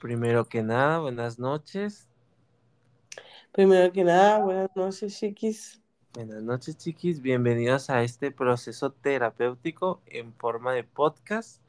[0.00, 2.06] Primero que nada, buenas noches.
[3.50, 5.80] Primero que nada, buenas noches, chiquis.
[6.12, 7.22] Buenas noches, chiquis.
[7.22, 11.62] Bienvenidos a este proceso terapéutico en forma de podcast.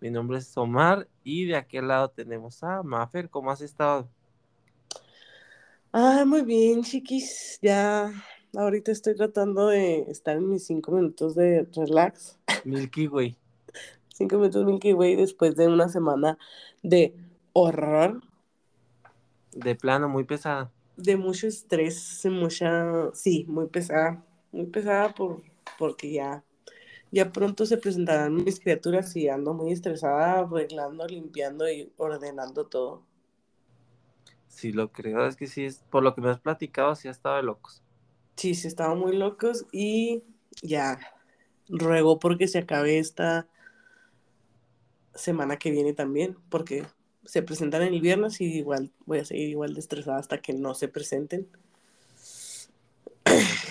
[0.00, 3.28] Mi nombre es Omar y de aquel lado tenemos a Mafer.
[3.28, 4.08] ¿Cómo has estado?
[5.92, 7.58] Ah, muy bien, chiquis.
[7.60, 8.10] Ya
[8.56, 12.38] ahorita estoy tratando de estar en mis cinco minutos de relax.
[12.64, 13.36] Milky Way.
[14.08, 16.38] Cinco minutos Milky Way después de una semana
[16.82, 17.14] de
[17.54, 18.20] horror.
[19.52, 20.70] De plano, muy pesada.
[20.96, 24.22] De mucho estrés, mucha, sí, muy pesada.
[24.52, 25.42] Muy pesada por,
[25.78, 26.44] porque ya,
[27.10, 33.06] ya pronto se presentarán mis criaturas y ando muy estresada, arreglando, limpiando y ordenando todo.
[34.48, 37.10] Sí, lo creo, es que sí, es, por lo que me has platicado, sí ha
[37.10, 37.82] estado de locos.
[38.36, 40.22] Sí, sí, estaban muy locos y
[40.62, 40.98] ya
[41.68, 43.48] ruego porque se acabe esta
[45.14, 46.84] semana que viene también, porque
[47.24, 50.74] se presentan el viernes y igual voy a seguir igual de estresada hasta que no
[50.74, 51.48] se presenten.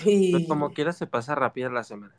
[0.04, 0.32] y...
[0.32, 2.14] Pues como quiera se pasa rápida la semana.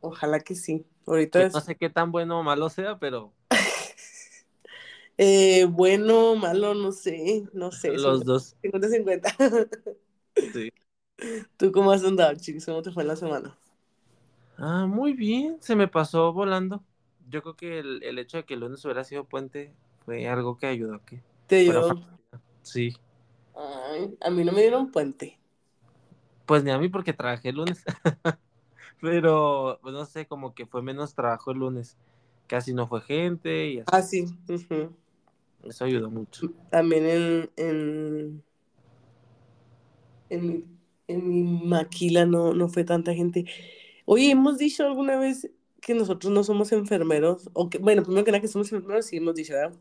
[0.00, 0.86] Ojalá que sí.
[1.06, 1.52] Ahorita es...
[1.52, 3.32] No sé qué tan bueno o malo sea, pero...
[5.18, 7.92] eh, bueno, malo, no sé, no sé.
[7.96, 8.56] Los dos.
[8.62, 9.68] 50-50.
[10.52, 10.70] sí.
[11.58, 12.64] ¿Tú cómo has andado, chicos?
[12.64, 13.58] ¿Cómo te fue la semana?
[14.56, 16.82] Ah, muy bien, se me pasó volando.
[17.28, 20.56] Yo creo que el, el hecho de que el lunes hubiera sido puente fue algo
[20.58, 21.22] que ayudó a que.
[21.46, 22.00] ¿Te ayudó?
[22.62, 22.96] Sí.
[23.54, 25.38] Ay, a mí no me dieron puente.
[26.46, 27.84] Pues ni a mí porque trabajé el lunes.
[29.00, 31.96] Pero, pues no sé, como que fue menos trabajo el lunes.
[32.46, 33.86] Casi no fue gente y así.
[33.92, 34.24] Ah, sí.
[34.48, 34.90] Uh -huh.
[35.64, 36.52] Eso ayudó mucho.
[36.70, 38.42] También en, en,
[40.30, 40.64] en, mi,
[41.06, 43.44] en mi maquila no, no fue tanta gente.
[44.04, 48.30] Oye, hemos dicho alguna vez que nosotros no somos enfermeros, o que, bueno, primero que
[48.30, 49.76] nada que somos enfermeros, sí hemos dicho, ¿verdad?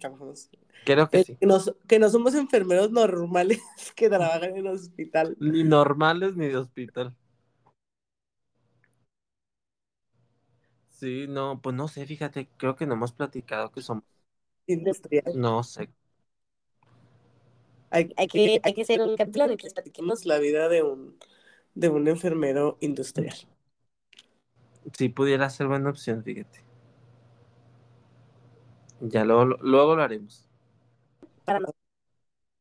[0.85, 1.35] Creo que sí.
[1.35, 3.61] Que, nos, que no somos enfermeros normales
[3.95, 5.35] que trabajan en el hospital.
[5.39, 7.15] Ni normales ni de hospital.
[10.89, 14.03] Sí, no, pues no sé, fíjate, creo que no hemos platicado que somos.
[14.67, 15.23] Industrial.
[15.35, 15.89] No sé.
[17.89, 20.69] Hay, hay, que, hay que hacer un capítulo en el que les platiquemos la vida
[20.69, 21.17] de un,
[21.73, 23.35] de un enfermero industrial.
[24.97, 26.59] Sí, pudiera ser buena opción, fíjate.
[29.01, 30.47] Ya luego, luego lo haremos.
[31.45, 31.75] Para no.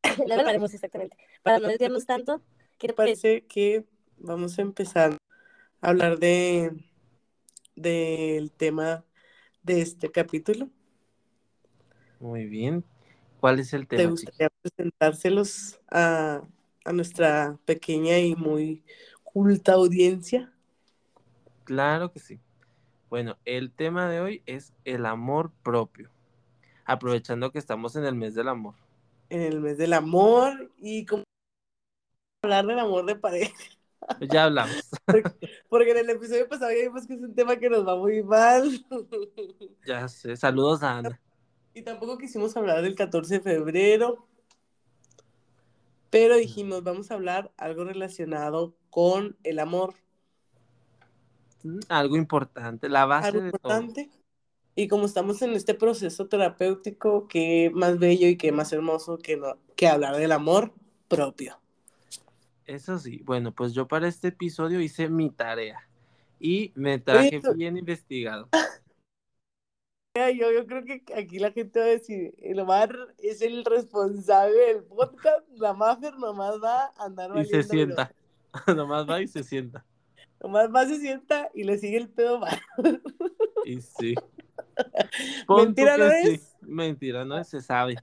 [0.26, 1.16] luego lo haremos exactamente.
[1.42, 2.42] Para no desviarnos tanto,
[2.78, 3.84] ¿qué te parece que
[4.18, 5.16] vamos a empezar
[5.80, 6.72] a hablar de
[7.76, 9.04] del tema
[9.62, 10.70] de este capítulo?
[12.20, 12.84] Muy bien.
[13.40, 13.94] ¿Cuál es el tema?
[13.94, 14.52] ¿Te gustaría chico?
[14.62, 16.42] presentárselos a,
[16.84, 18.84] a nuestra pequeña y muy
[19.24, 20.52] culta audiencia?
[21.68, 22.40] Claro que sí.
[23.10, 26.10] Bueno, el tema de hoy es el amor propio.
[26.86, 28.74] Aprovechando que estamos en el mes del amor.
[29.28, 31.24] En el mes del amor y cómo
[32.42, 33.54] hablar del amor de pareja.
[34.30, 34.88] Ya hablamos.
[35.04, 35.30] Porque,
[35.68, 38.22] porque, en el episodio pasado ya vimos que es un tema que nos va muy
[38.22, 38.82] mal.
[39.86, 40.38] Ya sé.
[40.38, 41.20] Saludos a Ana.
[41.74, 44.26] Y tampoco quisimos hablar del 14 de febrero.
[46.08, 49.96] Pero dijimos, vamos a hablar algo relacionado con el amor
[51.88, 54.04] algo importante, la base algo de importante.
[54.06, 54.18] todo.
[54.74, 59.36] Y como estamos en este proceso terapéutico, qué más bello y qué más hermoso que,
[59.36, 60.72] no, que hablar del amor
[61.08, 61.58] propio.
[62.64, 65.88] Eso sí, bueno, pues yo para este episodio hice mi tarea
[66.38, 68.48] y me traje Oye, bien investigado.
[70.36, 74.58] Yo, yo creo que aquí la gente va a decir, el Omar es el responsable
[74.58, 78.12] del podcast, la Maffer nomás va a andar Y se sienta,
[78.66, 79.84] nomás va y se sienta.
[80.40, 82.60] Nomás va, se sienta y le sigue el pedo mal.
[83.64, 84.14] Y sí.
[85.48, 86.28] Mentira no sí.
[86.34, 86.56] es.
[86.60, 87.96] Mentira no es, se sabe.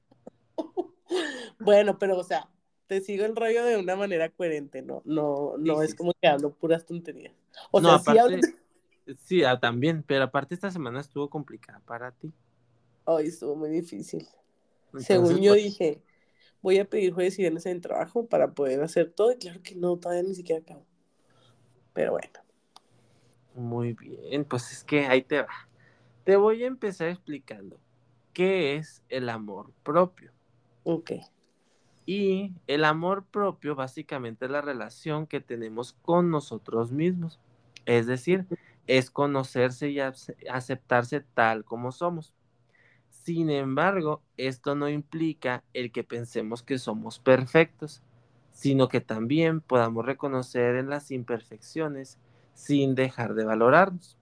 [1.60, 2.50] Bueno, pero o sea,
[2.88, 5.02] te sigo el rollo de una manera coherente, ¿no?
[5.06, 7.34] No, no Sí, es sí, como que hablo puras tonterías.
[7.72, 9.18] O no, sea, sí aparte, hablo...
[9.18, 12.34] sí, ah, también, pero aparte esta semana estuvo complicada para ti.
[13.06, 14.28] Hoy estuvo muy difícil.
[14.88, 16.02] Entonces, Según yo pues, dije,
[16.62, 19.76] voy a pedir jueves y viernes en trabajo para poder hacer todo, y claro que
[19.76, 20.86] no, todavía ni siquiera acabo.
[21.96, 22.40] Pero bueno.
[23.56, 25.48] Muy bien, pues es que ahí te va.
[26.26, 27.80] Te voy a empezar explicando
[28.34, 30.32] qué es el amor propio.
[30.84, 31.12] Ok.
[32.06, 37.40] Y el amor propio básicamente es la relación que tenemos con nosotros mismos.
[37.86, 38.46] Es decir,
[38.88, 42.34] es conocerse y aceptarse tal como somos.
[43.10, 48.04] Sin embargo, esto no implica el que pensemos que somos perfectos,
[48.56, 52.18] sino que también podamos reconocer en las imperfecciones
[52.54, 54.18] sin dejar de valorarnos.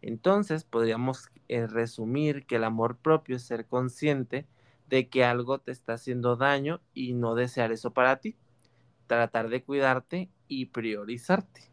[0.00, 4.46] Entonces, podríamos eh, resumir que el amor propio es ser consciente
[4.88, 8.34] de que algo te está haciendo daño y no desear eso para ti.
[9.06, 11.70] Tratar de cuidarte y priorizarte.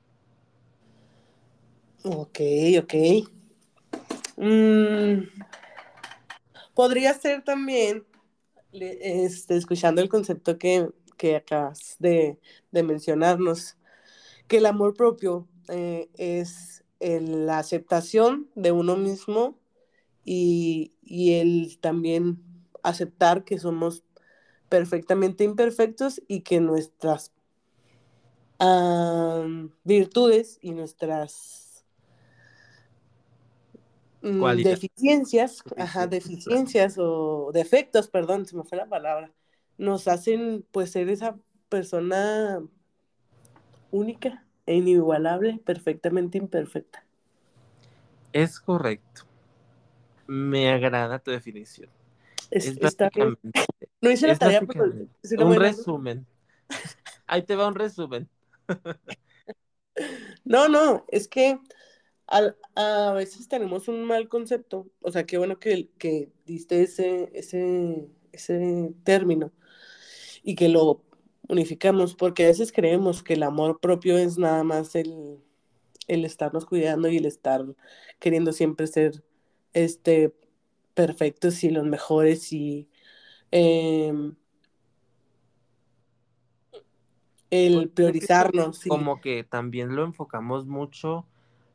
[2.03, 2.39] Ok,
[2.79, 2.93] ok.
[4.35, 5.23] Mm,
[6.75, 8.05] podría ser también,
[8.73, 12.39] este, escuchando el concepto que, que acabas de,
[12.71, 13.77] de, mencionarnos,
[14.47, 19.59] que el amor propio eh, es el, la aceptación de uno mismo
[20.23, 22.43] y, y el también
[22.83, 24.03] aceptar que somos
[24.69, 27.33] perfectamente imperfectos y que nuestras
[28.59, 31.85] um, virtudes y nuestras
[34.21, 39.31] um, deficiencias, ajá, deficiencias o defectos, perdón, se me fue la palabra,
[39.77, 41.37] nos hacen pues ser esa
[41.69, 42.61] persona
[43.91, 47.05] única e inigualable, perfectamente imperfecta.
[48.33, 49.23] Es correcto.
[50.27, 51.89] Me agrada tu definición.
[52.51, 53.51] Es, es básicamente,
[54.01, 54.85] no hice la tarea, pero
[55.45, 56.25] un resumen.
[57.27, 58.29] Ahí te va un resumen.
[60.45, 61.59] no, no, es que
[62.27, 64.87] a, a, veces tenemos un mal concepto.
[65.01, 69.51] O sea, qué bueno que, que diste ese, ese, ese término
[70.47, 71.03] y que lo
[71.49, 75.43] unificamos, porque a veces creemos que el amor propio es nada más el,
[76.07, 77.65] el estarnos cuidando y el estar
[78.17, 79.25] queriendo siempre ser
[79.73, 80.33] este
[80.93, 82.87] perfectos y los mejores y
[83.51, 84.13] eh,
[87.49, 88.85] el priorizarnos.
[88.87, 91.27] Como que también lo enfocamos mucho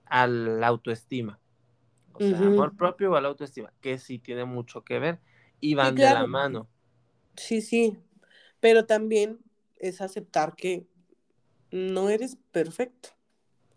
[0.07, 1.39] a la autoestima.
[2.15, 2.47] O sea, uh -huh.
[2.47, 5.21] amor propio o a la autoestima, que sí tiene mucho que ver
[5.61, 6.17] y van claro.
[6.17, 6.69] de la mano.
[7.37, 7.99] Sí, sí,
[8.63, 9.41] pero también
[9.81, 10.87] es aceptar que
[11.73, 13.09] no eres perfecto.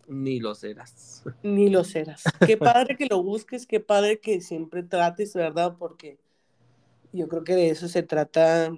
[0.08, 1.24] Ni lo serás.
[1.44, 2.24] Ni lo serás.
[2.46, 5.76] Qué padre que lo busques, qué padre que siempre trates, ¿verdad?
[5.80, 6.20] Porque
[7.12, 8.78] yo creo que de eso se trata,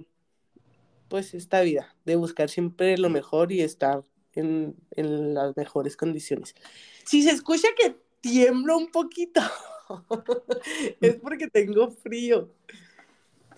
[1.08, 4.02] pues, esta vida, de buscar siempre lo mejor y estar
[4.32, 6.54] en, en las mejores condiciones.
[7.04, 9.42] Si se escucha que tiemblo un poquito,
[11.02, 12.50] es porque tengo frío.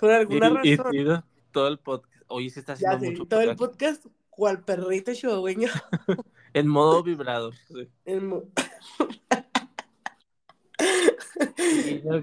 [0.01, 0.95] Por alguna y, razón.
[0.97, 1.05] Y,
[1.53, 2.10] todo el podcast.
[2.31, 3.27] Hoy se está haciendo ya mucho.
[3.27, 5.69] Todo el podcast, cual perrito chihuahueño.
[6.53, 7.55] En modo vibrador.
[7.69, 7.89] Sí.
[8.05, 8.43] En mo.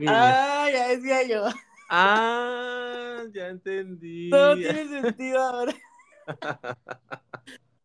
[0.08, 1.46] Ah, ya decía yo.
[1.90, 4.30] Ah, ya entendí.
[4.30, 5.74] Todo tiene sentido ahora.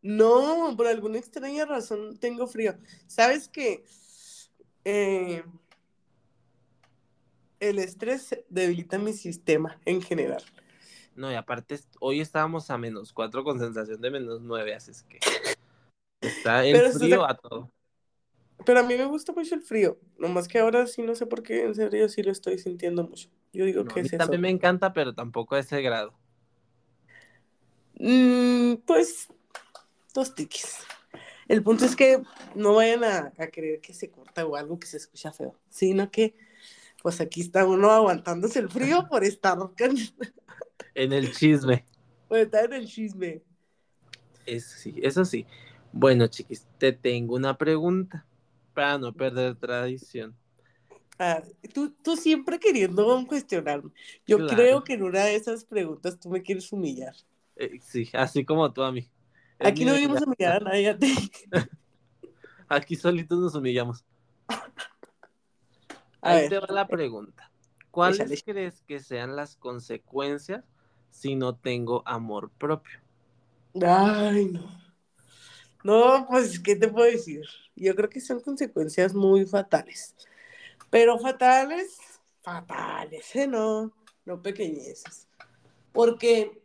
[0.03, 2.77] No, por alguna extraña razón tengo frío.
[3.07, 3.85] ¿Sabes qué?
[4.85, 5.45] Eh,
[7.61, 10.43] el estrés debilita mi sistema en general.
[11.15, 15.03] No, y aparte, hoy estábamos a menos cuatro con sensación de menos nueve, así es
[15.03, 15.19] que.
[16.21, 17.71] Está el pero frío a todo.
[18.65, 19.99] Pero a mí me gusta mucho el frío.
[20.19, 23.29] Nomás que ahora sí no sé por qué, en serio sí lo estoy sintiendo mucho.
[23.53, 24.43] Yo digo no, que a mí es también eso.
[24.43, 26.15] me encanta, pero tampoco a ese grado.
[27.99, 29.29] Mm, pues,
[30.15, 30.79] dos tickets.
[31.49, 32.23] El punto es que
[32.55, 36.11] no vayan a, a, creer que se corta o algo que se escucha feo, sino
[36.11, 36.35] que,
[37.03, 39.59] pues aquí está uno aguantándose el frío por estar
[40.95, 41.85] en el chisme.
[42.29, 43.43] Por estar en el chisme.
[44.47, 45.47] Eso sí, eso sí.
[45.93, 48.27] Bueno, chiquis, te tengo una pregunta
[48.75, 50.35] para no perder tradición.
[51.19, 51.43] Ah,
[51.73, 53.91] tú, tú siempre queriendo cuestionarme.
[54.27, 54.55] Yo claro.
[54.55, 57.15] creo que en una de esas preguntas tú me quieres humillar.
[57.57, 59.09] Eh, sí, así como tú a mí.
[59.59, 61.15] Es Aquí no vimos humillar a nadie a ti.
[62.69, 64.05] Aquí solitos nos humillamos.
[64.49, 66.49] A Ahí ver.
[66.49, 67.51] te va la pregunta.
[67.91, 68.43] ¿Cuáles Échale.
[68.43, 70.65] crees que sean las consecuencias
[71.13, 72.99] si no tengo amor propio?
[73.81, 74.83] Ay, no.
[75.85, 77.45] No, pues, ¿qué te puedo decir?
[77.77, 80.15] Yo creo que son consecuencias muy fatales.
[80.91, 81.97] Pero fatales,
[82.41, 83.47] fatales, ¿eh?
[83.47, 83.93] No,
[84.25, 85.29] no pequeñeces.
[85.93, 86.61] Porque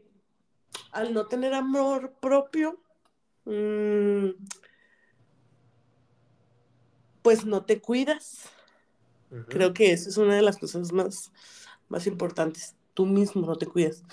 [0.92, 2.80] al no tener amor propio,
[3.46, 4.30] mmm,
[7.22, 8.50] pues no te cuidas.
[9.32, 9.46] Uh -huh.
[9.50, 11.32] Creo que eso es una de las cosas más,
[11.89, 12.75] más importantes.
[12.98, 14.04] Tú mismo no te cuidas.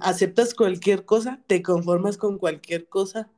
[0.00, 3.28] Aceptas cualquier cosa, te conformas con cualquier cosa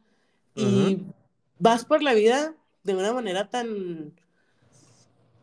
[0.54, 1.14] y uh -huh.
[1.58, 2.54] vas por la vida
[2.84, 4.14] de una manera tan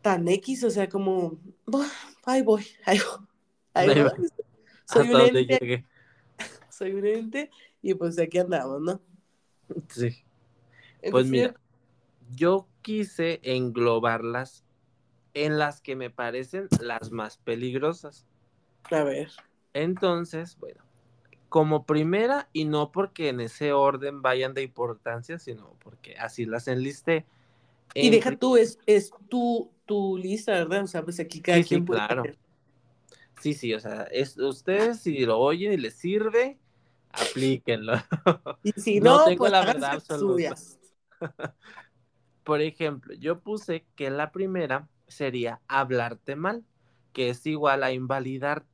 [0.00, 1.38] tan X, o sea, como
[2.24, 3.26] ahí voy, ahí voy,
[3.74, 4.10] ahí voy.
[4.86, 5.86] Soy un ente, llegué.
[6.70, 7.50] soy un ente
[7.82, 9.00] y pues aquí andamos, ¿no?
[9.90, 10.24] Sí.
[11.02, 11.54] Entonces, pues mira,
[12.34, 14.64] yo quise englobarlas
[15.34, 18.26] en las que me parecen las más peligrosas.
[18.90, 19.30] A ver.
[19.72, 20.82] Entonces, bueno,
[21.48, 26.68] como primera, y no porque en ese orden vayan de importancia, sino porque así las
[26.68, 27.26] enlisté.
[27.94, 30.84] Y deja tú, es, es tu, tu lista, ¿verdad?
[30.84, 32.24] O sea, pues aquí cada sí, quien sí, puede claro.
[33.40, 36.58] Sí, sí, o sea, es, ustedes si lo oyen y les sirve,
[37.12, 37.94] aplíquenlo.
[38.62, 40.54] Y si no, tengo pues la verdad absoluta.
[42.44, 46.64] Por ejemplo, yo puse que la primera sería hablarte mal,
[47.12, 48.69] que es igual a invalidarte.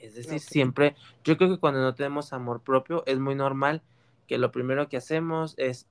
[0.00, 3.82] Es decir, siempre, yo creo que cuando no tenemos amor propio es muy normal
[4.26, 5.88] que lo primero que hacemos es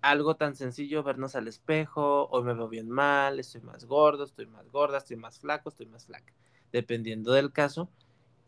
[0.00, 4.46] algo tan sencillo, vernos al espejo, hoy me veo bien mal, estoy más gordo, estoy
[4.46, 6.32] más gorda, estoy más flaco, estoy más flaca,
[6.72, 7.88] dependiendo del caso.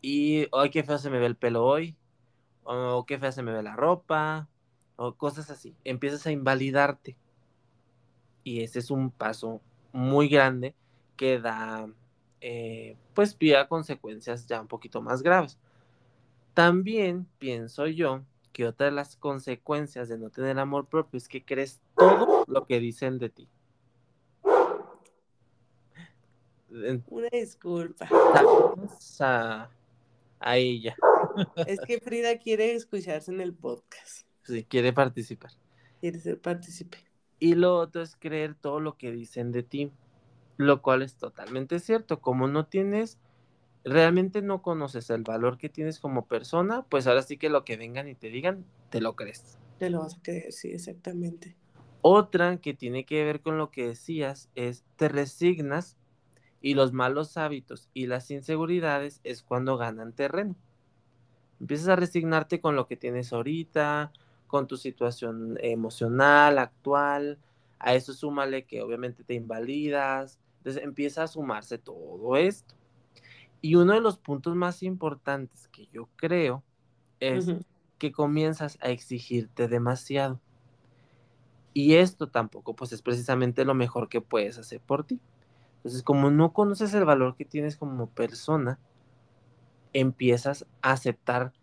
[0.01, 1.97] Y hoy qué feo se me ve el pelo hoy,
[2.63, 4.47] o qué fea se me ve la ropa,
[4.95, 5.75] o cosas así.
[5.83, 7.17] Empiezas a invalidarte.
[8.43, 10.75] Y ese es un paso muy grande
[11.17, 11.89] que da,
[12.41, 15.57] eh, pues, pie a consecuencias ya un poquito más graves.
[16.53, 21.43] También pienso yo que otra de las consecuencias de no tener amor propio es que
[21.43, 23.47] crees todo lo que dicen de ti.
[27.07, 28.07] Una disculpa.
[29.19, 29.69] A,
[30.39, 30.95] a ella,
[31.65, 34.25] Es que Frida quiere escucharse en el podcast.
[34.43, 35.51] si quiere participar.
[35.99, 36.97] Quiere ser partícipe.
[37.39, 39.91] Y lo otro es creer todo lo que dicen de ti,
[40.59, 42.19] lo cual es totalmente cierto.
[42.19, 43.17] Como no tienes,
[43.85, 47.77] realmente no conoces el valor que tienes como persona, pues ahora sí que lo que
[47.77, 49.57] vengan y te digan, te lo crees.
[49.77, 51.55] Te lo vas a creer, sí, exactamente.
[52.01, 55.95] Otra que tiene que ver con lo que decías es te resignas
[56.59, 60.57] y los malos hábitos y las inseguridades es cuando ganan terreno.
[61.61, 64.11] Empiezas a resignarte con lo que tienes ahorita,
[64.47, 67.37] con tu situación emocional actual,
[67.79, 72.75] a eso súmale que obviamente te invalidas, entonces empieza a sumarse todo esto.
[73.61, 76.63] Y uno de los puntos más importantes que yo creo
[77.19, 77.49] es
[77.97, 80.39] que comienzas a exigirte demasiado.
[81.73, 85.19] Y esto tampoco, pues es precisamente lo mejor que puedes hacer por ti.
[85.77, 88.79] Entonces, como no conoces el valor que tienes como persona,
[89.93, 91.53] empiezas a aceptar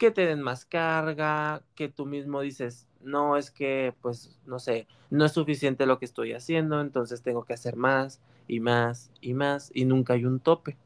[0.00, 4.88] que te den más carga, que tú mismo dices, no, es que, pues, no sé,
[5.10, 9.34] no es suficiente lo que estoy haciendo, entonces tengo que hacer más y más y
[9.34, 10.78] más y nunca hay un tope.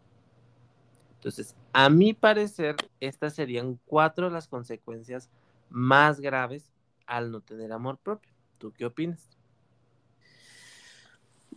[1.15, 5.31] Entonces, a mi parecer, estas serían cuatro de las consecuencias
[5.71, 6.73] más graves
[7.07, 8.33] al no tener amor propio.
[8.59, 9.31] ¿Tú qué opinas?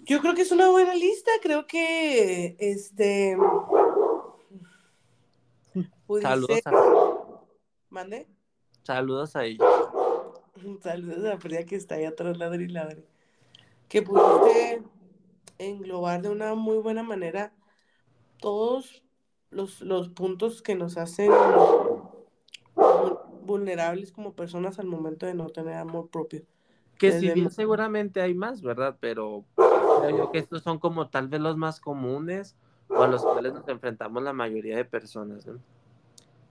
[0.06, 1.32] Yo creo que es una buena lista.
[1.42, 3.36] Creo que este.
[6.22, 7.07] Saludos a,
[7.90, 8.28] ¿Mande?
[8.84, 9.64] saludos a ella.
[10.82, 13.06] Saludos a la Frida que está ahí atrás, ladre y ladre.
[13.90, 14.82] Que pudiste
[15.60, 17.54] englobar de una muy buena manera
[18.40, 19.04] todos
[19.50, 21.32] los, los puntos que nos hacen
[22.76, 26.44] vul- vulnerables como personas al momento de no tener amor propio.
[26.98, 28.98] Que Desde si bien seguramente hay más, ¿verdad?
[29.00, 32.56] Pero creo yo que estos son como tal vez los más comunes
[32.90, 35.60] o a los cuales nos enfrentamos la mayoría de personas, ¿no?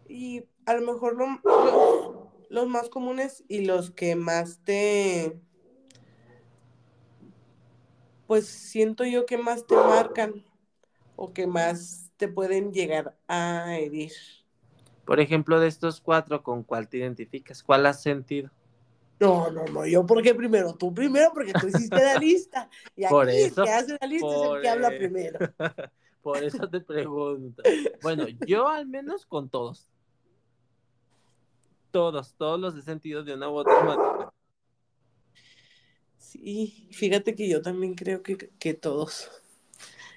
[0.08, 5.40] Y a lo mejor lo- los, los más comunes y los que más te,
[8.26, 10.44] pues siento yo que más te marcan
[11.16, 14.12] o que más te pueden llegar a herir.
[15.06, 17.62] Por ejemplo, de estos cuatro, ¿con cuál te identificas?
[17.62, 18.50] ¿Cuál has sentido?
[19.18, 22.68] No, no, no, yo porque primero, tú primero porque tú hiciste la lista.
[22.94, 24.96] Y aquí Por el eso, que hace la lista es el que habla eso.
[24.96, 25.40] primero.
[26.22, 27.62] Por eso te pregunto.
[28.00, 29.88] Bueno, yo al menos con todos.
[31.96, 34.30] Todos, todos los he sentido de una u otra manera.
[36.18, 39.30] Sí, fíjate que yo también creo que, que todos,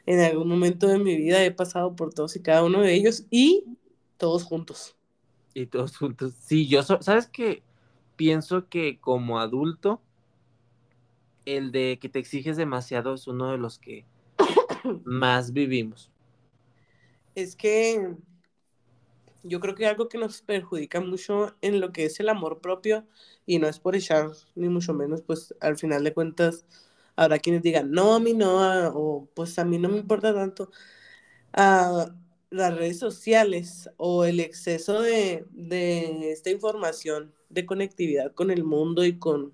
[0.06, 3.26] en algún momento de mi vida he pasado por todos y cada uno de ellos
[3.32, 3.66] y
[4.18, 4.98] todos juntos.
[5.54, 6.34] Y todos juntos.
[6.40, 7.64] Sí, yo, so- ¿sabes qué?
[8.16, 10.02] Pienso que como adulto,
[11.46, 14.06] el de que te exiges demasiado es uno de los que
[15.06, 16.12] más vivimos.
[17.36, 18.16] Es que
[19.44, 23.06] yo creo que algo que nos perjudica mucho en lo que es el amor propio,
[23.46, 26.66] y no es por echar, ni mucho menos, pues al final de cuentas
[27.16, 30.34] habrá quienes digan, no, a mí no, ah, o pues a mí no me importa
[30.34, 30.72] tanto.
[31.54, 32.14] Ah,
[32.52, 39.06] las redes sociales o el exceso de, de esta información, de conectividad con el mundo
[39.06, 39.54] y con,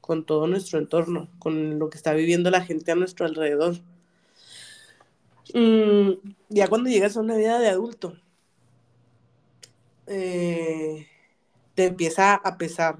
[0.00, 3.76] con todo nuestro entorno, con lo que está viviendo la gente a nuestro alrededor.
[5.54, 6.12] Mm,
[6.48, 8.16] ya cuando llegas a una vida de adulto,
[10.06, 11.06] eh,
[11.74, 12.98] te empieza a pesar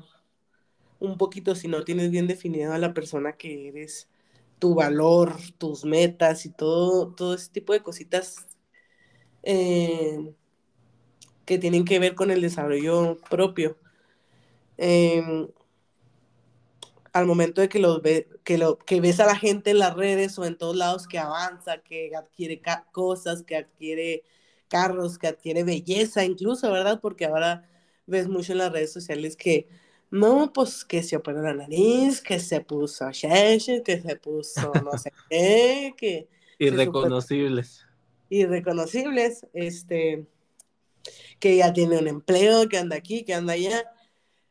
[0.99, 4.09] un poquito si no tienes bien definido a la persona que eres,
[4.59, 8.47] tu valor, tus metas y todo, todo ese tipo de cositas
[9.43, 10.33] eh,
[11.45, 13.77] que tienen que ver con el desarrollo propio.
[14.79, 15.49] Eh,
[17.13, 19.95] al momento de que, los ve, que, lo, que ves a la gente en las
[19.95, 24.25] redes o en todos lados que avanza, que adquiere cosas, que adquiere
[24.75, 26.99] carros, que adquiere belleza incluso, ¿verdad?
[27.01, 27.63] Porque ahora
[28.09, 29.69] ves mucho en las redes sociales que,
[30.11, 34.99] no, pues que se operó la nariz, que se puso sheche, que se puso no
[34.99, 36.29] sé qué, que...
[36.59, 37.87] Irreconocibles.
[38.31, 40.27] Irreconocibles, este,
[41.39, 43.85] que ya tiene un empleo, que anda aquí, que anda allá.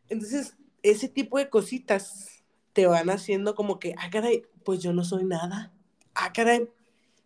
[0.07, 5.03] Entonces, ese tipo de cositas te van haciendo como que, ah, caray, pues yo no
[5.03, 5.73] soy nada.
[6.15, 6.69] Ah, caray,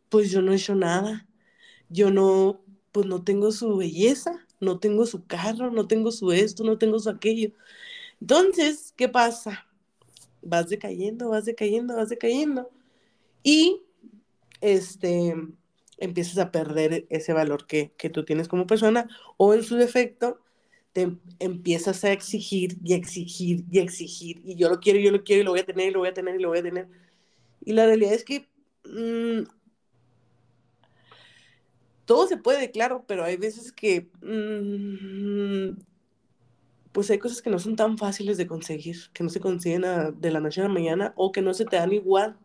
[0.10, 1.28] pues yo no he hecho nada.
[1.90, 2.64] Yo no,
[2.98, 6.98] pues no tengo su belleza, no tengo su carro, no tengo su esto, no tengo
[6.98, 7.52] su aquello.
[8.20, 9.68] Entonces, ¿qué pasa?
[10.42, 12.72] Vas decayendo, vas decayendo, vas decayendo.
[13.44, 13.84] Y
[14.62, 15.36] este,
[16.00, 20.40] empiezas a perder ese valor que, que tú tienes como persona o en su defecto
[20.92, 25.42] te empiezas a exigir y exigir y exigir y yo lo quiero, yo lo quiero
[25.44, 26.88] y lo voy a tener y lo voy a tener y lo voy a tener.
[27.64, 28.50] Y la realidad es que
[28.86, 29.44] mm,
[32.08, 35.78] todo se puede, claro, pero hay veces que mm,
[36.94, 39.84] pues hay cosas que no son tan fáciles de conseguir, que no se consiguen
[40.18, 42.38] de la noche a la mañana o que no se te dan igual.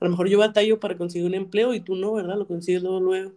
[0.00, 2.38] A lo mejor yo batallo para conseguir un empleo y tú no, ¿verdad?
[2.38, 3.32] Lo consigues luego, luego.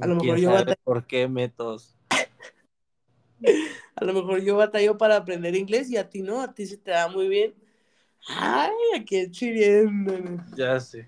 [0.00, 0.80] A lo mejor yo batallo.
[0.82, 1.94] ¿Por qué métodos?
[3.96, 6.78] a lo mejor yo batallo para aprender inglés y a ti no, a ti se
[6.78, 7.54] te da muy bien.
[8.28, 10.14] Ay, aquí chiriendo.
[10.56, 11.06] Ya sé.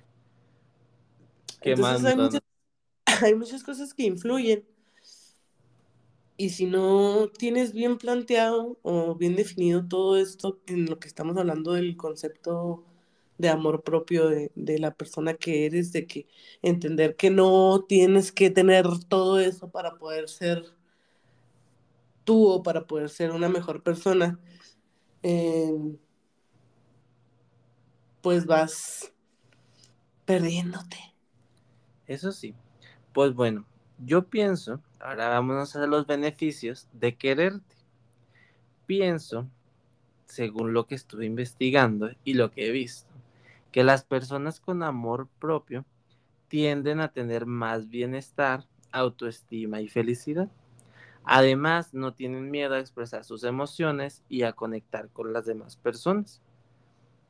[1.62, 2.42] Qué Entonces hay muchas,
[3.22, 4.64] hay muchas cosas que influyen.
[6.36, 11.36] Y si no tienes bien planteado o bien definido todo esto en lo que estamos
[11.36, 12.84] hablando del concepto
[13.38, 16.26] de amor propio de, la persona que eres, de que
[16.62, 20.64] entender que no tienes que tener todo eso para poder ser
[22.24, 24.38] tú o para poder ser una mejor persona,
[25.22, 25.98] em,
[28.20, 29.12] pues vas
[30.24, 30.98] perdiéndote.
[32.06, 32.54] Eso sí.
[33.12, 33.66] Pues bueno,
[33.98, 37.76] yo pienso, ahora vámonos a los beneficios de quererte.
[38.86, 39.48] Pienso,
[40.24, 43.12] según lo que estuve investigando y lo que he visto,
[43.70, 45.84] que las personas con amor propio
[46.48, 50.50] tienden a tener más bienestar, autoestima y felicidad.
[51.24, 56.42] Además, no tienen miedo a expresar sus emociones y a conectar con las demás personas.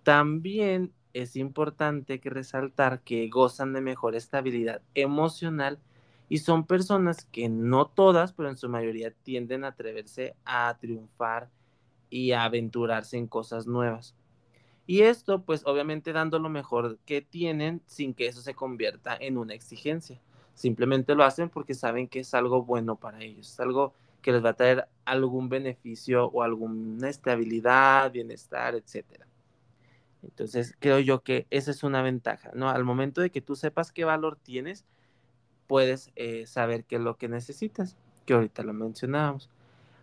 [0.03, 5.79] También es importante que resaltar que gozan de mejor estabilidad emocional
[6.29, 11.51] y son personas que no todas, pero en su mayoría tienden a atreverse a triunfar
[12.09, 14.15] y a aventurarse en cosas nuevas.
[14.87, 19.39] Y esto, pues obviamente dando lo mejor que tienen sin que eso se convierta en
[19.39, 20.21] una exigencia.
[20.55, 24.45] Simplemente lo hacen porque saben que es algo bueno para ellos, es algo que les
[24.45, 29.27] va a traer algún beneficio o alguna estabilidad, bienestar, etcétera.
[30.23, 32.69] Entonces, creo yo que esa es una ventaja, ¿no?
[32.69, 34.85] Al momento de que tú sepas qué valor tienes,
[35.67, 39.51] puedes eh, saber qué es lo que necesitas, que ahorita lo mencionábamos.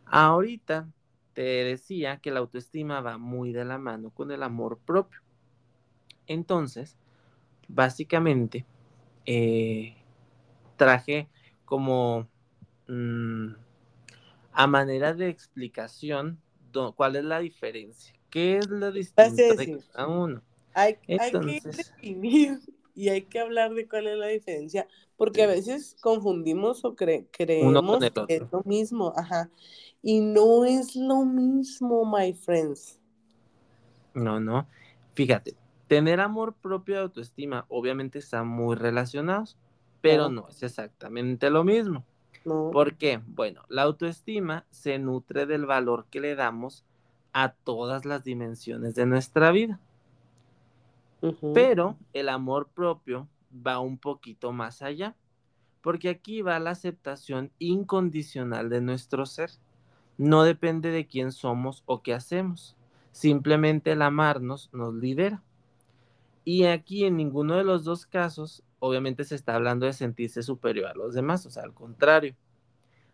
[0.05, 0.89] Ahorita
[1.33, 5.21] te decía que la autoestima va muy de la mano con el amor propio.
[6.27, 6.97] Entonces,
[7.67, 8.65] básicamente,
[9.25, 9.95] eh,
[10.75, 11.29] traje
[11.65, 12.27] como
[12.87, 13.53] mm,
[14.51, 16.41] a manera de explicación
[16.95, 20.41] cuál es la diferencia, qué es lo distinto de cada uno.
[20.73, 22.59] Hay, hay que definir
[22.95, 27.33] y hay que hablar de cuál es la diferencia, porque a veces confundimos o creemos
[28.27, 29.49] que es lo mismo, ajá,
[30.01, 32.99] y no es lo mismo, my friends.
[34.13, 34.67] No, no,
[35.13, 35.55] fíjate,
[35.87, 39.57] tener amor propio y autoestima obviamente están muy relacionados,
[40.01, 42.05] pero no, es exactamente lo mismo.
[42.43, 43.21] ¿Por qué?
[43.27, 46.85] Bueno, la autoestima se nutre del valor que le damos
[47.33, 49.79] a todas las dimensiones de nuestra vida.
[51.53, 55.15] Pero el amor propio va un poquito más allá,
[55.81, 59.51] porque aquí va la aceptación incondicional de nuestro ser.
[60.17, 62.75] No depende de quién somos o qué hacemos.
[63.11, 65.41] Simplemente el amarnos nos libera.
[66.45, 70.87] Y aquí en ninguno de los dos casos obviamente se está hablando de sentirse superior
[70.87, 72.35] a los demás, o sea, al contrario.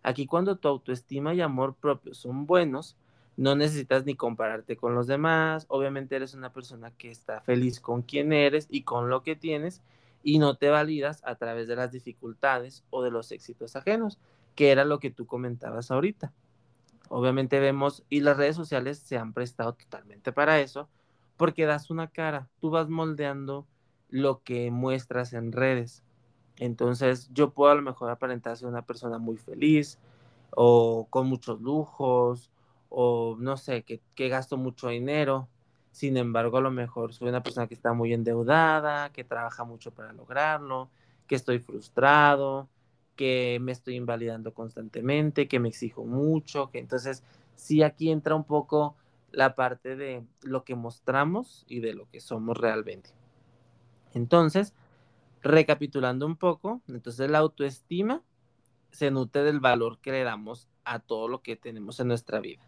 [0.04, 2.96] Aquí cuando tu autoestima y amor propio son buenos,
[3.38, 8.02] no necesitas ni compararte con los demás, obviamente eres una persona que está feliz con
[8.02, 9.82] quien eres y con lo que tienes
[10.24, 14.20] y no te validas a través de las dificultades o de los éxitos ajenos,
[14.56, 16.34] que era lo que tú comentabas ahorita.
[17.10, 20.90] Obviamente vemos, y las redes sociales se han prestado totalmente para eso,
[21.38, 23.68] porque das una cara, tú vas moldeando
[24.10, 26.04] lo que muestras en redes.
[26.58, 30.00] Entonces yo puedo a lo mejor aparentar ser una persona muy feliz
[30.52, 32.50] o con muchos lujos
[32.98, 35.50] o no sé, que, gasto mucho dinero.
[35.92, 39.92] Sin embargo, a lo mejor soy una persona que está muy endeudada, que trabaja mucho
[39.92, 40.90] para lograrlo,
[41.28, 42.70] que estoy frustrado,
[43.18, 47.22] que me estoy invalidando constantemente, que me exijo mucho, que entonces
[47.56, 48.96] sí aquí entra un poco
[49.32, 53.10] la parte de lo que mostramos y de lo que somos realmente.
[54.14, 54.74] Entonces,
[55.42, 58.24] recapitulando un poco, entonces la autoestima
[58.92, 62.66] se nutre del valor que le damos a todo lo que tenemos en nuestra vida.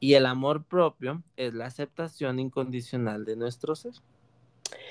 [0.00, 3.94] Y el amor propio es la aceptación incondicional de nuestro ser.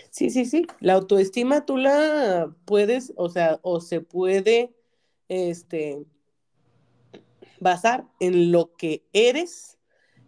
[0.09, 0.65] Sí, sí, sí.
[0.79, 4.73] La autoestima tú la puedes, o sea, o se puede,
[5.29, 6.05] este,
[7.59, 9.77] basar en lo que eres,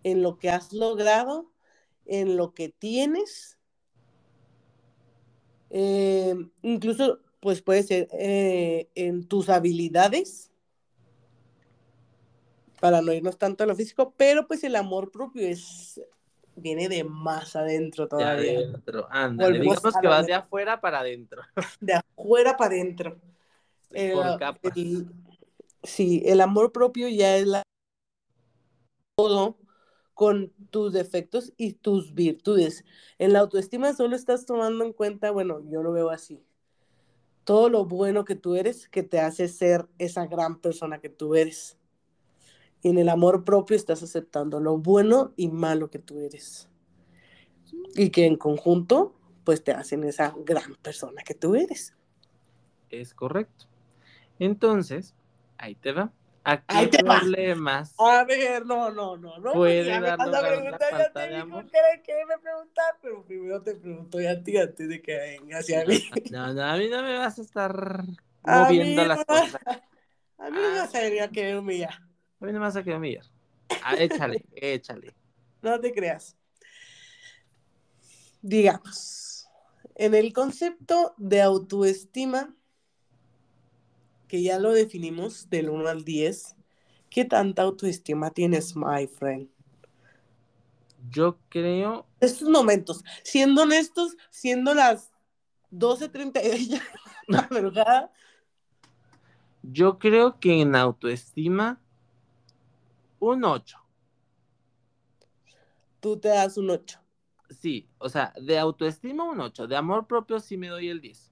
[0.04, 1.52] en lo que has logrado,
[2.06, 3.58] en lo que tienes.
[5.70, 10.49] Eh, incluso, pues puede ser eh, en tus habilidades
[12.80, 16.02] para no irnos tanto a lo físico, pero pues el amor propio es
[16.56, 18.52] viene de más adentro todavía.
[18.52, 21.42] De adentro, ándale, digamos que vas de afuera para adentro.
[21.80, 23.20] De afuera para adentro.
[23.90, 24.74] Por capas.
[25.84, 27.64] sí, el amor propio ya es la
[29.16, 29.58] todo
[30.14, 32.86] con tus defectos y tus virtudes.
[33.18, 36.44] En la autoestima solo estás tomando en cuenta, bueno, yo lo veo así,
[37.46, 41.36] todo lo bueno que tú eres que te hace ser esa gran persona que tú
[41.36, 41.79] eres.
[42.82, 46.70] Y en el amor propio estás aceptando lo bueno y malo que tú eres.
[47.96, 51.96] Y que en conjunto, pues te hacen esa gran persona que tú eres.
[52.90, 53.66] Es correcto.
[54.40, 55.14] Entonces,
[55.58, 56.14] ahí te va.
[56.44, 57.94] ¿A qué problemas?
[58.00, 59.54] A ver, no, no, no, no.
[59.54, 61.62] Puede darnos la, pregunta, ya te dijo
[62.04, 66.02] que me preguntar, pero primero te pregunto a ti antes de que venga hacia mí.
[66.32, 68.04] No, no, a mí no me vas a estar
[68.44, 69.62] moviendo las cosas.
[70.42, 72.09] A mí no me vas a venir a querer humillar.
[72.40, 73.26] A mí no me vas a humillar.
[73.84, 75.14] Ah, échale, échale.
[75.62, 76.38] No te creas.
[78.42, 79.50] Digamos,
[79.96, 82.56] en el concepto de autoestima,
[84.30, 86.56] que ya lo definimos del 1 al 10,
[87.10, 89.50] ¿qué tanta autoestima tienes, my friend?
[91.10, 92.06] Yo creo.
[92.22, 95.12] Estos momentos, siendo honestos, siendo las
[95.72, 96.82] 12.30
[97.28, 98.12] la verdad.
[99.64, 101.82] Yo creo que en autoestima
[103.20, 103.78] un 8.
[106.00, 107.00] Tú te das un 8.
[107.50, 111.32] Sí, o sea, de autoestima un 8, de amor propio sí me doy el 10.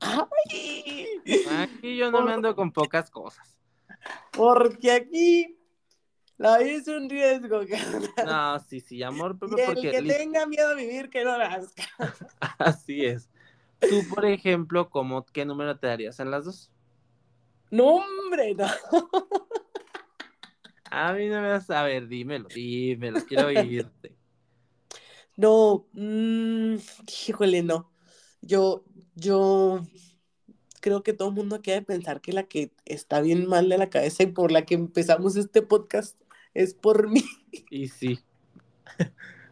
[0.00, 3.58] Aquí yo no me ando con pocas cosas.
[4.32, 5.58] Porque aquí
[6.38, 7.60] la vida es un riesgo.
[8.26, 9.58] No, sí, sí, amor propio.
[9.80, 11.84] Y el que tenga miedo a vivir, que no nazca.
[12.58, 13.28] Así es.
[13.80, 16.72] Tú, por ejemplo, ¿cómo, ¿qué número te darías en las dos?
[17.70, 18.66] No, hombre, no.
[20.94, 24.14] A mí no me vas a ver, dímelo, dímelo, quiero oírte.
[25.34, 26.76] No, mmm,
[27.26, 27.90] híjole, no.
[28.42, 29.80] Yo, yo
[30.82, 33.88] creo que todo el mundo quiere pensar que la que está bien mal de la
[33.88, 36.20] cabeza y por la que empezamos este podcast
[36.52, 37.24] es por mí.
[37.70, 38.20] Y sí.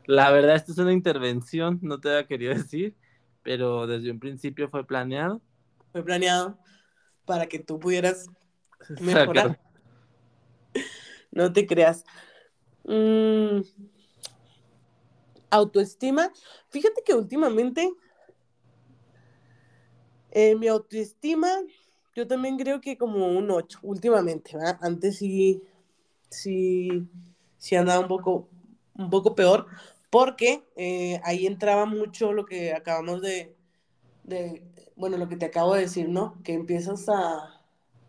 [0.05, 2.95] La verdad, esto es una intervención, no te había querido decir,
[3.43, 5.41] pero desde un principio fue planeado.
[5.93, 6.59] Fue planeado
[7.25, 8.27] para que tú pudieras
[9.01, 9.59] mejorar.
[11.33, 12.05] No te creas.
[12.85, 13.61] Mm,
[15.51, 16.33] autoestima.
[16.69, 17.93] Fíjate que últimamente
[20.31, 21.49] eh, mi autoestima,
[22.15, 24.53] yo también creo que como un 8, últimamente.
[24.81, 25.63] Antes sí,
[26.29, 27.09] sí,
[27.59, 28.49] sí andaba un poco,
[28.97, 29.67] un poco peor,
[30.11, 33.55] porque eh, ahí entraba mucho lo que acabamos de,
[34.25, 34.63] de,
[34.97, 36.41] bueno, lo que te acabo de decir, ¿no?
[36.45, 37.61] Que empiezas a,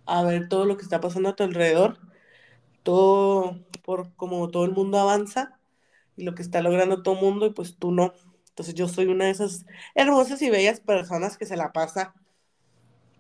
[0.05, 2.10] a ver todo lo que está pasando a tu alrededor
[2.83, 5.57] todo, por como todo el mundo avanza
[6.15, 8.13] y lo que está logrando todo el mundo y pues tú no.
[8.49, 9.65] Entonces yo soy una de esas
[9.95, 12.13] hermosas y bellas personas que se la pasa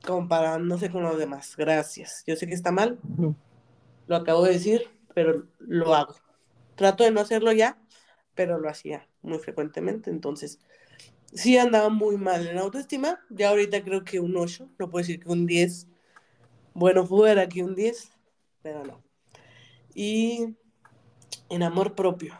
[0.03, 1.55] comparándose con los demás.
[1.57, 2.23] Gracias.
[2.27, 2.99] Yo sé que está mal,
[4.07, 6.15] lo acabo de decir, pero lo hago.
[6.75, 7.77] Trato de no hacerlo ya,
[8.35, 10.09] pero lo hacía muy frecuentemente.
[10.09, 10.59] Entonces,
[11.33, 13.19] sí andaba muy mal en autoestima.
[13.29, 15.87] Ya ahorita creo que un 8, no puedo decir que un 10.
[16.73, 18.11] Bueno, fuera que un 10,
[18.63, 19.10] pero no
[19.95, 20.55] y
[21.49, 22.37] en amor propio.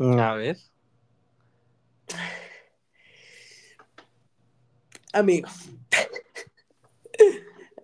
[0.00, 0.58] A ver.
[5.12, 5.48] Amigo.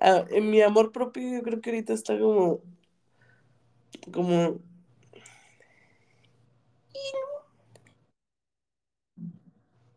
[0.01, 2.61] Ah, en mi amor propio yo creo que ahorita está como
[4.13, 4.61] como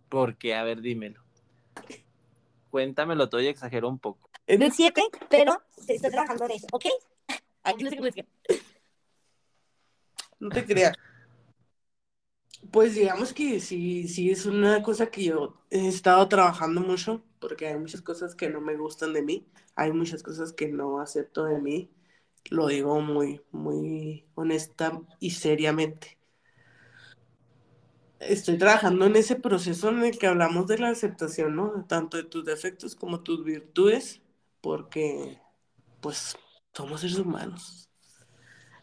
[0.08, 0.56] ¿Por qué?
[0.56, 1.22] A ver, dímelo.
[2.70, 4.30] Cuéntamelo todo y exagero un poco.
[4.46, 6.86] En 7, pero se está trabajando en eso, ¿ok?
[10.40, 10.96] No te creas.
[12.72, 17.68] Pues digamos que sí, sí es una cosa que yo he estado trabajando mucho, porque
[17.68, 21.46] hay muchas cosas que no me gustan de mí, hay muchas cosas que no acepto
[21.46, 21.90] de mí,
[22.50, 26.18] lo digo muy, muy honesta y seriamente.
[28.20, 31.86] Estoy trabajando en ese proceso en el que hablamos de la aceptación, ¿no?
[31.88, 34.22] Tanto de tus defectos como tus virtudes,
[34.62, 35.40] porque
[36.02, 36.36] pues
[36.78, 37.90] somos seres humanos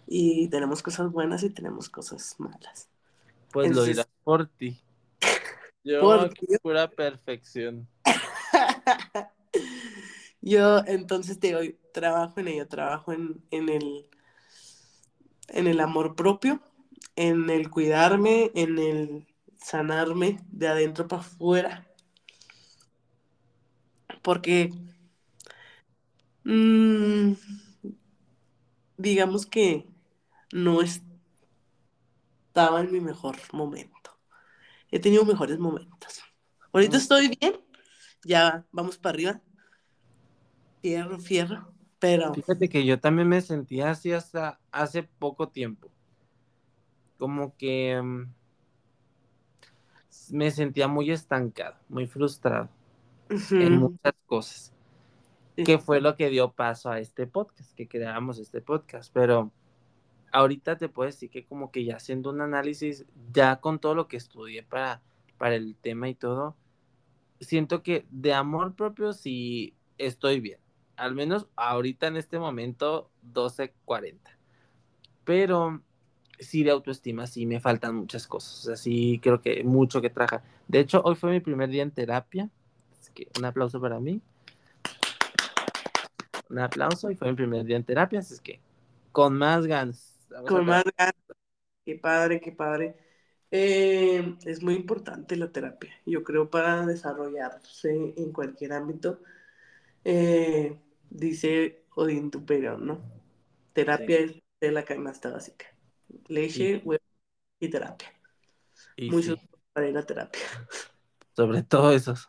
[0.05, 2.89] y tenemos cosas buenas y tenemos cosas malas.
[3.53, 4.83] Pues lo dirás por ti.
[5.85, 7.87] Yo, porque pura perfección.
[10.41, 11.61] yo entonces te digo,
[11.93, 14.09] trabajo en ello, trabajo en, en el,
[15.49, 16.63] en el amor propio,
[17.17, 19.27] en el cuidarme, en el
[19.57, 21.87] sanarme de adentro para afuera.
[24.23, 24.73] Porque
[26.45, 27.35] mm,
[28.97, 29.87] digamos que
[30.53, 34.19] no estaba en mi mejor momento.
[34.91, 36.23] He tenido mejores momentos.
[36.73, 37.55] Ahorita estoy bien,
[38.25, 39.41] ya vamos para arriba,
[40.83, 45.91] fierro, fierro, pero Fíjate que yo también me sentía así hasta hace poco tiempo.
[47.17, 48.25] Como que mm,
[50.31, 52.69] me sentía muy estancado, muy frustrado
[53.29, 54.74] en muchas cosas.
[55.57, 59.13] Que fue lo que dio paso a este podcast, que creáramos este podcast.
[59.13, 59.53] Pero
[60.33, 64.09] ahorita te puedo decir que como que ya haciendo un análisis, ya con todo lo
[64.09, 65.01] que estudié para,
[65.39, 66.57] para el tema y todo,
[67.41, 70.59] siento que de amor propio sí estoy bien.
[70.97, 74.19] Al menos ahorita en este momento 12.40.
[75.25, 75.83] Pero
[76.39, 78.61] sí de autoestima sí me faltan muchas cosas.
[78.61, 80.43] O sea, sí creo que mucho que trabajar.
[80.69, 82.51] De hecho, hoy fue mi primer día en terapia.
[83.01, 84.21] Así que un aplauso para mí.
[86.51, 88.21] Un aplauso y fue mi primer día en terapia.
[88.21, 88.61] Así es que
[89.13, 90.19] con más ganas.
[90.47, 91.15] Con más ganas,
[91.85, 92.97] qué padre, qué padre.
[93.51, 99.21] Eh, es muy importante la terapia, yo creo, para desarrollarse en cualquier ámbito.
[100.05, 100.79] Eh,
[101.11, 102.97] dice Odín Dupeirón, ¿no?
[102.97, 103.73] Sí.
[103.75, 105.67] Terapia es de la canasta básica.
[106.29, 107.03] Leche, huevo
[107.61, 108.13] y terapia.
[108.97, 110.41] y Muchos sí, para ir a terapia.
[111.37, 112.29] sobre todo esos.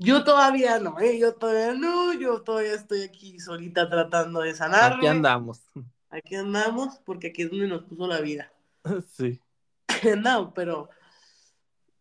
[0.00, 1.18] Yo todavía no, ¿eh?
[1.18, 5.06] Yo todavía no, yo todavía estoy aquí solita tratando de Aquí sanarme.
[5.06, 5.70] andamos.
[6.10, 8.52] Aquí andamos porque aquí es donde nos puso la vida.
[9.16, 9.40] Sí,
[10.22, 10.88] No, pero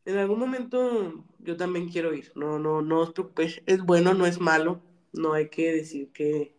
[0.05, 2.31] en algún momento yo también quiero ir.
[2.35, 3.61] No, no, no os preocupéis.
[3.65, 4.81] Es bueno, no es malo.
[5.13, 6.55] No hay que decir que,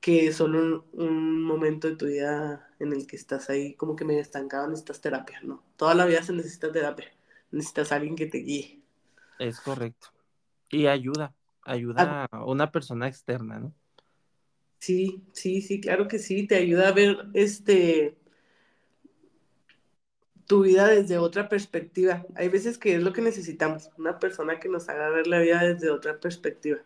[0.00, 4.04] que solo un, un momento de tu vida en el que estás ahí como que
[4.06, 5.40] medio estancado, necesitas terapia.
[5.42, 7.06] No, toda la vida se necesita terapia.
[7.52, 8.82] Necesitas a alguien que te guíe.
[9.38, 10.08] es correcto.
[10.76, 13.74] Y ayuda, ayuda a una persona externa, ¿no?
[14.78, 16.46] Sí, sí, sí, claro que sí.
[16.46, 18.16] Te ayuda a ver este
[20.46, 22.24] tu vida desde otra perspectiva.
[22.36, 25.60] Hay veces que es lo que necesitamos, una persona que nos haga ver la vida
[25.60, 26.78] desde otra perspectiva.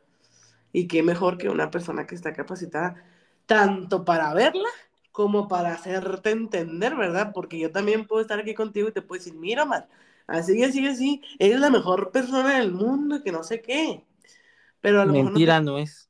[0.72, 3.04] Y qué mejor que una persona que está capacitada
[3.46, 4.68] tanto para verla
[5.12, 7.32] como para hacerte entender, ¿verdad?
[7.34, 9.88] Porque yo también puedo estar aquí contigo y te puedo decir, mira, Mar,
[10.26, 14.04] así, así, así, eres la mejor persona del mundo, que no sé qué.
[14.80, 15.50] Pero a lo mejor no te...
[15.50, 16.08] Mentira no es.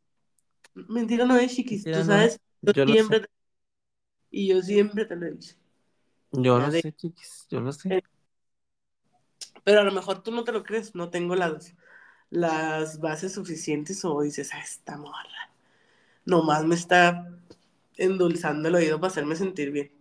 [0.88, 2.27] Mentira no es, chiquis, Mentira tú no es.
[2.27, 3.27] sabes, yo Yo siempre, te...
[4.31, 5.55] y yo siempre te lo he dicho.
[6.33, 7.46] Yo lo sé, chiquis.
[7.51, 8.03] Yo lo sé.
[9.64, 11.75] Pero a lo mejor tú no te lo crees, no tengo las,
[12.31, 15.53] las bases suficientes o dices, ah, esta morra,
[16.27, 17.29] nomás me está
[17.96, 19.92] endulzando el oído para hacerme sentir bien.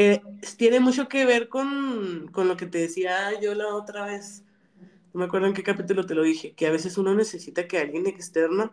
[0.00, 0.22] Eh,
[0.56, 4.44] tiene mucho que ver con, con lo que te decía yo la otra vez,
[5.12, 7.78] no me acuerdo en qué capítulo te lo dije, que a veces uno necesita que
[7.78, 8.72] alguien externo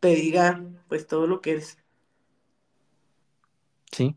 [0.00, 1.78] te diga pues todo lo que eres.
[3.92, 4.16] Sí,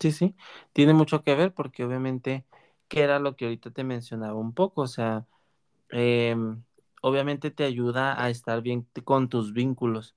[0.00, 0.36] sí, sí.
[0.72, 2.44] Tiene mucho que ver porque obviamente,
[2.88, 5.26] que era lo que ahorita te mencionaba un poco, o sea,
[5.90, 6.62] em,
[7.02, 10.16] obviamente te ayuda a estar bien con tus vínculos.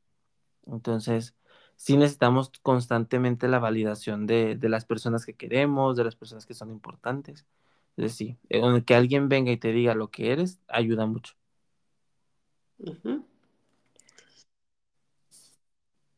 [0.67, 1.35] Entonces,
[1.79, 6.53] sí necesitamos constantemente la validación de, de las personas que queremos, de las personas que
[6.53, 7.45] son importantes.
[7.95, 11.35] Entonces, sí, eh, que alguien venga y te diga lo que eres, ayuda mucho.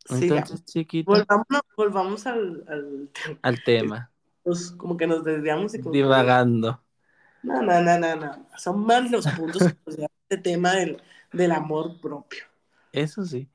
[0.10, 1.46] Entonces, chiquita, Volvamos,
[1.78, 3.12] volvamos al, al
[3.44, 4.12] al tema,
[4.78, 6.82] como que nos desviamos y como que nos divagando.
[7.44, 8.48] No, no, no, no, no.
[8.58, 12.46] Son más los puntos que nos este tema del, del amor propio.
[12.92, 13.48] Eso sí.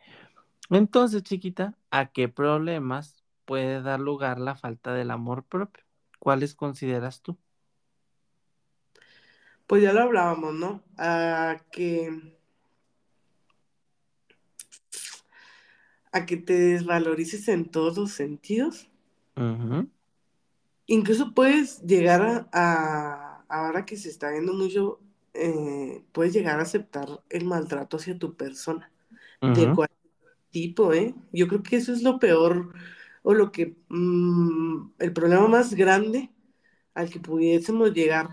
[0.71, 5.85] Entonces, chiquita, ¿a qué problemas puede dar lugar la falta del amor propio?
[6.19, 7.37] ¿Cuáles consideras tú?
[9.67, 10.83] Pues ya lo hablábamos, ¿no?
[10.97, 12.35] A que,
[16.13, 18.89] a que te desvalorices en todos los sentidos,
[20.87, 25.01] incluso puedes llegar a, ahora que se está viendo mucho,
[25.35, 28.91] eh, puedes llegar a aceptar el maltrato hacia tu persona,
[29.41, 29.73] de
[30.51, 31.15] tipo, ¿eh?
[31.33, 32.73] Yo creo que eso es lo peor
[33.23, 36.31] o lo que, mm, el problema más grande
[36.95, 38.29] al que pudiésemos llegar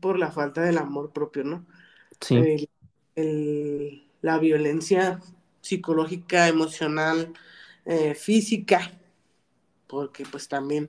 [0.00, 1.66] por la falta del amor propio, ¿no?
[2.20, 2.68] Sí.
[4.20, 5.20] la violencia
[5.60, 7.32] psicológica, emocional,
[7.84, 8.92] eh, física,
[9.88, 10.88] porque pues también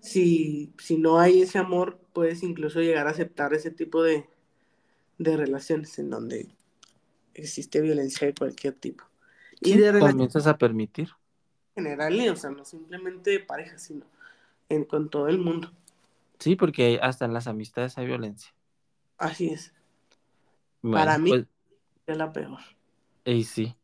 [0.00, 4.28] si, si no hay ese amor, puedes incluso llegar a aceptar ese tipo de,
[5.18, 6.48] de relaciones en donde
[7.34, 9.09] existe violencia de cualquier tipo.
[9.60, 11.10] Y de comienzas a permitir.
[11.74, 14.06] General, o sea, no simplemente de pareja, sino
[14.68, 15.70] en, con todo el mundo.
[16.38, 18.52] Sí, porque hasta en las amistades hay violencia.
[19.18, 19.74] Así es.
[20.82, 21.46] Para mí pues
[22.06, 22.58] es la peor.
[23.24, 23.76] Y sí.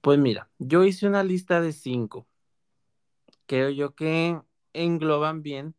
[0.00, 2.26] Pues mira, yo hice una lista de cinco.
[3.46, 4.38] Creo yo que
[4.74, 5.74] engloban bien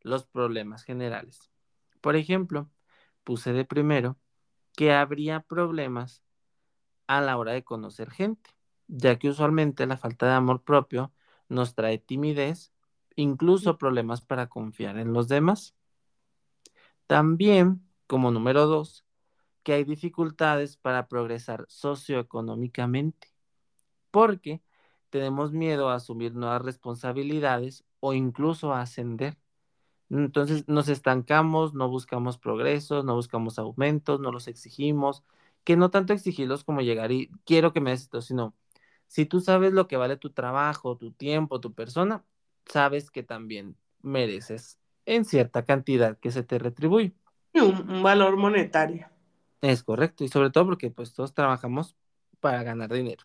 [0.00, 1.50] los problemas generales.
[2.00, 2.68] Por ejemplo,
[3.22, 4.18] puse de primero
[4.74, 6.24] que habría problemas
[7.06, 8.50] a la hora de conocer gente,
[8.88, 11.12] ya que usualmente la falta de amor propio
[11.48, 12.72] nos trae timidez,
[13.16, 15.74] incluso problemas para confiar en los demás.
[17.06, 19.04] También, como número dos,
[19.62, 23.32] que hay dificultades para progresar socioeconómicamente
[24.10, 24.62] porque
[25.10, 29.38] tenemos miedo a asumir nuevas responsabilidades o incluso a ascender.
[30.10, 35.22] Entonces nos estancamos, no buscamos progresos, no buscamos aumentos, no los exigimos,
[35.64, 38.54] que no tanto exigirlos como llegar y quiero que me des esto, sino
[39.08, 42.24] si tú sabes lo que vale tu trabajo, tu tiempo, tu persona,
[42.66, 47.14] sabes que también mereces en cierta cantidad que se te retribuye.
[47.54, 49.08] Un, un valor monetario.
[49.60, 51.96] Es correcto, y sobre todo porque pues todos trabajamos
[52.38, 53.24] para ganar dinero.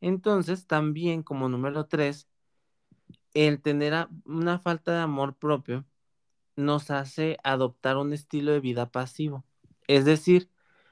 [0.00, 2.28] Entonces, también como número tres,
[3.34, 5.84] el tener una falta de amor propio
[6.56, 9.44] nos hace adoptar un estilo de vida pasivo.
[9.86, 10.50] Es decir,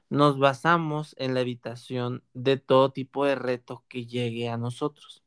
[0.09, 5.23] nos basamos en la evitación de todo tipo de reto que llegue a nosotros.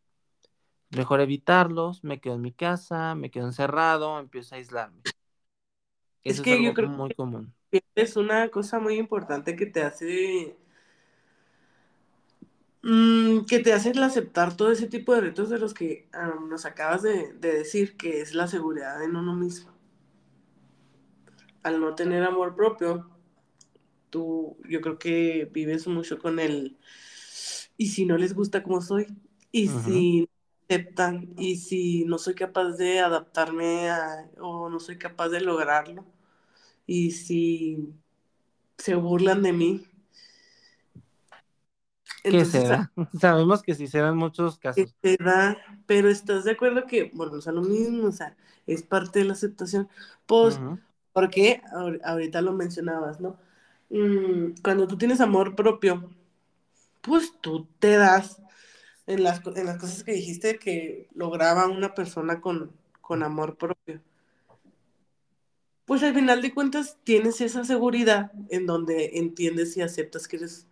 [0.89, 5.02] Mejor evitarlos, me quedo en mi casa, me quedo encerrado, empiezo a aislarme.
[6.24, 7.54] es que yo creo muy común.
[7.94, 10.58] Es una cosa muy importante que te hace
[12.82, 16.08] Mm, que te hacen aceptar todo ese tipo de retos de los que
[16.50, 19.72] nos acabas de, decir, que es la seguridad en uno mismo.
[21.63, 23.10] Al no tener amor propio,
[24.10, 26.78] tú, yo creo que vives mucho con el,
[27.78, 29.08] y si no les gusta como soy,
[29.52, 30.30] y si
[30.67, 33.89] aceptan, y si no soy capaz de adaptarme
[34.39, 36.06] o no soy capaz de lograrlo,
[36.86, 37.93] y si
[38.78, 39.86] se burlan de mí,
[42.24, 42.91] que se da.
[43.19, 44.93] Sabemos que sí se dan muchos casos.
[45.02, 48.36] se da, pero estás de acuerdo que, bueno, o sea, lo mismo, o sea,
[48.67, 49.89] es parte de la aceptación.
[50.26, 50.60] Pues,
[51.13, 51.62] porque
[52.04, 53.38] ahorita lo mencionabas, ¿no?
[53.89, 56.10] Mm, cuando tú tienes amor propio,
[57.02, 58.41] pues tú te das
[59.08, 62.71] en las, en las cosas que dijiste que lograba una persona con,
[63.02, 64.02] con amor propio.
[65.86, 70.67] Pues al final de cuentas tienes esa seguridad en donde entiendes y aceptas que eres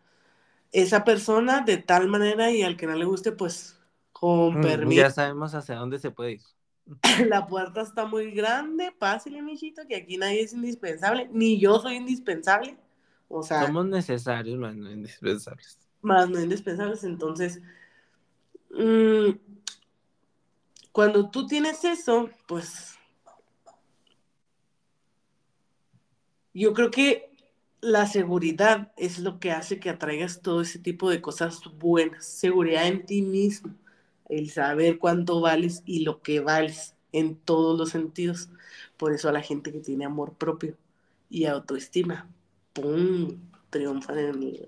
[0.72, 3.80] esa persona de tal manera y al que no le guste, pues
[4.12, 5.02] con mm, permiso.
[5.02, 6.42] Ya sabemos hacia dónde se puede ir.
[7.28, 11.96] La puerta está muy grande, pásale, mijito, que aquí nadie es indispensable, ni yo soy
[11.96, 12.78] indispensable.
[13.28, 15.78] O sea, somos necesarios, más no indispensables.
[16.02, 17.62] Más no indispensables, entonces,
[18.72, 19.32] mm,
[20.92, 22.98] cuando tú tienes eso, pues
[26.54, 27.30] yo creo que
[27.82, 32.26] la seguridad es lo que hace que atraigas todo ese tipo de cosas buenas.
[32.26, 33.76] Seguridad en ti mismo,
[34.30, 38.50] el saber cuánto vales y lo que vales en todos los sentidos.
[38.98, 40.76] Por eso a la gente que tiene amor propio
[41.30, 42.28] y autoestima,
[42.82, 43.50] ¡pum!
[43.70, 44.68] triunfan en,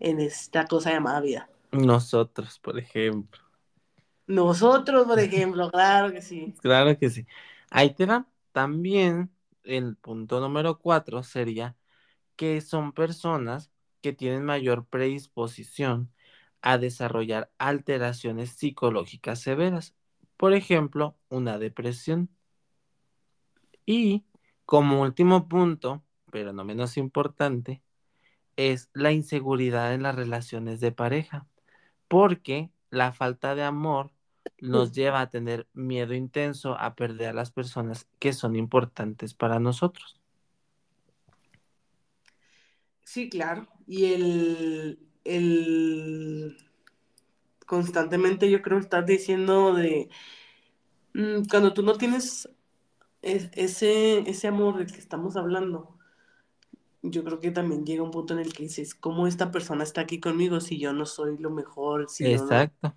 [0.00, 1.48] en esta cosa llamada vida.
[1.72, 3.40] Nosotros, por ejemplo.
[4.26, 6.54] Nosotros, por ejemplo, claro que sí.
[6.60, 7.26] Claro que sí.
[7.70, 8.26] Ahí te va.
[8.52, 9.30] También
[9.64, 11.76] el punto número cuatro sería
[12.36, 13.70] que son personas
[14.00, 16.12] que tienen mayor predisposición
[16.62, 19.94] a desarrollar alteraciones psicológicas severas,
[20.36, 22.30] por ejemplo, una depresión.
[23.86, 24.24] Y
[24.64, 27.82] como último punto, pero no menos importante,
[28.56, 31.46] es la inseguridad en las relaciones de pareja,
[32.08, 34.10] porque la falta de amor
[34.60, 39.60] nos lleva a tener miedo intenso a perder a las personas que son importantes para
[39.60, 40.20] nosotros.
[43.04, 43.68] Sí, claro.
[43.86, 46.56] Y el, el
[47.66, 50.08] constantemente yo creo que estás diciendo de
[51.14, 52.48] mm, cuando tú no tienes
[53.22, 55.97] es, ese, ese amor del que estamos hablando,
[57.10, 60.02] yo creo que también llega un punto en el que dices, ¿cómo esta persona está
[60.02, 62.08] aquí conmigo si yo no soy lo mejor?
[62.08, 62.42] Si yo no...
[62.44, 62.96] Exacto.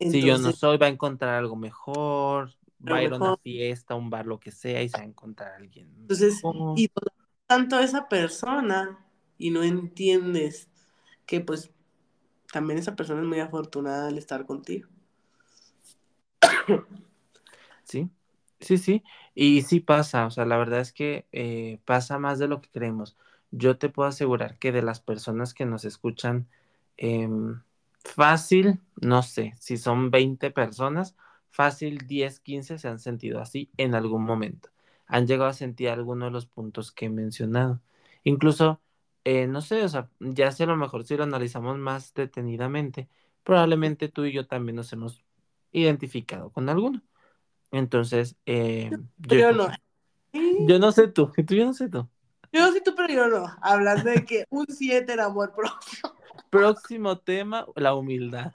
[0.00, 3.94] Si yo no soy, va a encontrar algo mejor, va a ir a una fiesta,
[3.94, 6.78] un bar, lo que sea, y se va a encontrar a alguien Entonces, mejor.
[6.78, 6.90] y
[7.46, 9.06] tanto a esa persona
[9.36, 10.68] y no entiendes
[11.26, 11.70] que pues
[12.52, 14.88] también esa persona es muy afortunada al estar contigo.
[17.84, 18.08] Sí,
[18.60, 19.02] sí, sí.
[19.34, 22.70] Y sí pasa, o sea, la verdad es que eh, pasa más de lo que
[22.70, 23.16] creemos.
[23.50, 26.48] Yo te puedo asegurar que de las personas que nos escuchan,
[26.96, 27.62] em,
[28.04, 31.16] fácil, no sé, si son 20 personas,
[31.50, 34.70] fácil 10, 15 se han sentido así en algún momento.
[35.06, 37.80] Han llegado a sentir alguno de los puntos que he mencionado.
[38.24, 38.80] Incluso,
[39.24, 43.08] eh, no sé, o sea, ya sé a lo mejor si lo analizamos más detenidamente,
[43.42, 45.24] probablemente tú y yo también nos hemos
[45.72, 47.02] identificado con alguno.
[47.70, 48.98] Entonces, eh, yo,
[49.28, 49.68] Pero no.
[50.32, 52.08] yo no sé tú, tú yo no sé tú.
[52.52, 53.46] Yo sí, tú, pero yo no.
[53.62, 56.16] Hablando de que un 7 en amor propio.
[56.50, 58.52] Próximo tema, la humildad.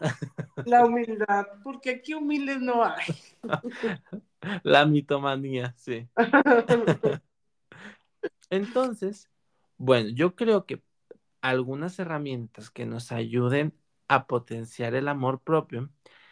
[0.66, 3.16] La humildad, porque aquí humildes no hay.
[4.64, 6.08] La mitomanía, sí.
[8.50, 9.30] Entonces,
[9.78, 10.84] bueno, yo creo que
[11.42, 13.74] algunas herramientas que nos ayuden
[14.08, 15.90] a potenciar el amor propio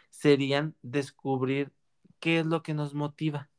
[0.09, 1.71] serían descubrir
[2.23, 3.51] qué es lo que nos motiva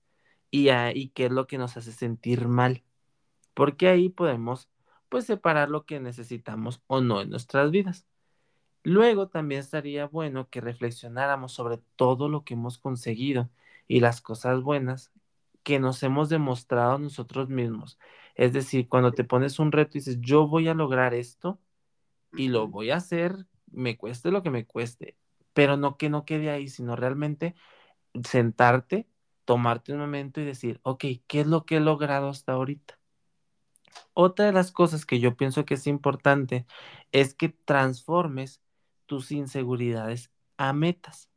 [0.51, 2.85] y, a- y qué es lo que nos hace sentir mal,
[3.55, 4.71] porque ahí podemos
[5.11, 8.07] pues separar lo que necesitamos o no en nuestras vidas.
[8.85, 13.51] Luego también estaría bueno que reflexionáramos sobre todo lo que hemos conseguido
[13.89, 15.13] y las cosas buenas
[15.63, 17.99] que nos hemos demostrado nosotros mismos.
[18.37, 21.61] Es decir, cuando te pones un reto y dices, yo voy a lograr esto
[22.35, 25.17] y lo voy a hacer, me cueste lo que me cueste,
[25.55, 27.55] pero no que no quede ahí, sino realmente
[28.23, 29.09] sentarte,
[29.45, 32.99] tomarte un momento y decir, ok, ¿qué es lo que he logrado hasta ahorita?
[34.15, 36.67] Otra de las cosas que yo pienso que es importante
[37.13, 38.61] es que transformes
[39.07, 41.31] tus inseguridades a metas.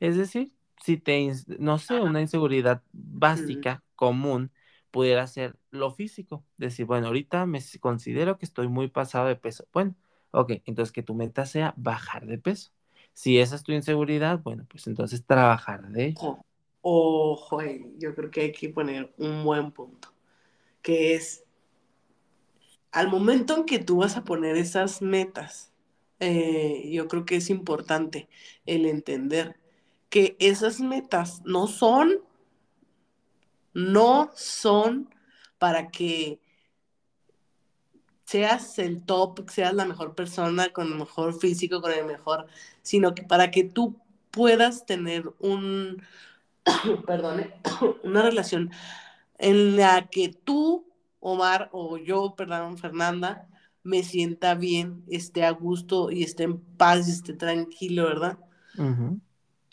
[0.00, 0.52] Es decir,
[0.82, 3.18] si te, no sé, una inseguridad Mm.
[3.20, 4.52] básica, común,
[4.90, 6.44] pudiera ser lo físico.
[6.58, 9.66] Decir, bueno, ahorita me considero que estoy muy pasado de peso.
[9.72, 9.96] Bueno,
[10.32, 12.72] ok, entonces que tu meta sea bajar de peso.
[13.16, 16.14] Si esa es tu inseguridad, bueno, pues entonces trabajar de.
[16.82, 17.62] Ojo,
[17.96, 20.12] yo creo que hay que poner un buen punto,
[20.82, 21.42] que es
[22.92, 25.72] al momento en que tú vas a poner esas metas,
[26.20, 28.28] eh, yo creo que es importante
[28.66, 29.56] el entender
[30.10, 32.20] que esas metas no son,
[33.72, 35.08] no son
[35.56, 36.38] para que
[38.26, 42.46] seas el top, seas la mejor persona, con el mejor físico, con el mejor,
[42.82, 43.96] sino que para que tú
[44.30, 46.02] puedas tener un,
[47.06, 47.54] perdone,
[48.04, 48.70] una relación
[49.38, 50.86] en la que tú,
[51.20, 53.48] Omar, o yo, perdón, Fernanda,
[53.82, 58.38] me sienta bien, esté a gusto y esté en paz y esté tranquilo, ¿verdad?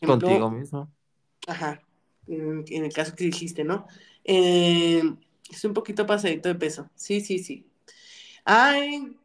[0.03, 0.91] Contigo ejemplo, mismo.
[1.47, 1.81] ajá,
[2.27, 3.87] en, en el caso que dijiste, ¿no?
[4.23, 5.03] Eh,
[5.49, 6.89] estoy un poquito pasadito de peso.
[6.95, 7.72] Sí, sí, sí.
[8.45, 9.17] Ay,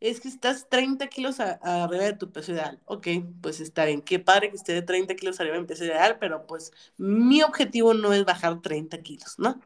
[0.00, 2.80] es que estás 30 kilos a- arriba de tu peso ideal.
[2.86, 3.08] Ok,
[3.42, 4.02] pues está bien.
[4.02, 7.42] Qué padre que esté de 30 kilos arriba de mi peso ideal, pero pues mi
[7.42, 9.60] objetivo no es bajar 30 kilos, ¿no?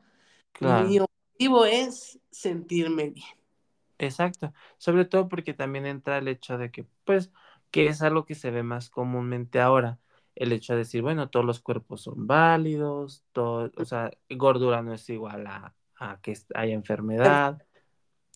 [0.60, 3.26] Mi objetivo es sentirme bien.
[3.98, 7.30] Exacto, sobre todo porque también entra el hecho de que, pues,
[7.70, 10.00] que es algo que se ve más comúnmente ahora,
[10.34, 14.92] el hecho de decir, bueno, todos los cuerpos son válidos, todo, o sea, gordura no
[14.92, 17.62] es igual a, a que haya enfermedad,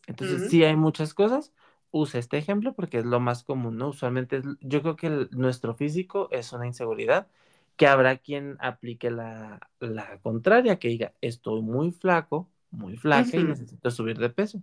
[0.06, 1.52] entonces Ujú, sí hay muchas cosas,
[1.90, 3.88] usa este ejemplo porque es lo más común, ¿no?
[3.88, 7.28] Usualmente es- yo creo que el- nuestro físico es una inseguridad,
[7.76, 13.44] que habrá quien aplique la, la contraria, que diga, estoy muy flaco, muy flaca y
[13.44, 13.44] ujú.
[13.44, 14.62] necesito subir de peso.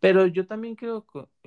[0.00, 1.06] Pero yo también creo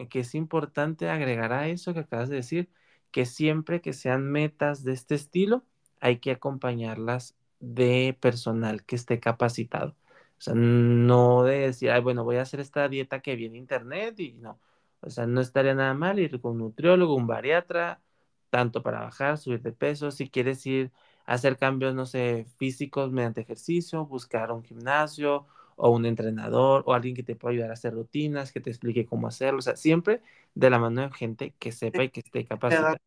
[0.10, 2.70] que es importante agregar a eso que acabas de decir,
[3.12, 5.64] que siempre que sean metas de este estilo,
[6.00, 9.96] hay que acompañarlas de personal que esté capacitado.
[10.40, 13.56] O sea, no de decir, ay, bueno, voy a hacer esta dieta que vi en
[13.56, 14.60] internet y no.
[15.02, 18.02] O sea, no estaría nada mal ir con un nutriólogo, un bariatra,
[18.50, 20.12] tanto para bajar, subir de peso.
[20.12, 20.92] Si quieres ir
[21.26, 26.94] a hacer cambios, no sé, físicos mediante ejercicio, buscar un gimnasio o un entrenador o
[26.94, 29.76] alguien que te pueda ayudar a hacer rutinas, que te explique cómo hacerlo, o sea,
[29.76, 30.22] siempre
[30.56, 33.00] de la mano de gente que sepa y que esté capacitada,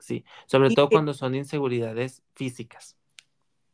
[0.00, 2.97] sí, sobre todo cuando son inseguridades físicas.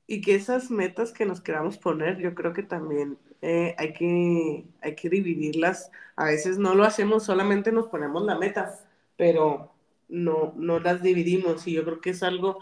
[0.06, 4.64] Y que esas metas que nos queramos poner, yo creo que también eh, hay que,
[4.80, 5.90] hay que dividirlas.
[6.16, 8.78] A veces no lo hacemos, solamente nos ponemos la meta,
[9.16, 9.72] pero
[10.08, 11.66] no, no las dividimos.
[11.66, 12.58] Y yo creo que es algo,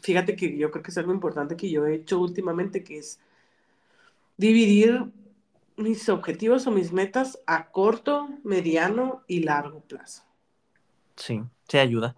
[0.00, 3.20] fíjate que yo creo que es algo importante que yo he hecho últimamente, que es
[4.36, 5.04] dividir
[5.76, 10.22] mis objetivos o mis metas a corto, mediano y largo plazo.
[11.16, 12.16] Sí, se ayuda.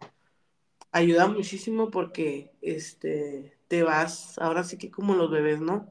[0.93, 5.91] Ayuda muchísimo porque este, te vas, ahora sí que como los bebés, ¿no?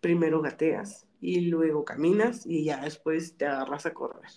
[0.00, 4.30] Primero gateas y luego caminas y ya después te agarras a correr.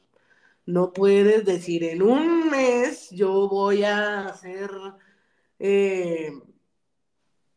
[0.65, 4.71] No puedes decir en un mes yo voy a hacer...
[5.59, 6.31] Eh,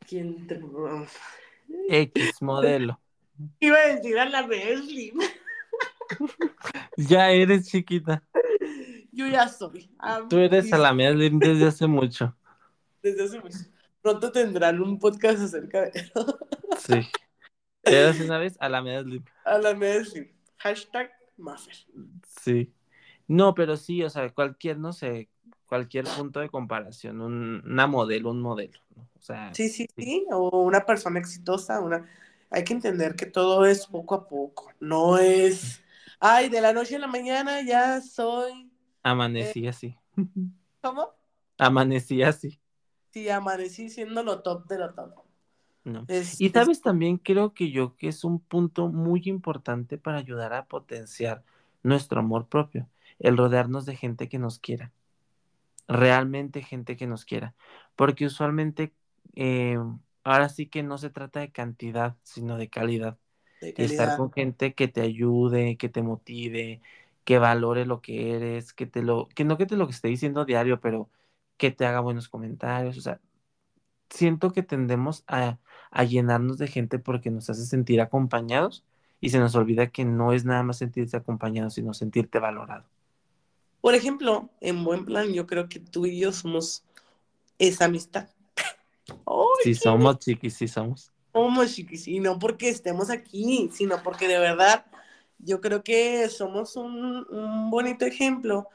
[0.06, 0.60] ¿Quién te...
[1.88, 3.00] X modelo.
[3.60, 5.14] Iba a decir a la Leslie.
[6.98, 8.22] ya eres chiquita.
[9.12, 9.88] Yo ya soy.
[10.28, 12.36] Tú eres a la Leslie desde hace mucho.
[13.02, 13.75] Desde hace mucho.
[14.06, 16.38] Pronto tendrán un podcast acerca de eso.
[16.78, 17.00] sí.
[17.82, 19.20] Eres una vez a la Leslie.
[19.44, 20.32] A la Leslie.
[20.58, 21.74] Hashtag Maffer.
[22.40, 22.72] Sí.
[23.26, 25.28] No, pero sí, o sea, cualquier, no sé,
[25.66, 30.86] cualquier punto de comparación, una modelo, un modelo, O sea, sí, sí, sí, o una
[30.86, 32.08] persona exitosa, una
[32.48, 35.82] hay que entender que todo es poco a poco, no es,
[36.20, 38.70] ay, de la noche a la mañana ya soy.
[39.02, 39.98] Amanecí así.
[40.80, 41.08] ¿Cómo?
[41.58, 42.60] Amanecí así.
[43.16, 45.14] Sí, amanecí siendo lo top de lo top.
[45.86, 46.04] No.
[46.38, 50.66] y sabes también, creo que yo que es un punto muy importante para ayudar a
[50.66, 51.42] potenciar
[51.82, 52.86] nuestro amor propio,
[53.18, 54.92] el rodearnos de gente que nos quiera,
[55.88, 57.54] realmente gente que nos quiera,
[57.94, 58.92] porque usualmente
[59.34, 59.78] eh,
[60.22, 63.16] ahora sí que no se trata de cantidad, sino de calidad.
[63.62, 66.82] De Estar con gente que te ayude, que te motive,
[67.24, 70.08] que valore lo que eres, que te lo, que no que te lo que esté
[70.08, 71.08] diciendo diario, pero
[71.56, 72.96] que te haga buenos comentarios.
[72.96, 73.20] O sea,
[74.10, 75.58] siento que tendemos a,
[75.90, 78.84] a llenarnos de gente porque nos hace sentir acompañados
[79.20, 82.84] y se nos olvida que no es nada más sentirse acompañado, sino sentirte valorado.
[83.80, 86.84] Por ejemplo, en buen plan, yo creo que tú y yo somos
[87.58, 88.28] esa amistad
[89.62, 91.10] sí somos chiquis, sí somos.
[91.32, 94.86] Somos chiquis, y no porque estemos aquí, sino porque de verdad
[95.38, 98.68] yo creo que somos un, un bonito ejemplo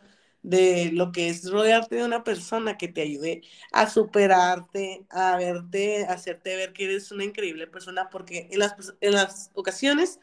[0.44, 6.06] de lo que es rodearte de una persona que te ayude a superarte, a verte,
[6.06, 10.20] a hacerte ver que eres una increíble persona, porque en las, en las ocasiones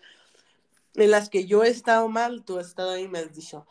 [0.94, 3.66] en las que yo he estado mal, tú has estado ahí y me has dicho,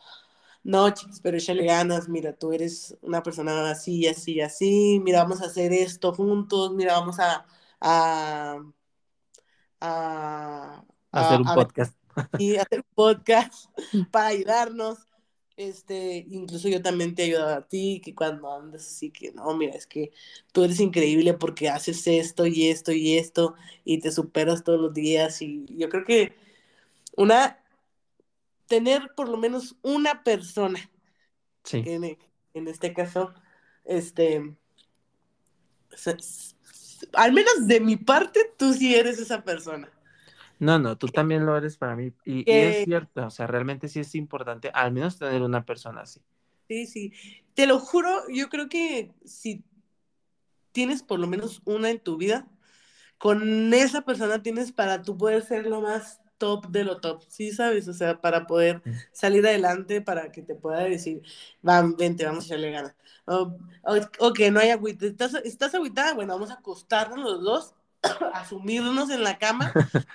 [0.62, 5.42] no, chicos, pero échale ganas, mira, tú eres una persona así, así, así, mira, vamos
[5.42, 7.46] a hacer esto juntos, mira, vamos a...
[7.80, 8.62] a,
[9.80, 11.94] a, hacer un podcast.
[12.38, 13.66] Y hacer un podcast
[14.10, 15.07] para ayudarnos.
[15.58, 19.56] Este, incluso yo también te he ayudado a ti, que cuando andas así que, no,
[19.56, 20.12] mira, es que
[20.52, 24.94] tú eres increíble porque haces esto y esto y esto y te superas todos los
[24.94, 26.36] días y yo creo que
[27.16, 27.58] una
[28.68, 30.78] tener por lo menos una persona.
[31.64, 31.82] Sí.
[31.84, 33.34] en, este caso,
[33.84, 34.54] este,
[37.14, 39.90] al menos de mi parte, tú sí eres esa persona.
[40.58, 42.12] No, no, tú también lo eres para mí.
[42.24, 46.20] Y, es cierto, o sea, realmente sí es importante al menos tener una persona así.
[46.68, 47.12] Sí, sí.
[47.54, 49.64] Te lo juro, yo creo que si
[50.72, 52.48] tienes por lo menos una en tu vida,
[53.18, 57.52] con esa persona tienes para tú poder ser lo más top de lo top, ¿sí
[57.52, 57.88] sabes?
[57.88, 58.92] O sea, para poder mm.
[59.12, 61.22] salir adelante, para que te pueda decir,
[61.62, 62.94] van, vente, vamos a echarle ganas.
[63.26, 66.14] O, que no hay agüita, ¿Estás, ¿estás agüitada?
[66.14, 67.74] Bueno, vamos a acostarnos los dos,
[68.34, 69.72] a sumirnos en la cama,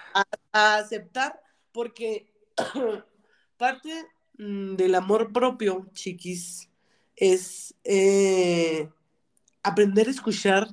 [0.54, 1.42] a, aceptar,
[1.72, 2.32] porque
[3.58, 6.70] parte mm, del amor propio, chiquis,
[7.16, 8.90] es eh,
[9.62, 10.68] aprender a escuchar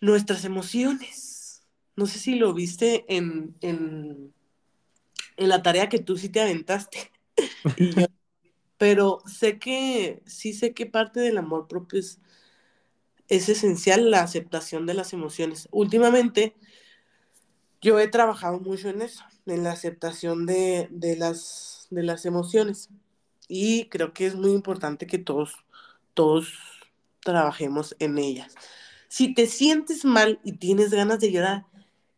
[0.00, 1.64] nuestras emociones.
[1.96, 4.32] No sé si lo viste en, en
[5.36, 7.10] la tarea que tú sí te aventaste.
[8.78, 12.20] pero sé que, sí sé que parte del amor propio es,
[13.28, 15.68] es esencial la aceptación de las emociones.
[15.72, 16.54] Últimamente,
[17.80, 22.88] yo he trabajado mucho en eso, en la aceptación de, las, de las emociones.
[23.48, 25.54] Y creo que es muy importante que todos,
[26.14, 26.52] todos
[27.20, 28.54] trabajemos en ellas.
[29.08, 31.66] Si te sientes mal y tienes ganas de llorar,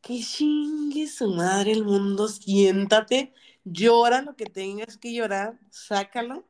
[0.01, 3.33] que chingue su madre el mundo, siéntate,
[3.65, 6.47] llora lo que tengas que llorar, sácalo.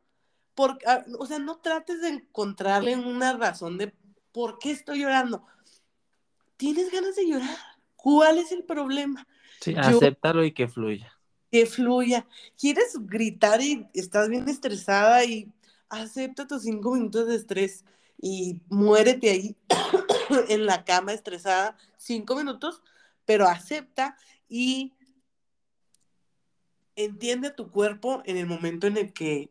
[0.54, 3.92] Porque, ah, o sea, no trates de encontrarle una razón de
[4.38, 5.44] por qué estoy llorando.
[6.56, 7.56] Tienes ganas de llorar.
[7.96, 9.26] ¿Cuál es el problema?
[9.60, 11.12] Sí, acéptalo y que fluya.
[11.50, 12.24] Que fluya.
[12.56, 15.52] ¿Quieres gritar y estás bien estresada y
[15.88, 17.84] acepta tus cinco minutos de estrés
[18.16, 19.56] y muérete ahí
[20.48, 22.80] en la cama estresada cinco minutos?
[23.28, 24.16] pero acepta
[24.48, 24.94] y
[26.96, 29.50] entiende a tu cuerpo en el momento en el que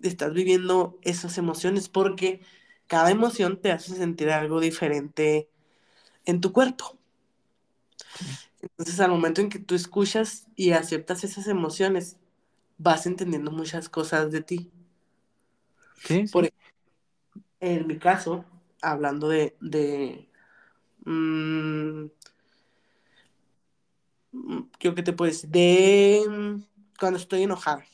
[0.00, 2.40] estás viviendo esas emociones, porque
[2.86, 5.48] cada emoción te hace sentir algo diferente
[6.24, 6.96] en tu cuerpo.
[8.60, 12.16] Entonces, al momento en que tú escuchas y aceptas esas emociones,
[12.78, 14.70] vas entendiendo muchas cosas de ti.
[16.04, 16.32] Sí, sí.
[16.32, 16.66] Por ejemplo,
[17.60, 18.44] en mi caso,
[18.82, 20.28] hablando de, de
[21.04, 22.06] mm,
[24.78, 26.62] creo que te puedes de mm,
[26.98, 27.84] cuando estoy enojada.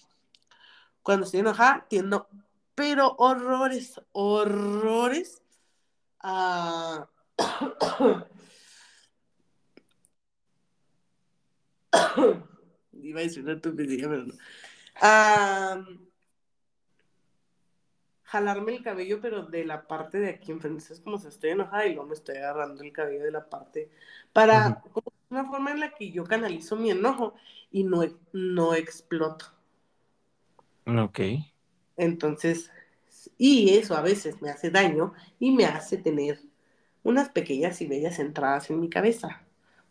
[1.02, 2.28] Cuando estoy enojada, tiendo,
[2.74, 5.42] pero horrores, horrores
[6.20, 7.08] a...
[12.92, 14.34] Iba a decir una estupidez, pero no.
[15.00, 15.82] A
[18.32, 20.90] jalarme el cabello, pero de la parte de aquí enfrente.
[20.90, 23.90] Es como si estoy enojada y luego me estoy agarrando el cabello de la parte.
[24.32, 27.34] Para, como una forma en la que yo canalizo mi enojo
[27.70, 28.02] y no,
[28.32, 29.46] no exploto.
[30.86, 31.20] Ok.
[32.02, 32.70] Entonces,
[33.38, 36.40] y eso a veces me hace daño y me hace tener
[37.02, 39.42] unas pequeñas y bellas entradas en mi cabeza.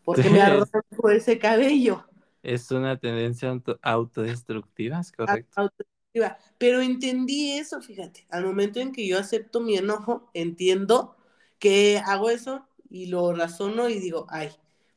[0.04, 2.06] Porque me arranco ese cabello.
[2.42, 5.60] Es una tendencia auto autodestructiva, ¿es correcto?
[5.60, 6.38] Autodestructiva.
[6.58, 8.26] Pero entendí eso, fíjate.
[8.30, 11.16] Al momento en que yo acepto mi enojo, entiendo
[11.58, 14.50] que hago eso y lo razono y digo, ay,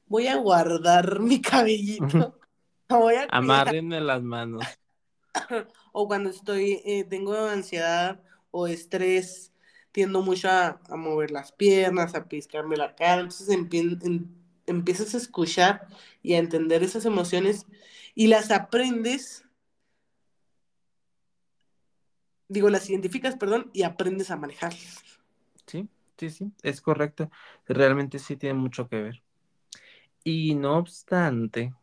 [0.08, 2.40] voy a guardar mi cabellito.
[2.90, 4.66] voy a Amárrenme las manos.
[5.98, 8.20] o cuando estoy, eh, tengo ansiedad
[8.52, 9.54] o estrés,
[9.94, 14.36] tiendo mucho a, mover las piernas, a piscarme la cara, entonces en,
[14.68, 15.88] empiezas a escuchar
[16.22, 17.66] y a entender esas emociones
[18.14, 19.46] y las aprendes,
[22.50, 25.02] digo, las identificas, perdón, y aprendes a manejarlas.
[25.66, 25.88] Sí,
[26.18, 27.32] sí, sí, es correcto.
[27.70, 29.24] Realmente sí tiene mucho que ver.
[30.26, 31.74] Y no obstante,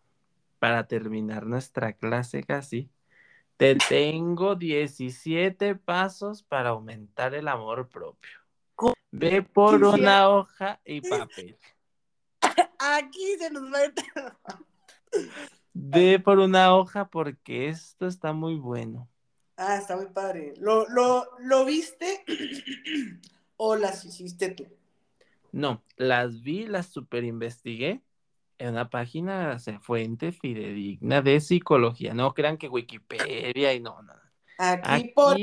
[0.58, 2.90] para terminar nuestra clase casi,
[3.62, 8.32] te tengo 17 pasos para aumentar el amor propio.
[9.12, 11.56] Ve por una hoja y papel.
[12.80, 13.78] Aquí se nos va
[14.16, 14.58] a...
[15.74, 19.08] Ve por una hoja porque esto está muy bueno.
[19.56, 20.54] Ah, está muy padre.
[20.58, 22.24] ¿Lo, lo, lo viste
[23.58, 24.66] o las hiciste tú?
[25.52, 28.02] No, las vi, las super investigué
[28.62, 32.14] en una página, o sea, fuente fidedigna de psicología.
[32.14, 34.14] No crean que Wikipedia y no, no.
[34.58, 35.36] Aquí, por,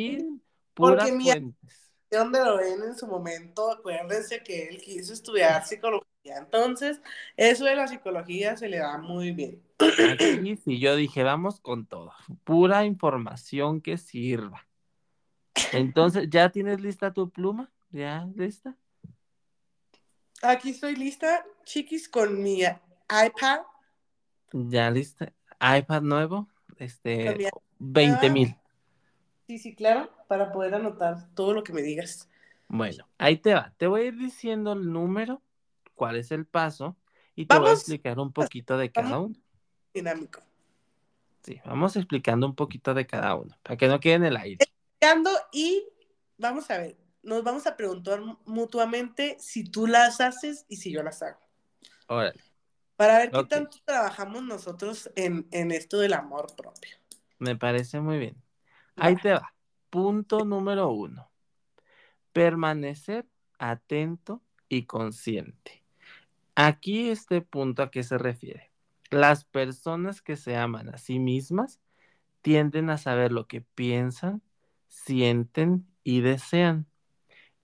[0.74, 1.94] puras fuentes.
[2.10, 6.38] donde lo ven en su momento, acuérdense que él quiso estudiar psicología.
[6.38, 7.02] Entonces,
[7.36, 9.62] eso de la psicología se le da muy bien.
[9.80, 12.14] Aquí sí, yo dije, vamos con todo.
[12.46, 14.66] Pura información que sirva.
[15.74, 17.70] Entonces, ¿ya tienes lista tu pluma?
[17.90, 18.78] ¿Ya lista?
[20.42, 22.64] Aquí estoy lista, chiquis, con mi
[23.10, 23.62] iPad.
[24.52, 25.34] Ya lista.
[25.60, 26.48] iPad nuevo,
[26.78, 27.50] este,
[27.80, 28.56] 20 mil.
[29.48, 32.30] Sí, sí, claro, para poder anotar todo lo que me digas.
[32.68, 33.74] Bueno, ahí te va.
[33.78, 35.42] Te voy a ir diciendo el número,
[35.96, 36.96] cuál es el paso,
[37.36, 39.36] y te voy a explicar un poquito de cada uno.
[39.94, 40.42] Dinámico.
[41.44, 44.58] Sí, vamos explicando un poquito de cada uno, para que no quede en el aire.
[44.60, 45.84] Explicando y
[46.38, 51.02] vamos a ver, nos vamos a preguntar mutuamente si tú las haces y si yo
[51.02, 51.40] las hago.
[52.08, 52.40] Órale.
[53.00, 56.98] Para ver qué tanto trabajamos nosotros en, en, esto del amor propio.
[57.38, 58.36] Me parece muy bien.
[58.98, 59.54] Ahí te va.
[59.90, 61.32] Punto número uno.
[62.34, 63.26] Permanecer
[63.58, 65.82] atento y consciente.
[66.56, 68.70] Aquí este punto a qué se refiere.
[69.12, 71.80] Las personas que se aman a sí mismas
[72.42, 74.42] tienden a saber lo que piensan,
[74.90, 76.86] sienten y desean.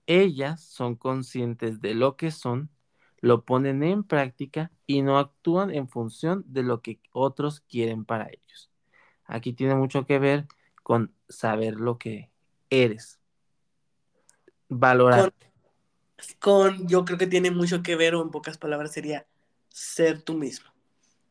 [0.06, 2.70] Ellas son conscientes de lo que son
[3.20, 8.28] lo ponen en práctica y no actúan en función de lo que otros quieren para
[8.28, 8.70] ellos.
[9.24, 10.46] Aquí tiene mucho que ver
[10.82, 12.30] con saber lo que
[12.70, 13.20] eres.
[14.68, 15.32] Valorar.
[16.38, 19.26] Con, yo creo que tiene mucho que ver, o en pocas palabras sería
[19.68, 20.70] ser tú mismo.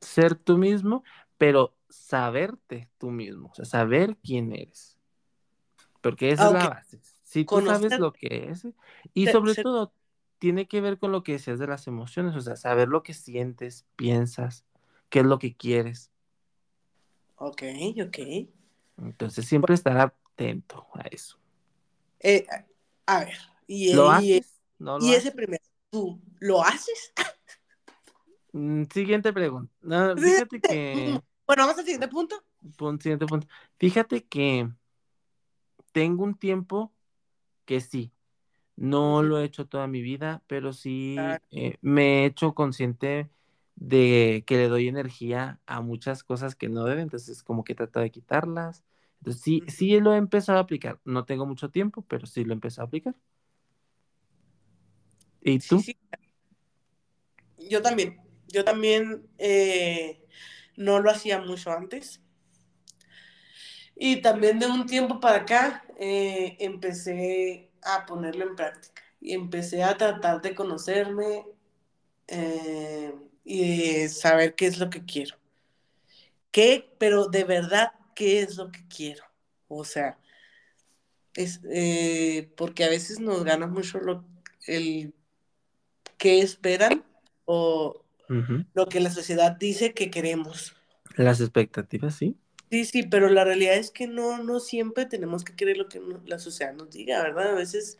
[0.01, 1.03] Ser tú mismo,
[1.37, 4.97] pero saberte tú mismo, o sea, saber quién eres.
[6.01, 6.99] Porque esa es la base.
[7.23, 8.67] Si tú sabes lo que es,
[9.13, 9.91] y sobre todo
[10.39, 13.13] tiene que ver con lo que decías de las emociones, o sea, saber lo que
[13.13, 14.65] sientes, piensas,
[15.09, 16.11] qué es lo que quieres.
[17.37, 17.63] Ok,
[18.05, 18.47] ok.
[18.97, 21.37] Entonces siempre estar atento a eso.
[22.19, 22.45] Eh,
[23.05, 24.59] a ver, y, ¿Lo haces?
[24.79, 27.13] ¿No y ese primero, ¿tú lo haces?
[28.55, 29.69] Mm, siguiente pregunta.
[29.81, 31.19] No, fíjate que.
[31.45, 32.41] Bueno, vamos al siguiente punto.
[33.01, 33.47] siguiente punto.
[33.77, 34.69] Fíjate que
[35.91, 36.91] tengo un tiempo
[37.65, 38.13] que sí,
[38.75, 41.15] no lo he hecho toda mi vida, pero sí
[41.51, 43.29] eh, me he hecho consciente
[43.75, 47.99] de que le doy energía a muchas cosas que no deben, entonces como que trato
[47.99, 48.83] de quitarlas.
[49.19, 50.99] Entonces sí, sí lo he empezado a aplicar.
[51.03, 53.15] No tengo mucho tiempo, pero sí lo he empezado a aplicar.
[55.41, 55.81] ¿Y tú?
[57.57, 58.21] Yo también.
[58.47, 60.23] Yo también eh,
[60.75, 62.21] no lo hacía mucho antes.
[63.95, 69.01] Y también de un tiempo para acá eh, empecé a ponerlo en práctica.
[69.21, 71.45] Y empecé a tratar de conocerme
[72.27, 73.13] eh,
[73.43, 75.37] y de saber qué es lo que quiero.
[76.51, 76.89] ¿Qué?
[76.97, 79.23] Pero de verdad, ¿qué es lo que quiero?
[79.67, 80.17] O sea,
[81.33, 84.23] es eh, porque a veces nos gana mucho lo,
[84.67, 85.13] el
[86.17, 87.03] qué esperan
[87.45, 88.01] o
[88.73, 90.75] lo que la sociedad dice que queremos.
[91.15, 92.37] Las expectativas, sí.
[92.69, 96.01] Sí, sí, pero la realidad es que no, no siempre tenemos que querer lo que
[96.25, 97.51] la sociedad nos diga, ¿verdad?
[97.51, 97.99] A veces,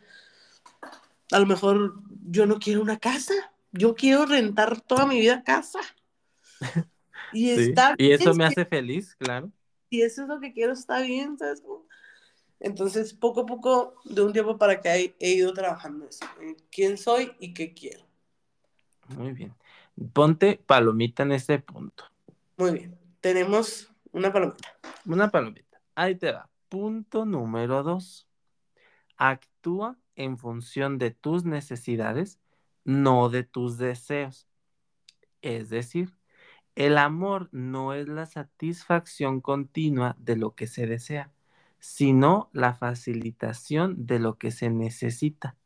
[1.30, 1.94] a lo mejor
[2.28, 3.34] yo no quiero una casa,
[3.72, 5.80] yo quiero rentar toda mi vida casa.
[7.32, 9.50] Y está Y eso me hace feliz, claro.
[9.90, 11.62] Y eso es lo que quiero, está bien, ¿sabes?
[12.60, 16.24] Entonces, poco a poco, de un tiempo para acá, he, ido trabajando eso.
[16.70, 18.04] quién soy y qué quiero.
[19.08, 19.54] Muy bien.
[20.12, 22.04] Ponte palomita en este punto.
[22.56, 22.98] Muy bien.
[23.20, 24.74] Tenemos una palomita.
[25.04, 25.78] Una palomita.
[25.94, 26.48] Ahí te va.
[26.70, 28.26] Punto número dos.
[29.18, 32.40] Actúa en función de tus necesidades,
[32.82, 34.48] no de tus deseos.
[35.42, 36.14] Es decir,
[36.76, 41.30] el amor no es la satisfacción continua de lo que se desea,
[41.78, 45.56] sino la facilitación de lo que se necesita.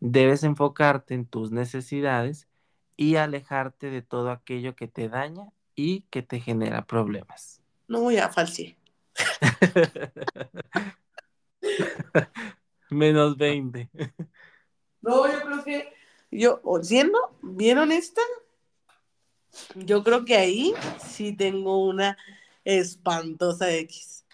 [0.00, 2.48] Debes enfocarte en tus necesidades
[2.96, 7.61] y alejarte de todo aquello que te daña y que te genera problemas.
[7.88, 8.76] No voy a falsear.
[12.90, 13.90] Menos 20.
[15.00, 15.92] No, yo creo que,
[16.30, 18.20] yo, siendo bien honesta,
[19.74, 22.16] yo creo que ahí sí tengo una
[22.64, 24.24] espantosa X.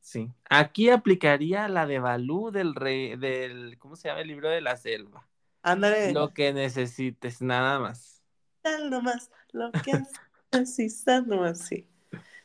[0.00, 0.32] Sí.
[0.48, 4.76] Aquí aplicaría la de Balú del rey, del, ¿cómo se llama el libro de la
[4.76, 5.28] selva?
[5.62, 6.12] Ándale.
[6.12, 8.22] Lo que necesites, nada más.
[8.62, 9.92] Tal nomás, lo que
[10.52, 11.89] necesitas nomás, sí.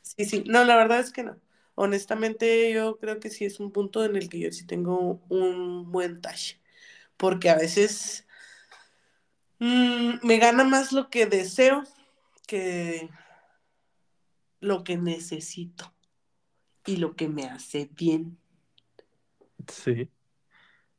[0.06, 0.44] Sí, sí.
[0.48, 1.38] No, la verdad es que no.
[1.76, 5.92] Honestamente, yo creo que sí es un punto en el que yo sí tengo un
[5.92, 6.56] buen touch.
[7.18, 8.26] Porque a veces
[9.60, 11.84] Mm, me gana más lo que deseo
[12.48, 13.10] que
[14.60, 15.94] lo que necesito
[16.86, 18.38] y lo que me hace bien.
[19.68, 20.10] Sí,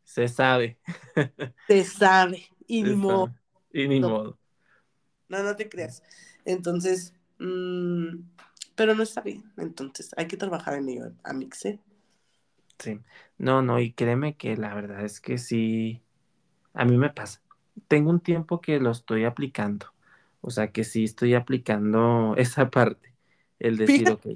[0.05, 0.79] se sabe.
[1.69, 3.35] Se sabe, y ni modo.
[3.73, 4.39] Y ni modo.
[5.29, 6.03] No, no te creas.
[6.45, 8.21] Entonces, mm,
[8.77, 9.53] pero no está bien.
[9.59, 11.81] Entonces, hay que trabajar en ello, Amixe.
[12.79, 13.01] Sí,
[13.39, 16.03] no, no, y créeme que la verdad es que sí,
[16.75, 17.43] a mí me pasa
[17.89, 19.87] tengo un tiempo que lo estoy aplicando.
[20.43, 23.15] O sea que sí estoy aplicando esa parte.
[23.61, 24.27] El decir, ok,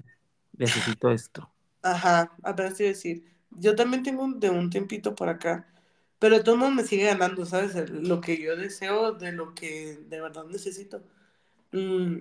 [0.54, 1.52] necesito esto.
[1.82, 3.24] Ajá, apenas te decir.
[3.50, 5.66] Yo también tengo de un tiempito por acá.
[6.18, 7.74] Pero de todos modos me sigue ganando, ¿sabes?
[7.90, 11.02] Lo que yo deseo de lo que de verdad necesito.
[11.72, 12.18] Mm,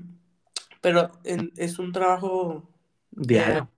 [0.82, 2.70] pero es un trabajo
[3.12, 3.70] diario.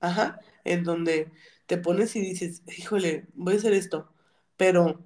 [0.00, 1.30] ajá, en donde
[1.66, 4.12] te pones y dices, híjole, voy a hacer esto.
[4.56, 5.00] Pero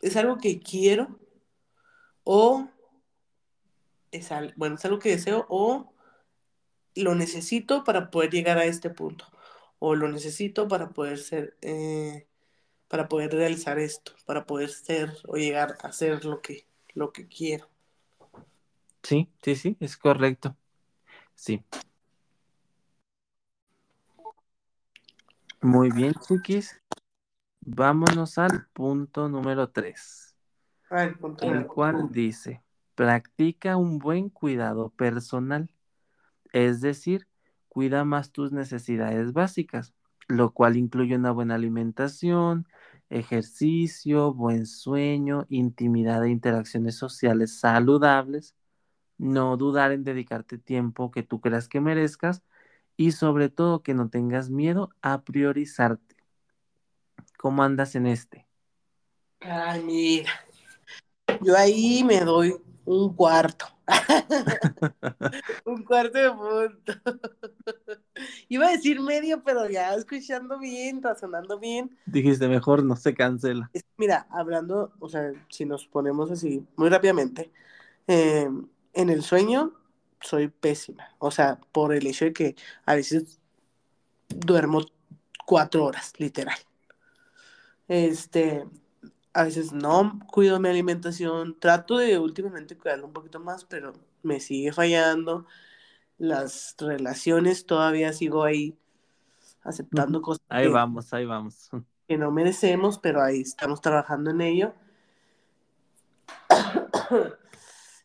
[0.00, 1.18] es algo que quiero
[2.24, 2.68] o
[4.10, 5.92] es, bueno, es algo que deseo o
[6.94, 9.26] lo necesito para poder llegar a este punto
[9.78, 12.28] o lo necesito para poder ser, eh,
[12.86, 17.26] para poder realizar esto, para poder ser o llegar a ser lo que, lo que
[17.26, 17.71] quiero.
[19.12, 20.56] Sí, sí, sí, es correcto.
[21.34, 21.62] Sí.
[25.60, 26.80] Muy bien, chiquis.
[27.60, 30.34] Vámonos al punto número 3,
[31.42, 32.62] el cual dice,
[32.94, 35.68] practica un buen cuidado personal,
[36.54, 37.28] es decir,
[37.68, 39.92] cuida más tus necesidades básicas,
[40.26, 42.66] lo cual incluye una buena alimentación,
[43.10, 48.56] ejercicio, buen sueño, intimidad e interacciones sociales saludables,
[49.22, 52.42] no dudar en dedicarte tiempo que tú creas que merezcas
[52.96, 56.12] y sobre todo que no tengas miedo a priorizarte
[57.42, 58.46] ¿Cómo andas en este?
[59.40, 60.30] Ay, mira.
[61.40, 62.54] Yo ahí me doy
[62.84, 63.66] un cuarto.
[65.64, 66.92] un cuarto de punto.
[68.48, 71.98] Iba a decir medio, pero ya escuchando bien, razonando bien.
[72.06, 73.68] Dijiste, mejor no se cancela.
[73.96, 77.50] Mira, hablando, o sea, si nos ponemos así muy rápidamente,
[78.06, 78.48] eh,
[78.92, 79.72] en el sueño
[80.20, 81.14] soy pésima.
[81.18, 83.40] O sea, por el hecho de que a veces
[84.28, 84.82] duermo
[85.46, 86.58] cuatro horas, literal.
[87.88, 88.64] Este,
[89.32, 94.40] a veces no cuido mi alimentación, trato de últimamente cuidarlo un poquito más, pero me
[94.40, 95.46] sigue fallando.
[96.18, 98.78] Las relaciones todavía sigo ahí
[99.62, 100.44] aceptando cosas.
[100.48, 101.70] Ahí vamos, ahí vamos.
[102.08, 104.74] Que no merecemos, pero ahí estamos trabajando en ello.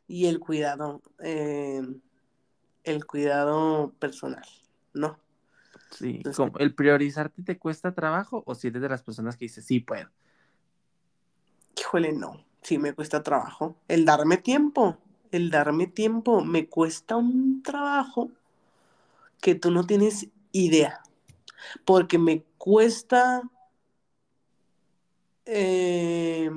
[0.07, 1.81] Y el cuidado, eh,
[2.83, 4.45] el cuidado personal,
[4.93, 5.19] ¿no?
[5.91, 6.21] Sí,
[6.59, 10.09] ¿el priorizarte te cuesta trabajo o si eres de las personas que dices, sí puedo?
[11.77, 13.77] Híjole, no, sí me cuesta trabajo.
[13.87, 14.97] El darme tiempo,
[15.31, 18.31] el darme tiempo me cuesta un trabajo
[19.41, 21.01] que tú no tienes idea,
[21.85, 23.43] porque me cuesta...
[25.45, 26.51] Eh,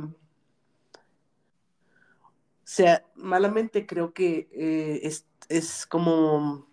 [2.73, 6.69] sea, malamente creo que eh, es, es, como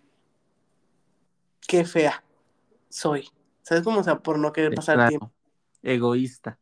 [1.66, 2.22] qué fea
[2.88, 3.28] soy.
[3.62, 3.98] ¿Sabes cómo?
[3.98, 5.32] O sea, por no querer pasar tiempo.
[5.82, 6.56] Egoísta.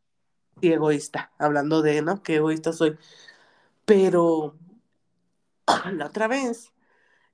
[0.59, 1.31] Sí, egoísta.
[1.37, 2.23] Hablando de, ¿no?
[2.23, 2.97] Qué egoísta soy.
[3.85, 4.57] Pero
[5.93, 6.73] la otra vez,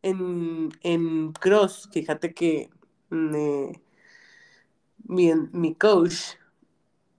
[0.01, 2.69] en, en Cross, fíjate que
[3.09, 3.71] mi,
[5.07, 6.35] mi coach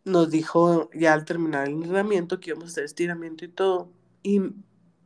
[0.04, 3.90] nos dijo ya al terminar el entrenamiento que íbamos a hacer estiramiento y todo.
[4.22, 4.40] Y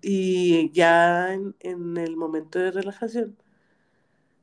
[0.01, 1.55] y ya en,
[1.97, 3.37] el momento de relajación,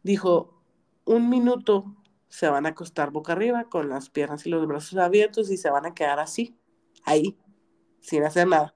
[0.03, 0.61] dijo,
[1.05, 1.95] un minuto
[2.27, 5.69] se van a acostar boca arriba con las piernas y los brazos abiertos y se
[5.69, 6.57] van a quedar así,
[7.03, 7.37] ahí,
[8.01, 8.75] sin hacer nada.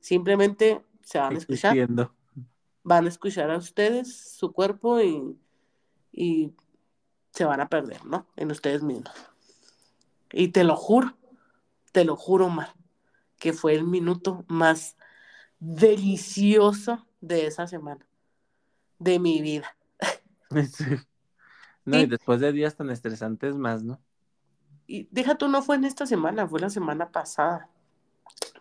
[0.00, 1.76] Simplemente se van a escuchar.
[2.82, 5.36] Van a escuchar a ustedes, su cuerpo y,
[6.12, 6.54] y
[7.32, 8.26] se van a perder, ¿no?
[8.36, 9.12] En ustedes mismos.
[10.32, 11.16] Y te lo juro,
[11.92, 12.74] te lo juro, Mar,
[13.38, 14.96] que fue el minuto más
[15.58, 18.06] delicioso de esa semana,
[18.98, 19.76] de mi vida.
[21.84, 24.00] No, y después de días tan estresantes más, ¿no?
[24.88, 27.70] Y deja tú, no fue en esta semana, fue la semana pasada.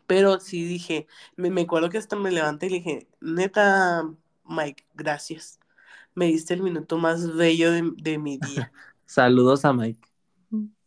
[0.06, 4.08] Pero sí dije, me, acuerdo que hasta me levanté y le dije, neta,
[4.44, 5.60] Mike, gracias.
[6.14, 8.72] Me diste el minuto más bello de, mi día.
[9.06, 10.08] Saludos a Mike.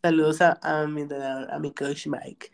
[0.01, 2.53] Saludos a, a, mi, a mi coach Mike.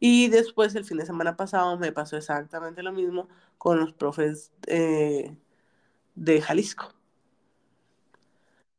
[0.00, 3.28] Y después, el fin de semana pasado, me pasó exactamente lo mismo
[3.58, 5.36] con los profes eh,
[6.14, 6.94] de Jalisco.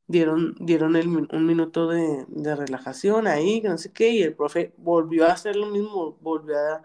[0.08, 0.96] Dieron, dieron
[1.32, 5.56] un minuto de, relajación ahí, que no sé qué, y el profe volvió a hacer
[5.56, 6.84] lo mismo, volvió a...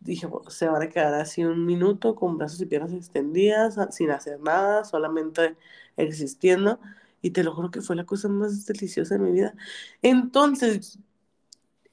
[0.00, 4.40] Dije, se van a quedar así un minuto con brazos y piernas extendidas, sin hacer
[4.40, 5.56] nada, solamente
[5.96, 6.80] existiendo.
[7.22, 9.54] Y te lo juro que fue la cosa más deliciosa de mi vida.
[10.02, 10.98] Entonces,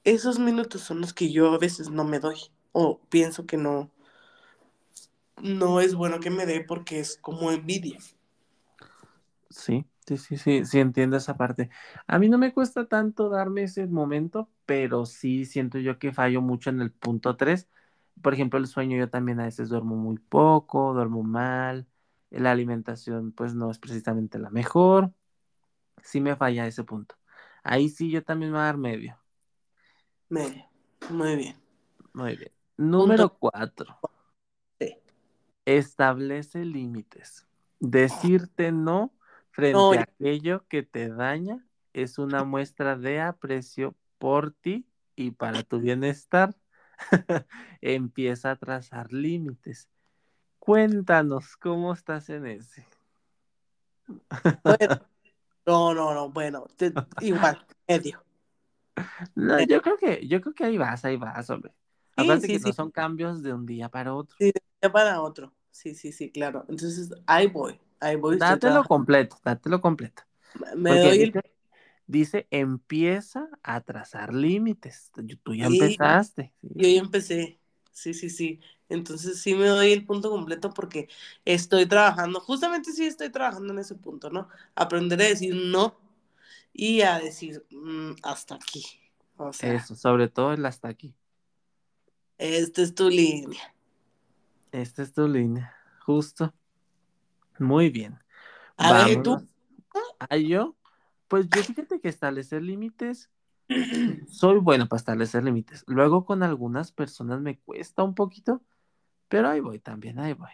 [0.04, 2.38] esos minutos son los que yo a veces no me doy
[2.72, 3.90] o pienso que no,
[5.42, 7.98] no es bueno que me dé porque es como envidia.
[9.50, 11.70] Sí, sí, sí, sí, sí entiendo esa parte.
[12.06, 16.40] A mí no me cuesta tanto darme ese momento, pero sí siento yo que fallo
[16.40, 17.68] mucho en el punto 3.
[18.22, 21.86] Por ejemplo, el sueño yo también a veces duermo muy poco, duermo mal,
[22.30, 25.12] la alimentación pues no es precisamente la mejor.
[26.04, 27.16] Sí me falla ese punto.
[27.64, 29.21] Ahí sí yo también me voy a dar medio.
[30.32, 30.64] Medio.
[31.10, 31.56] Muy bien.
[32.14, 32.50] Muy bien.
[32.78, 33.98] Número cuatro.
[34.80, 34.96] Sí.
[35.66, 37.46] Establece límites.
[37.80, 39.12] Decirte no
[39.50, 41.62] frente a aquello que te daña
[41.92, 46.56] es una muestra de aprecio por ti y para tu bienestar.
[47.82, 49.86] Empieza a trazar límites.
[50.58, 52.86] Cuéntanos, ¿cómo estás en ese?
[55.66, 56.66] no, no, no, bueno,
[57.20, 58.24] igual, medio.
[59.34, 61.72] No, yo creo que, yo creo que ahí vas, ahí vas, hombre.
[62.16, 64.36] Aparte que no son cambios de un día para otro.
[64.38, 65.52] Sí, de un día para otro.
[65.70, 66.64] Sí, sí, sí, claro.
[66.68, 68.36] Entonces, ahí voy, ahí voy.
[68.36, 70.22] Dátelo completo, dátelo completo.
[70.76, 71.32] Me doy
[72.06, 75.10] dice, empieza a trazar límites.
[75.42, 76.52] Tú ya empezaste.
[76.60, 77.58] Yo ya empecé.
[77.92, 78.60] Sí, sí, sí.
[78.88, 81.08] Entonces sí me doy el punto completo porque
[81.44, 84.48] estoy trabajando, justamente sí estoy trabajando en ese punto, ¿no?
[84.74, 85.96] Aprender a decir no
[86.72, 88.84] y a decir mm, hasta aquí.
[89.36, 91.14] O sea, Eso, sobre todo el hasta aquí.
[92.38, 93.74] Esta es tu línea.
[94.72, 96.52] Esta es tu línea, justo.
[97.58, 98.18] Muy bien.
[98.76, 99.46] A ver, ¿tú?
[100.18, 100.76] ¿A yo?
[101.28, 103.30] Pues yo fíjate que establecer límites,
[104.28, 105.84] soy bueno para establecer límites.
[105.86, 108.62] Luego con algunas personas me cuesta un poquito,
[109.28, 110.50] pero ahí voy también, ahí voy.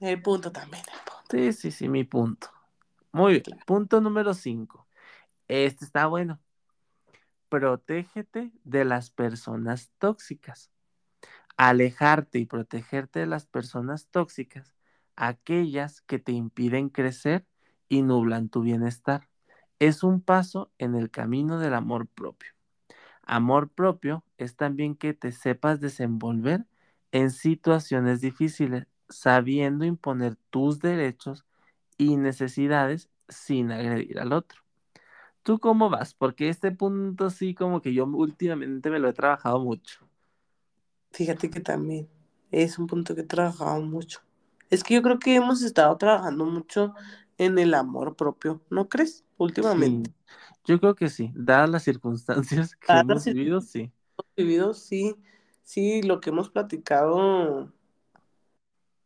[0.00, 1.24] El punto también, el punto.
[1.30, 2.48] Sí, sí, sí, mi punto.
[3.12, 3.58] Muy bien.
[3.66, 4.86] Punto número 5.
[5.48, 6.40] Este está bueno.
[7.48, 10.70] Protégete de las personas tóxicas.
[11.56, 14.74] Alejarte y protegerte de las personas tóxicas,
[15.14, 17.46] aquellas que te impiden crecer
[17.88, 19.28] y nublan tu bienestar,
[19.78, 22.52] es un paso en el camino del amor propio.
[23.22, 26.66] Amor propio es también que te sepas desenvolver
[27.12, 31.44] en situaciones difíciles, sabiendo imponer tus derechos
[31.98, 34.60] y necesidades sin agredir al otro.
[35.42, 36.14] ¿Tú cómo vas?
[36.14, 40.08] Porque este punto sí como que yo últimamente me lo he trabajado mucho.
[41.12, 42.08] Fíjate que también,
[42.50, 44.20] Es un punto que he trabajado mucho.
[44.70, 46.94] Es que yo creo que hemos estado trabajando mucho
[47.38, 49.24] en el amor propio, ¿no crees?
[49.36, 50.10] Últimamente.
[50.10, 53.92] Sí, yo creo que sí, dadas las circunstancias que hemos vivido, sí.
[54.36, 55.16] vivido, sí,
[55.62, 57.72] sí, lo que hemos platicado,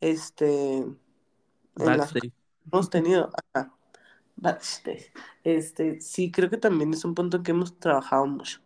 [0.01, 0.97] este, en
[1.77, 2.13] las.
[2.67, 3.73] Hemos tenido, ajá.
[5.45, 8.61] Este, sí, creo que también es un punto que hemos trabajado mucho.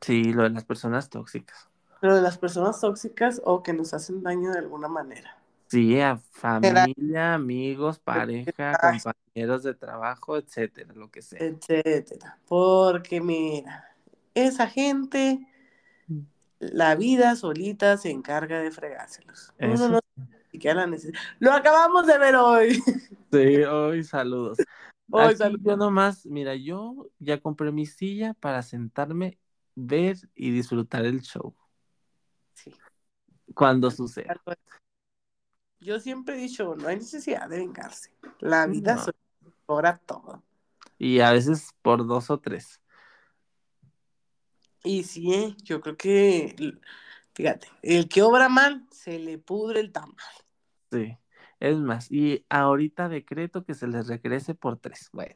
[0.00, 1.68] Sí, lo de las personas tóxicas.
[2.00, 5.38] Pero de las personas tóxicas o que nos hacen daño de alguna manera.
[5.68, 11.38] Sí, a familia, amigos, pareja, compañeros de trabajo, etcétera, lo que sea.
[11.40, 12.38] etcétera.
[12.46, 13.94] Porque mira,
[14.34, 15.46] esa gente,
[16.58, 19.52] la vida solita se encarga de fregárselos.
[19.58, 20.00] Uno no
[20.74, 21.18] la necesita.
[21.38, 22.82] Lo acabamos de ver hoy.
[23.32, 24.58] Sí, hoy saludos.
[25.10, 25.62] Hoy Aquí saludos.
[25.64, 29.38] yo nomás, mira, yo ya compré mi silla para sentarme,
[29.74, 31.52] ver y disfrutar el show
[32.52, 32.72] Sí.
[33.54, 34.40] cuando suceda.
[35.80, 38.10] Yo siempre he dicho, no hay necesidad de vengarse.
[38.38, 39.12] La vida No.
[39.66, 40.42] cobra todo.
[40.96, 42.80] Y a veces por dos o tres.
[44.84, 46.54] Y sí, eh, yo creo que,
[47.34, 50.14] fíjate, el que obra mal, se le pudre el tamal.
[50.94, 51.18] Sí.
[51.60, 55.08] Es más, y ahorita decreto que se les regrese por tres.
[55.12, 55.34] Bueno.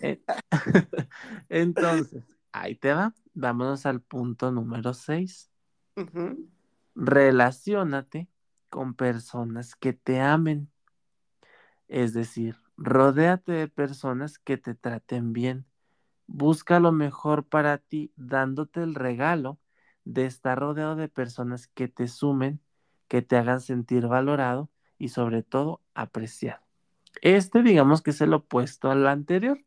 [0.00, 0.22] eh,
[1.48, 3.14] Entonces, ahí te va.
[3.34, 5.50] Vámonos al punto número seis.
[5.96, 6.48] Ujú.
[6.94, 8.28] Relaciónate
[8.68, 10.70] con personas que te amen.
[11.88, 15.66] Es decir, rodéate de personas que te traten bien.
[16.26, 19.58] Busca lo mejor para ti, dándote el regalo
[20.04, 22.60] de estar rodeado de personas que te sumen,
[23.08, 24.70] que te hagan sentir valorado
[25.02, 26.62] y sobre todo apreciado.
[27.22, 29.58] Este, digamos que es el opuesto al anterior.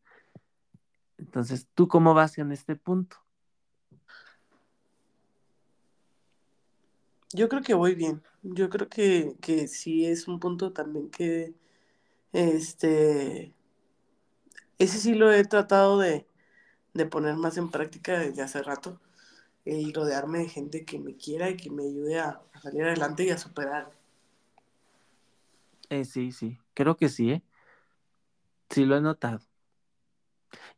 [1.18, 3.18] Entonces, ¿tú cómo vas en este punto?
[7.34, 8.22] Yo creo que voy bien.
[8.42, 11.52] Yo creo que, que sí es un punto también que,
[12.32, 13.52] este,
[14.78, 16.26] ese sí lo he tratado de,
[16.94, 19.02] de poner más en práctica desde hace rato.
[19.66, 23.30] El rodearme de gente que me quiera y que me ayude a salir adelante y
[23.30, 23.95] a superar.
[25.88, 27.42] Eh, sí, sí, creo que sí, ¿eh?
[28.70, 29.40] Sí lo he notado.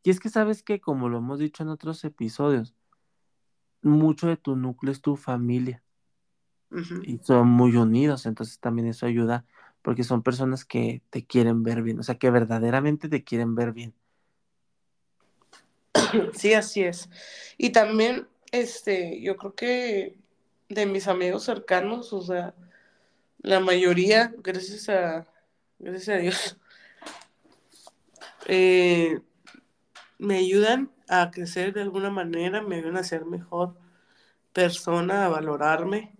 [0.02, 2.74] Y es que sabes que, como lo hemos dicho en otros episodios,
[3.82, 5.82] mucho de tu núcleo es tu familia
[7.02, 9.46] y son muy unidos, entonces también eso ayuda
[9.82, 13.72] porque son personas que te quieren ver bien, o sea, que verdaderamente te quieren ver
[13.72, 13.94] bien.
[16.34, 17.08] Sí, así es.
[17.56, 20.16] Y también, este, yo creo que
[20.68, 22.54] de mis amigos cercanos, o sea,
[23.38, 25.26] la mayoría, gracias a,
[25.78, 26.56] gracias a Dios,
[28.46, 29.20] eh,
[30.18, 33.76] me ayudan a crecer de alguna manera, me ayudan a ser mejor
[34.52, 36.12] persona, a valorarme.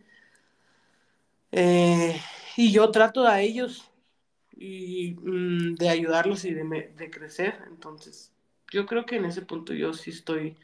[1.51, 2.21] Eh,
[2.57, 3.91] y yo trato a ellos
[4.57, 7.62] y mm, de ayudarlos y de, de crecer.
[7.69, 8.33] Entonces,
[8.71, 10.57] yo creo que en ese punto yo sí estoy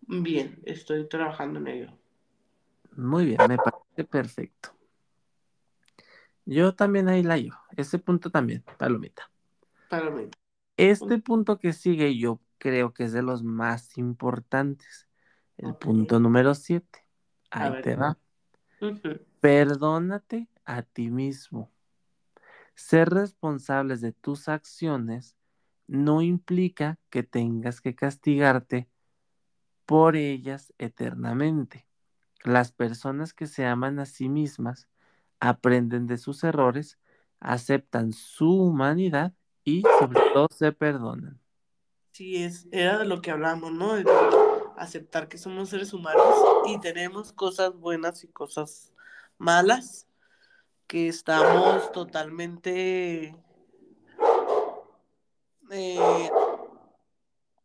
[0.00, 1.92] bien, estoy trabajando en ello.
[2.96, 4.74] Muy bien, me parece perfecto.
[6.44, 9.30] Yo también ahí la llevo, ese punto también, palomita.
[10.14, 10.28] Mí.
[10.76, 15.08] Este punto que sigue yo creo que es de los más importantes,
[15.58, 17.04] el punto número siete.
[17.50, 17.82] A Ahí ver.
[17.82, 18.18] te va.
[19.40, 21.70] Perdónate a ti mismo.
[22.74, 25.36] Ser responsables de tus acciones
[25.86, 28.88] no implica que tengas que castigarte
[29.84, 31.86] por ellas eternamente.
[32.44, 34.88] Las personas que se aman a sí mismas
[35.42, 36.98] aprenden de sus errores,
[37.40, 39.34] aceptan su humanidad
[39.64, 41.40] y sobre todo se perdonan.
[42.12, 43.94] Sí, es, era de lo que hablamos, ¿no?
[43.94, 44.04] De
[44.76, 46.24] aceptar que somos seres humanos
[46.66, 48.92] y tenemos cosas buenas y cosas
[49.36, 50.06] malas,
[50.86, 53.34] que estamos totalmente
[55.72, 56.30] eh,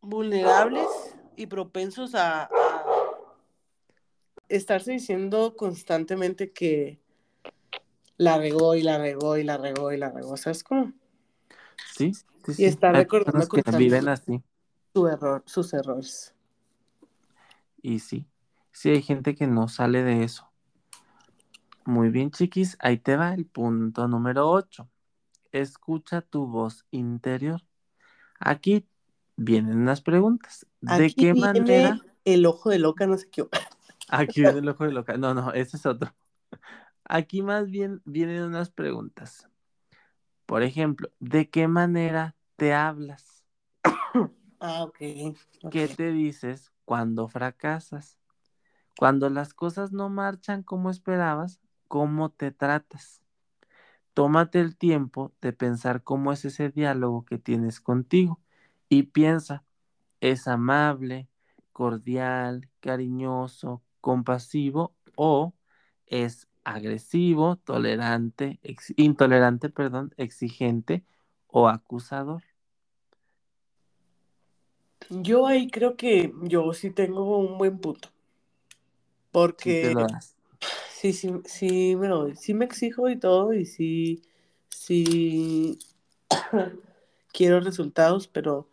[0.00, 0.88] vulnerables
[1.36, 2.50] y propensos a, a
[4.48, 6.98] estarse diciendo constantemente que
[8.18, 10.92] la regó y la regó y la regó y la regó, ¿sabes cómo?
[11.84, 12.12] Sí,
[12.44, 12.66] sí, Y sí.
[12.66, 14.42] estar Hay recordando que viven así.
[14.92, 16.34] Su error, sus errores.
[17.82, 18.26] Y sí,
[18.72, 20.50] sí hay gente que no sale de eso.
[21.84, 24.88] Muy bien, chiquis, ahí te va el punto número 8.
[25.52, 27.62] Escucha tu voz interior.
[28.40, 28.88] Aquí
[29.36, 30.66] vienen unas preguntas.
[30.80, 32.02] ¿De Aquí qué viene manera?
[32.24, 33.44] el ojo de loca, no sé qué.
[34.08, 35.16] Aquí viene el ojo de loca.
[35.16, 36.14] No, no, ese es otro.
[37.08, 39.48] Aquí más bien vienen unas preguntas.
[40.44, 43.44] Por ejemplo, ¿de qué manera te hablas?
[44.60, 44.98] Ah, ok.
[45.70, 48.18] ¿Qué te dices cuando fracasas?
[48.98, 53.22] Cuando las cosas no marchan como esperabas, cómo te tratas.
[54.14, 58.40] Tómate el tiempo de pensar cómo es ese diálogo que tienes contigo
[58.88, 59.62] y piensa,
[60.20, 61.28] ¿es amable,
[61.72, 65.54] cordial, cariñoso, compasivo o
[66.06, 68.60] es agresivo, tolerante,
[68.96, 71.04] intolerante, perdón, exigente
[71.46, 72.42] o acusador?
[75.08, 78.10] Yo ahí creo que yo sí tengo un buen punto.
[79.32, 79.94] Porque
[80.90, 84.22] sí, sí, sí, bueno, sí me exijo y todo, y sí,
[84.68, 85.78] sí
[87.32, 88.68] quiero resultados, pero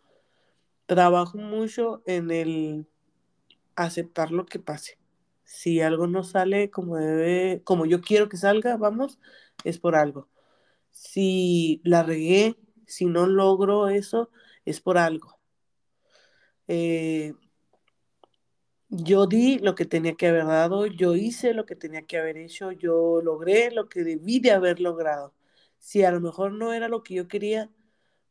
[0.85, 2.87] trabajo mucho en el
[3.75, 4.97] aceptar lo que pase.
[5.45, 9.19] Si algo no sale como debe, como yo quiero que salga, vamos,
[9.63, 10.29] es por algo.
[10.91, 14.31] Si la regué, si no logro eso,
[14.65, 15.39] es por algo.
[16.67, 17.33] Eh,
[18.89, 22.37] yo di lo que tenía que haber dado, yo hice lo que tenía que haber
[22.37, 25.33] hecho, yo logré lo que debí de haber logrado.
[25.79, 27.69] Si a lo mejor no era lo que yo quería,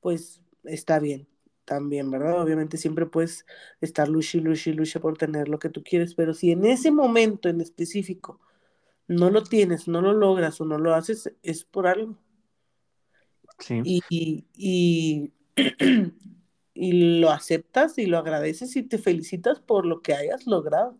[0.00, 1.28] pues está bien,
[1.64, 2.40] también, ¿verdad?
[2.42, 3.46] Obviamente siempre puedes
[3.80, 7.48] estar lucha lucha lucha por tener lo que tú quieres, pero si en ese momento
[7.48, 8.40] en específico
[9.08, 12.16] no lo tienes, no lo logras o no lo haces, es por algo.
[13.58, 13.82] Sí.
[13.82, 15.32] Y, y, y
[17.20, 20.98] lo aceptas y lo agradeces y te felicitas por lo que hayas logrado.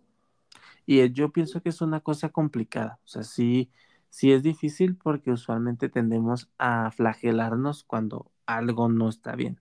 [0.87, 3.71] Y yo pienso que es una cosa complicada, o sea, sí,
[4.11, 9.61] sí es difícil porque usualmente tendemos a flagelarnos cuando algo no está bien.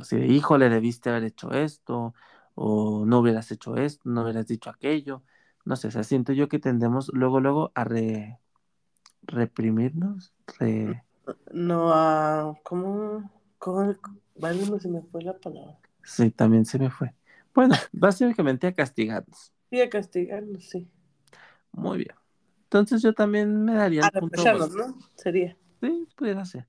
[0.00, 2.14] Así de, híjole, debiste haber hecho esto,
[2.54, 5.22] o no hubieras hecho esto, no hubieras dicho aquello.
[5.64, 7.86] No sé, o sea, siento yo que tendemos luego, luego a
[9.22, 10.32] reprimirnos.
[11.52, 12.58] No, a.
[12.62, 13.30] ¿Cómo?
[13.58, 13.94] ¿Cómo?
[14.36, 15.78] Vale, no se me fue la palabra.
[16.04, 17.14] Sí, también se me fue.
[17.54, 19.52] Bueno, básicamente a castigarnos.
[19.70, 20.88] Sí, a castigarnos, sí.
[21.72, 22.14] Muy bien.
[22.64, 24.98] Entonces yo también me daría a el punto ¿no?
[25.14, 25.56] Sería.
[25.80, 26.66] Sí, pudiera ser.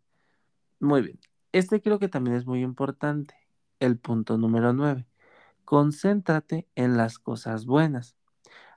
[0.79, 1.19] Muy bien.
[1.57, 3.33] Este creo que también es muy importante.
[3.79, 5.07] El punto número nueve.
[5.65, 8.15] Concéntrate en las cosas buenas.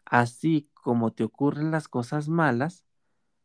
[0.07, 2.87] Así como te ocurren las cosas malas,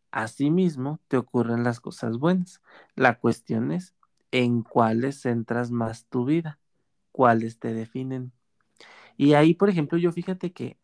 [0.09, 2.61] asimismo te ocurren las cosas buenas.
[2.95, 3.93] La cuestión es
[4.31, 6.57] en cuáles centras más tu vida,
[7.11, 8.31] cuáles te definen.
[9.17, 10.77] Y ahí, por ejemplo, yo fíjate que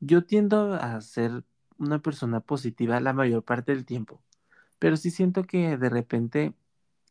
[0.00, 1.44] yo tiendo a ser
[1.78, 4.20] una persona positiva la mayor parte del tiempo,
[4.80, 6.54] pero sí siento que de repente,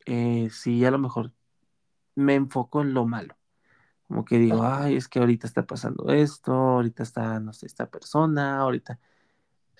[0.07, 1.33] eh, sí, a lo mejor
[2.15, 3.37] me enfoco en lo malo.
[4.07, 7.89] Como que digo, ay, es que ahorita está pasando esto, ahorita está, no sé, esta
[7.89, 8.99] persona, ahorita.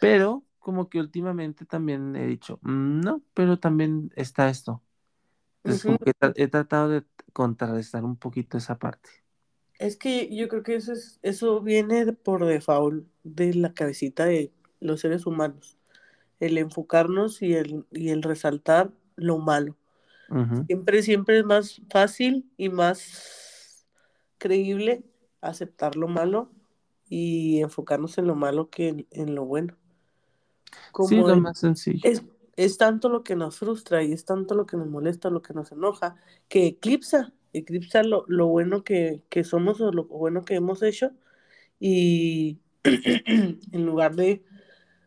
[0.02, 4.84] Pero como que últimamente también he dicho, mm, no, pero también está esto.
[5.64, 9.10] Entonces, como que he, tratado de contrarrestar un poquito esa parte.
[9.80, 14.52] Es que yo creo que eso, es, eso viene por default de la cabecita de
[14.82, 15.78] los seres humanos.
[16.42, 19.78] El enfocarnos y el, y el resaltar lo malo.
[20.68, 23.86] Siempre, siempre es más fácil y más
[24.38, 25.04] creíble
[25.42, 26.52] aceptar lo malo
[27.08, 29.78] y enfocarnos en lo malo que en, lo bueno.
[31.08, 32.02] sí, lo más sencillo
[32.58, 35.54] es tanto lo que nos frustra y es tanto lo que nos molesta, lo que
[35.54, 36.16] nos enoja,
[36.50, 41.12] que eclipsa, eclipsa lo, bueno que, somos o lo bueno que hemos hecho
[41.80, 44.44] y en lugar de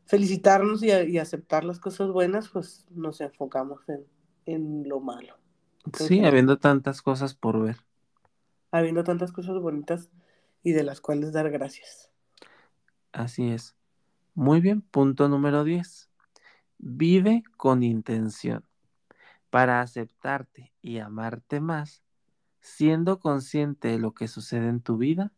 [0.06, 4.06] felicitarnos y, aceptar las cosas buenas, pues nos enfocamos en,
[4.46, 5.34] lo malo.
[5.94, 7.76] Sí, habiendo tantas cosas por ver.
[8.70, 10.10] Habiendo tantas cosas bonitas
[10.62, 12.10] y de las cuales dar gracias.
[13.12, 13.74] Así es.
[14.34, 16.10] Muy bien, punto número 10.
[16.78, 18.64] Vive con intención
[19.50, 22.02] para aceptarte y amarte más,
[22.60, 25.32] siendo consciente de lo que sucede en tu vida,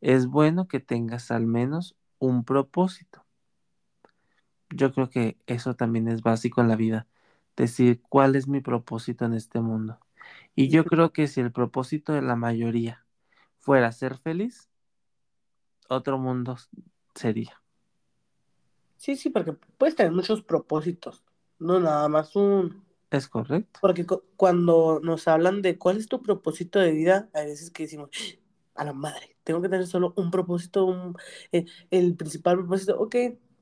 [0.00, 3.24] es bueno que tengas al menos un propósito.
[4.70, 7.06] Yo creo que eso también es básico en la vida,
[7.56, 9.98] decir cuál es mi propósito en este mundo.
[10.54, 13.04] Y yo creo que si el propósito de la mayoría
[13.60, 14.68] fuera ser feliz,
[15.88, 16.56] otro mundo
[17.14, 17.62] sería.
[18.96, 21.22] Sí, sí, porque puedes tener muchos propósitos,
[21.58, 22.84] no nada más un.
[23.10, 23.78] Es correcto.
[23.80, 24.04] Porque
[24.36, 28.10] cuando nos hablan de cuál es tu propósito de vida, hay veces que decimos,
[28.74, 31.14] a la madre, tengo que tener solo un propósito, un,
[31.52, 32.98] eh, el principal propósito.
[32.98, 33.16] Ok,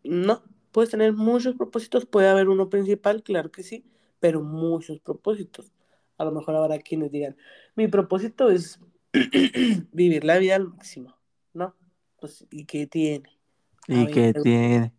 [0.05, 0.43] no,
[0.75, 3.85] puedes tener muchos propósitos, puede haber uno principal, claro que sí,
[4.19, 5.73] pero muchos propósitos.
[6.19, 7.37] A lo mejor habrá quienes digan,
[7.77, 8.81] mi propósito es
[9.93, 11.17] vivir la vida al máximo,
[11.53, 11.77] ¿no?
[12.21, 13.39] Pues, ¿y qué tiene?
[13.87, 14.93] ¿Y qué tiene?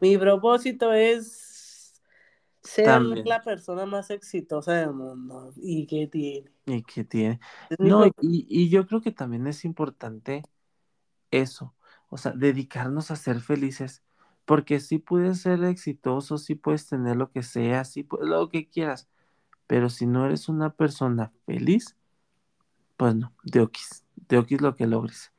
[0.00, 2.00] Mi propósito es
[2.62, 5.52] ser la persona más exitosa del mundo.
[5.56, 6.50] ¿Y qué tiene?
[6.64, 7.40] ¿Y qué tiene?
[7.78, 10.42] No, y, yo creo que también es importante
[11.30, 11.74] eso,
[12.08, 14.02] o sea, dedicarnos a ser felices,
[14.48, 18.68] Porque sí puedes ser exitoso, sí puedes tener lo que sea, sí puedes lo que
[18.68, 19.08] quieras,
[19.68, 21.96] pero si no eres una persona feliz,
[22.96, 25.32] pues no, de oquis, de oquis lo que logres.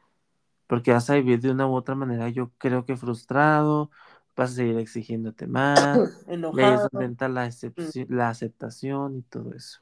[0.67, 3.91] Porque vas a vivir de una u otra manera, yo creo que frustrado,
[4.35, 6.03] vas a seguir exigiéndote más,
[6.51, 6.89] y ahí es Enojado.
[6.91, 9.81] donde entra la, excepci- la aceptación y todo eso.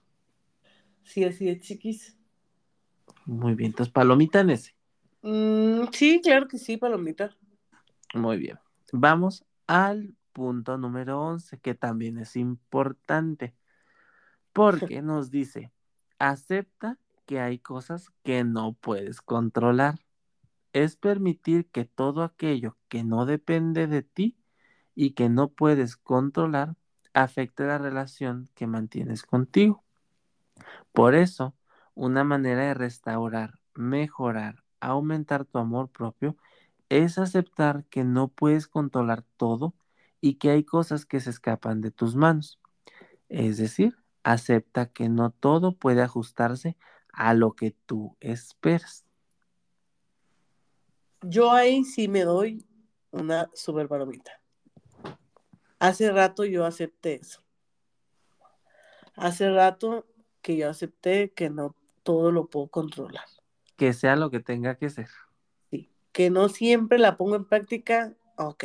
[1.04, 2.16] Sí, así es, chiquis.
[3.28, 4.76] Muy bien, entonces palomita en ese.
[5.22, 7.36] Mm, sí, claro que sí, palomita.
[8.14, 8.60] Muy bien.
[8.92, 13.56] Vamos al punto número 11, que también es importante,
[14.54, 15.72] porque nos dice,
[16.20, 20.00] acepta que hay cosas que no puedes controlar.
[20.74, 24.38] Es permitir que todo aquello que no depende de ti
[24.96, 26.76] y que no puedes controlar
[27.14, 29.84] afecte la relación que mantienes contigo.
[30.94, 31.56] Por eso,
[31.94, 36.38] una manera de restaurar, mejorar, aumentar tu amor propio
[36.90, 39.74] es aceptar que no puedes controlar todo
[40.22, 42.60] y que hay cosas que se escapan de tus manos.
[43.30, 46.78] Es decir, acepta que no todo puede ajustarse
[47.12, 49.06] a lo que tú esperas.
[51.22, 52.66] Yo ahí sí me doy
[53.12, 54.40] una super palomita.
[55.80, 57.42] Hace rato yo acepté eso.
[59.16, 60.06] Hace rato
[60.42, 63.26] que yo acepté que no todo lo puedo controlar.
[63.76, 65.10] Que sea lo que tenga que ser.
[66.18, 68.64] Que no siempre la pongo en práctica, ok.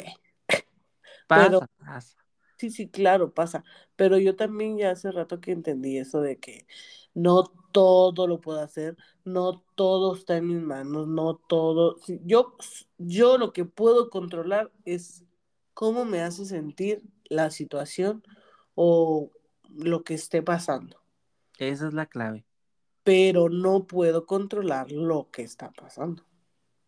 [1.29, 2.17] Pasa, Pero- pasa.
[2.57, 3.63] Sí, sí, claro, pasa.
[3.95, 6.67] Pero yo también ya hace rato que entendí eso de que
[7.13, 8.97] no todo lo puedo hacer,
[9.27, 11.99] no todo está en mis manos, no todo.
[11.99, 12.57] sí, Yo,
[12.97, 15.23] yo lo que puedo controlar es
[15.75, 18.23] cómo me hace sentir la situación
[18.75, 19.31] o
[19.69, 21.03] lo que esté pasando.
[21.59, 22.47] Esa es la clave.
[23.03, 26.25] Pero no puedo controlar lo que está pasando.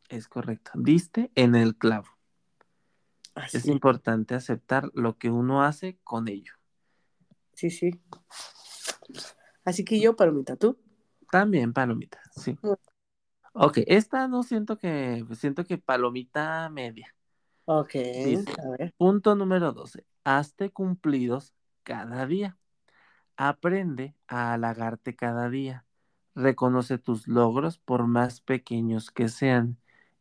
[0.09, 0.73] Es correcto.
[0.75, 2.09] Diste en el clavo.
[3.35, 6.53] Así, Es importante aceptar lo que uno hace con ello.
[7.55, 8.01] sí, sí.
[9.65, 10.79] Así que yo, palomita, tú.
[11.31, 12.57] También palomita, sí.
[12.63, 12.73] Mm.
[13.55, 17.15] Ok, esta no siento que, siento que palomita media.
[17.67, 18.53] Ok, Dice.
[18.61, 18.95] a ver.
[18.97, 20.05] Punto número 12.
[20.25, 22.59] Hazte cumplidos cada día.
[23.37, 25.85] Aprende a halagarte cada día.
[26.35, 29.79] Reconoce tus logros por más pequeños que sean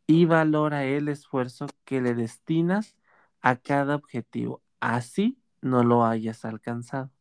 [0.07, 2.97] y valora el esfuerzo que le destinas
[3.41, 4.61] a cada objetivo.
[4.79, 7.11] Así no lo hayas alcanzado.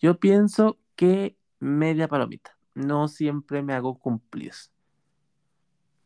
[0.00, 2.58] Yo pienso que media palomita.
[2.74, 4.72] No siempre me hago cumplidos.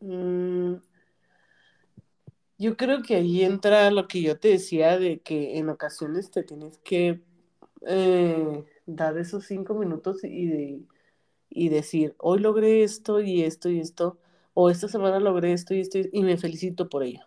[0.02, 0.80] Mm,
[2.58, 6.42] yo creo que ahí entra lo que yo te decía de que en ocasiones te
[6.42, 7.20] tienes que
[7.86, 10.82] eh, dar esos cinco minutos y, de-
[11.50, 14.18] y decir, hoy logré esto y esto y esto,
[14.60, 17.22] o esta semana logré esto y esto y me felicito por ello.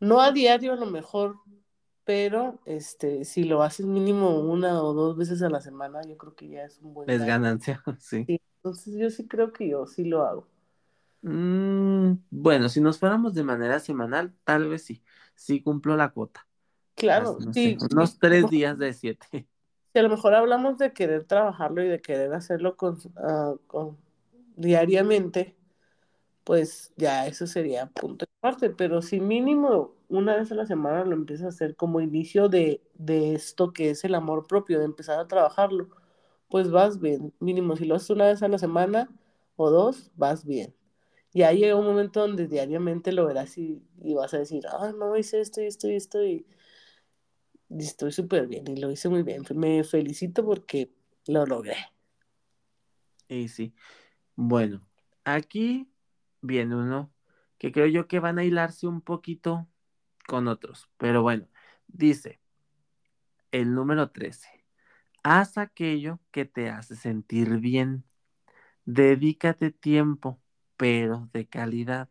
[0.00, 1.36] No a diario a lo mejor,
[2.04, 6.34] pero este, si lo haces mínimo una o dos veces a la semana, yo creo
[6.34, 8.28] que ya es un buen Es ganancia, sí.
[8.28, 10.48] Sí, entonces yo sí creo que yo sí lo hago.
[11.22, 15.04] Mm, bueno, si nos fuéramos de manera semanal, tal vez sí.
[15.34, 16.46] Sí cumplo la cuota.
[16.94, 19.48] Claro, Las- no sí, sé, unos tres días de siete.
[19.92, 23.98] Si a lo mejor hablamos de querer trabajarlo y de querer hacerlo con, ah, con-
[24.56, 25.56] diariamente,
[26.44, 28.70] pues ya eso sería punto de parte.
[28.70, 32.82] Pero si mínimo una vez a la semana lo empiezas a hacer como inicio de,
[32.94, 35.88] de esto que es el amor propio, de empezar a trabajarlo,
[36.48, 37.32] pues vas bien.
[37.40, 39.10] Mínimo, si lo haces una vez a la semana
[39.56, 40.74] o dos, vas bien.
[41.34, 45.16] Ya llega un momento donde diariamente lo verás y, y vas a decir, ah, no,
[45.16, 46.46] hice esto y esto y esto y,
[47.70, 49.42] y estoy súper bien y lo hice muy bien.
[49.54, 50.92] Me felicito porque
[51.26, 51.76] lo logré.
[53.28, 53.74] Y sí.
[54.36, 54.88] Bueno,
[55.24, 55.91] aquí
[56.42, 57.12] viene uno
[57.58, 59.68] que creo yo que van a hilarse un poquito
[60.26, 60.90] con otros.
[60.98, 61.48] Pero bueno,
[61.86, 62.40] dice
[63.52, 64.64] el número 13.
[65.22, 68.04] Haz aquello que te hace sentir bien.
[68.84, 70.40] Dedícate tiempo,
[70.76, 72.10] pero de calidad.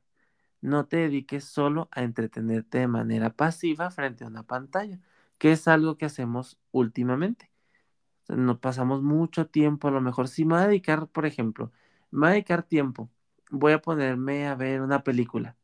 [0.61, 4.99] No te dediques solo a entretenerte de manera pasiva frente a una pantalla,
[5.37, 7.51] que es algo que hacemos últimamente.
[8.29, 11.71] Nos pasamos mucho tiempo, a lo mejor si me voy a dedicar, por ejemplo,
[12.11, 13.09] me voy a dedicar tiempo,
[13.51, 15.57] voy a ponerme a ver una película.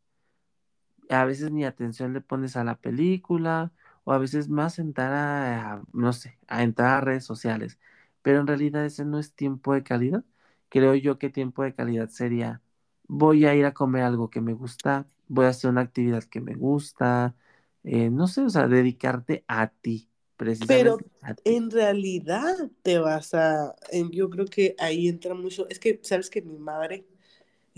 [1.09, 3.72] A veces ni atención le pones a la película,
[4.03, 7.80] o a veces más sentar a, a, no sé, a entrar a redes sociales.
[8.22, 10.23] Pero en realidad ese no es tiempo de calidad.
[10.69, 12.61] Creo yo que tiempo de calidad sería,
[13.07, 16.41] voy a ir a comer algo que me gusta, voy a hacer una actividad que
[16.41, 17.35] me gusta,
[17.84, 21.43] eh, no sé, o sea, dedicarte a ti, precisamente a ti.
[21.43, 26.30] En realidad te vas a, en- yo creo que ahí entra mucho, es que sabes
[26.30, 27.07] que mi madre,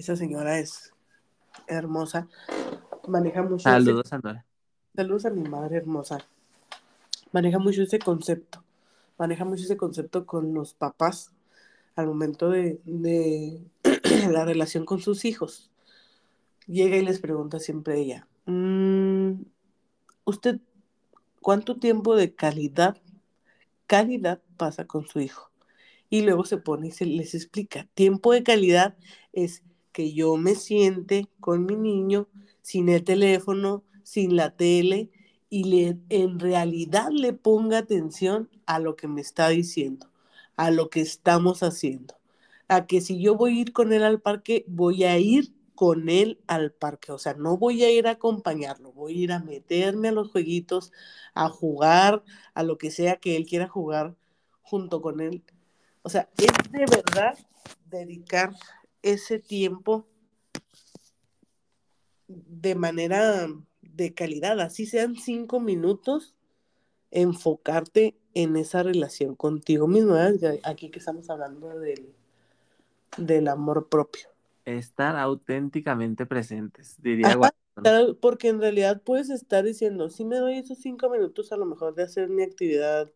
[0.02, 0.94] esa señora es
[1.68, 2.28] hermosa,
[3.08, 4.46] maneja mucho ese- Saludos, Anora.
[4.96, 6.18] Saludos a mi madre hermosa.
[7.32, 8.64] Maneja mucho ese concepto.
[9.18, 11.32] Maneja mucho ese concepto con los papás
[11.96, 13.62] al momento de, de
[14.32, 15.70] la relación con sus hijos.
[16.68, 19.42] Llega y les pregunta siempre ella, "Mm,
[20.26, 20.60] ¿usted
[21.42, 22.98] cuánto tiempo de calidad,
[23.88, 25.50] calidad pasa con su hijo?
[26.10, 28.96] Y luego se pone y se les explica, tiempo de calidad
[29.34, 29.64] es
[30.00, 32.30] que yo me siente con mi niño
[32.62, 35.10] sin el teléfono, sin la tele
[35.50, 40.10] y le, en realidad le ponga atención a lo que me está diciendo,
[40.56, 42.16] a lo que estamos haciendo.
[42.70, 46.08] A que si yo voy a ir con él al parque, voy a ir con
[46.08, 47.12] él al parque.
[47.12, 50.32] O sea, no voy a ir a acompañarlo, voy a ir a meterme a los
[50.32, 50.94] jueguitos,
[51.34, 52.24] a jugar,
[52.54, 54.16] a lo que sea que él quiera jugar
[54.62, 55.44] junto con él.
[56.04, 57.38] O sea, es de verdad
[57.90, 58.54] dedicar
[59.02, 60.08] ese tiempo
[62.28, 63.48] de manera
[63.82, 66.36] de calidad, así sean cinco minutos,
[67.12, 70.16] enfocarte en esa relación contigo mismo.
[70.64, 72.14] Aquí que estamos hablando del,
[73.18, 74.30] del amor propio.
[74.66, 77.52] Estar auténticamente presentes, diría Ajá,
[78.22, 81.96] porque en realidad puedes estar diciendo, si me doy esos cinco minutos a lo mejor
[81.96, 83.10] de hacer mi actividad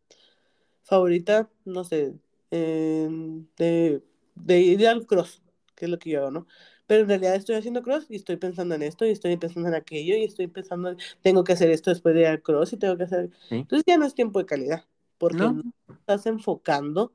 [0.84, 2.16] favorita, no sé,
[2.50, 4.02] de,
[4.36, 5.43] de ir al cross,
[5.76, 6.48] que es lo que yo hago, ¿no?
[6.88, 9.76] Pero en realidad estoy haciendo cross y estoy pensando en esto y estoy pensando en
[9.76, 12.78] aquello y estoy pensando, en, tengo que hacer esto después de ir al cross y
[12.78, 13.30] tengo que hacer...
[13.50, 13.56] ¿sí?
[13.56, 14.86] Entonces ya no es tiempo de calidad,
[15.18, 15.54] porque No.
[15.54, 15.64] no
[15.94, 17.14] estás enfocando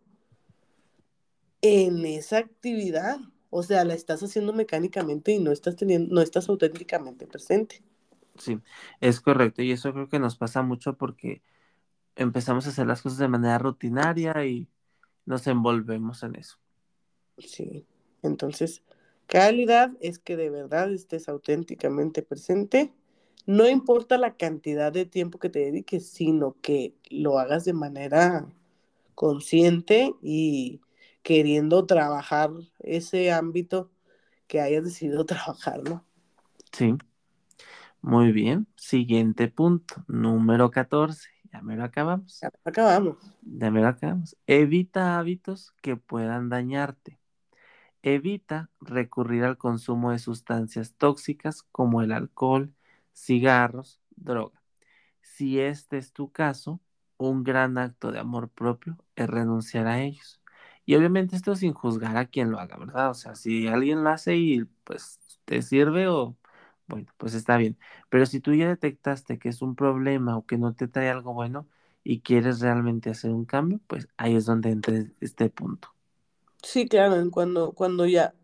[1.61, 3.19] en esa actividad.
[3.51, 7.83] O sea, la estás haciendo mecánicamente y no estás teniendo, no estás auténticamente presente.
[8.37, 8.59] Sí,
[9.01, 9.63] es correcto.
[9.63, 11.43] Y eso creo que nos pasa mucho porque
[12.15, 14.69] empezamos a hacer las cosas de manera rutinaria y
[15.25, 16.59] nos envolvemos en eso.
[17.39, 17.87] Sí.
[18.23, 18.83] Entonces,
[19.27, 22.93] calidad es que de verdad estés auténticamente presente.
[23.47, 28.47] No importa la cantidad de tiempo que te dediques, sino que lo hagas de manera
[29.15, 30.81] consciente y
[31.23, 32.51] queriendo trabajar
[32.81, 33.91] ese ámbito
[34.47, 36.05] que hayas decidido trabajar, ¿no?
[36.73, 36.97] Sí.
[38.01, 38.67] Muy bien.
[38.77, 41.29] Siguiente punto, número 14.
[41.53, 42.41] Ya me lo acabamos.
[42.41, 43.17] Ya acabamos.
[43.43, 44.37] Ya me lo acabamos.
[44.47, 47.19] Evita hábitos que puedan dañarte.
[48.03, 52.73] Evita recurrir al consumo de sustancias tóxicas como el alcohol,
[53.15, 54.63] cigarros, droga.
[55.23, 56.81] Si este es tu caso,
[57.19, 60.41] un gran acto de amor propio es renunciar a ellos.
[60.87, 63.11] Y obviamente esto sin juzgar a quien lo haga, ¿verdad?
[63.11, 66.37] O sea, si alguien lo hace y pues te sirve o
[66.87, 67.79] bueno, pues está bien.
[68.09, 71.35] Pero si tú ya detectaste que es un problema o que no te trae algo
[71.35, 71.69] bueno
[72.05, 75.95] y quieres realmente hacer un cambio, pues ahí es donde entra este punto.
[76.63, 78.35] Sí, claro, cuando, cuando ya,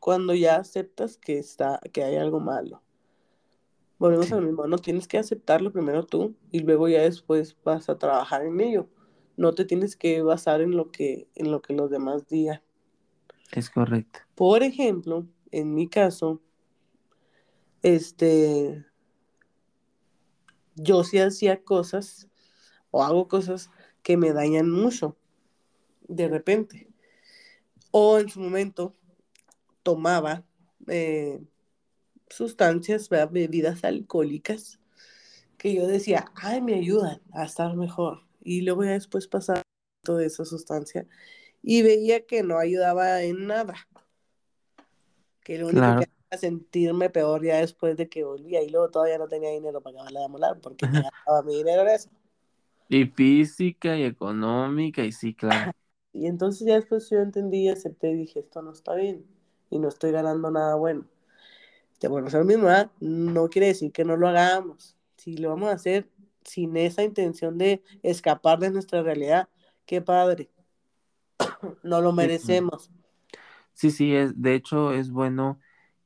[0.00, 2.82] cuando ya aceptas que está, que hay algo malo.
[3.98, 4.32] Volvemos Sí.
[4.32, 7.98] a lo mismo, no tienes que aceptarlo primero tú y luego ya después vas a
[7.98, 8.88] trabajar en ello.
[9.36, 12.62] No te tienes que basar en lo que, en lo que los demás digan.
[13.52, 14.20] Es correcto.
[14.34, 16.40] Por ejemplo, en mi caso,
[17.82, 18.84] este,
[20.76, 22.28] yo sí hacía cosas
[22.90, 23.70] o hago cosas
[24.02, 25.16] que me dañan mucho
[26.08, 26.88] de repente.
[27.96, 28.92] O en su momento
[29.84, 30.42] tomaba
[30.88, 31.40] eh,
[32.28, 33.30] sustancias, ¿verdad?
[33.30, 34.80] bebidas alcohólicas,
[35.58, 38.24] que yo decía, ay, me ayudan a estar mejor.
[38.42, 39.62] Y luego ya después pasaba
[40.02, 41.06] toda esa sustancia
[41.62, 43.74] y veía que no ayudaba en nada.
[45.44, 46.00] Que lo único Claro.
[46.00, 49.50] que hacía era sentirme peor ya después de que volvía y luego todavía no tenía
[49.50, 52.10] dinero para acabarla de amolar porque me gastaba mi dinero en eso.
[52.88, 55.72] Y física y económica, y sí, claro.
[56.14, 59.26] Y entonces ya después yo entendí y acepté y dije, esto no está bien
[59.68, 61.04] y no estoy ganando nada bueno.
[61.98, 62.68] Te vuelvo a hacer lo mismo.
[63.00, 64.96] No quiere decir que no lo hagamos.
[65.16, 66.08] Si lo vamos a hacer
[66.44, 69.48] sin esa intención de escapar de nuestra realidad,
[69.86, 70.50] qué padre.
[71.82, 72.90] No lo merecemos.
[73.72, 75.58] Sí, sí, es, de hecho es bueno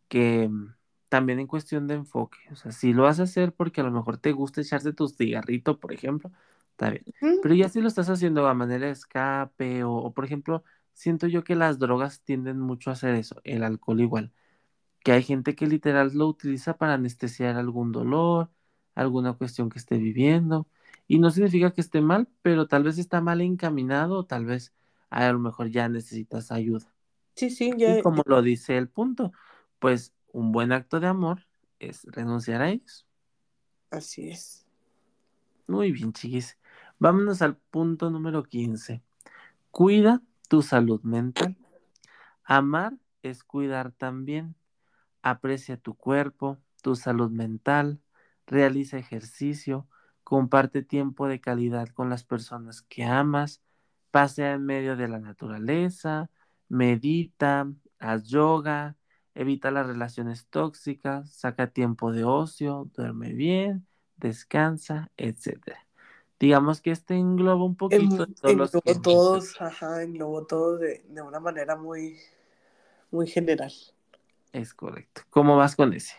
[0.08, 0.74] que mm,
[1.08, 3.90] también en cuestión de enfoque, o sea, si lo vas a hacer porque a lo
[3.90, 6.30] mejor te gusta echarse tu cigarrito, por ejemplo,
[6.78, 7.04] está bien.
[7.40, 11.26] Pero ya si lo estás haciendo a manera de escape o, o, por ejemplo, siento
[11.26, 14.32] yo que las drogas tienden mucho a hacer eso, el alcohol igual,
[15.00, 18.50] que hay gente que literal lo utiliza para anestesiar algún dolor,
[18.94, 20.68] alguna cuestión que esté viviendo,
[21.06, 24.74] y no significa que esté mal, pero tal vez está mal encaminado, o tal vez
[25.10, 26.92] a lo mejor ya necesitas ayuda.
[27.36, 27.98] Sí, sí, ya.
[27.98, 29.32] Y como lo dice el punto,
[29.78, 31.46] pues un buen acto de amor
[31.78, 33.06] es renunciar a ellos.
[33.90, 34.66] Así es.
[35.66, 36.56] Muy bien, chiquis.
[37.00, 39.02] Vámonos al punto número 15.
[39.70, 41.56] Cuida tu salud mental.
[42.42, 44.56] Amar es cuidar también.
[45.22, 48.00] Aprecia tu cuerpo, tu salud mental.
[48.46, 49.86] realiza ejercicio,
[50.24, 53.62] comparte tiempo de calidad con las personas que amas,
[54.10, 56.30] pasea en medio de la naturaleza,
[56.68, 58.96] medita, haz yoga,
[59.34, 65.87] evita las relaciones tóxicas, saca tiempo de ocio, duerme bien, descansa, etc.
[66.40, 70.80] Digamos que este engloba un poquito En, todos los englobo que todos, ajá, englobo todos
[70.80, 72.16] de, de una manera muy,
[73.10, 73.72] muy general.
[74.52, 75.22] es correcto.
[75.30, 76.14] ¿Cómo vas con ese?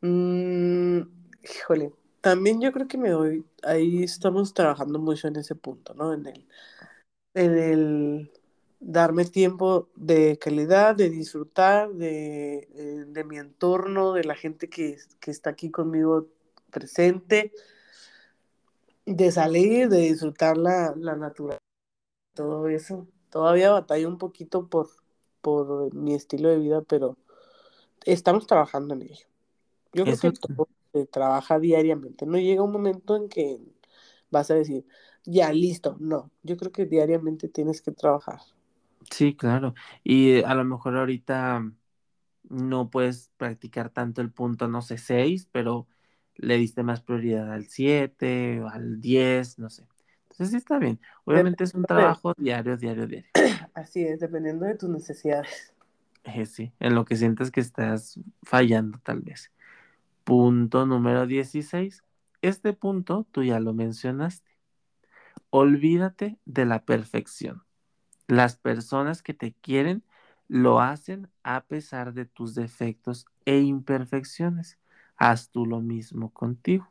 [0.00, 1.00] Mm,
[1.42, 6.12] híjole, también yo creo que me doy, ahí estamos trabajando mucho en ese punto, ¿no?
[6.12, 6.46] En el,
[7.34, 8.32] en el
[8.80, 14.96] darme tiempo de calidad, de disfrutar de, eh, de mi entorno, de la gente que,
[15.20, 16.26] que está aquí conmigo
[16.70, 17.52] presente,
[19.06, 21.62] de salir, de disfrutar la, la naturaleza,
[22.34, 23.08] todo eso.
[23.30, 24.88] Todavía batallo un poquito por,
[25.42, 27.18] por mi estilo de vida, pero
[28.04, 29.26] estamos trabajando en ello.
[29.94, 32.26] Yo creo que todo se trabaja diariamente.
[32.26, 33.60] No llega un momento en que
[34.30, 34.86] vas a decir,
[35.24, 35.96] ya, listo.
[36.00, 38.40] No, yo creo que diariamente tienes que trabajar.
[39.10, 39.74] sí, claro.
[40.04, 41.72] Y a lo mejor ahorita
[42.44, 45.88] no puedes practicar tanto el punto, no sé, 6, pero
[46.36, 49.86] le diste más prioridad al 7 o al 10, no sé.
[50.30, 51.00] Entonces sí está bien.
[51.24, 53.30] Obviamente es un trabajo diario, diario, diario.
[53.74, 55.72] así es, dependiendo de tus necesidades.
[56.24, 59.52] Eh, sí, en lo que sientes que estás fallando tal vez.
[60.24, 62.02] Punto número 16.
[62.42, 64.50] Este punto tú ya lo mencionaste.
[65.50, 67.62] Olvídate de la perfección.
[68.26, 70.02] Las personas que te quieren
[70.48, 74.78] lo hacen a pesar de tus defectos e imperfecciones.
[75.16, 76.86] Haz tú lo mismo contigo.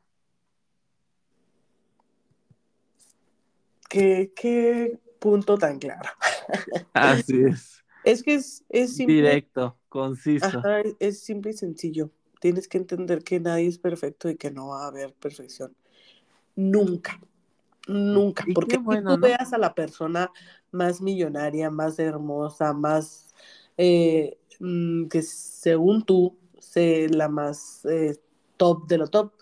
[3.89, 6.09] ¿Qué, qué punto tan claro?
[6.93, 7.83] Así es.
[8.03, 10.47] Es que es, es simple, Directo, conciso.
[10.47, 12.11] ajá, es- simple y sencillo.
[12.39, 15.75] Tienes que entender que nadie es perfecto y que no va a haber perfección.
[16.55, 17.19] Nunca,
[17.87, 18.43] nunca.
[18.47, 19.17] Y Porque si tú ¿no?
[19.17, 20.31] veas a la persona
[20.71, 23.33] más millonaria, más hermosa, más
[23.77, 28.19] eh, mm, que según tú, sé la más eh,
[28.57, 29.33] top de lo top,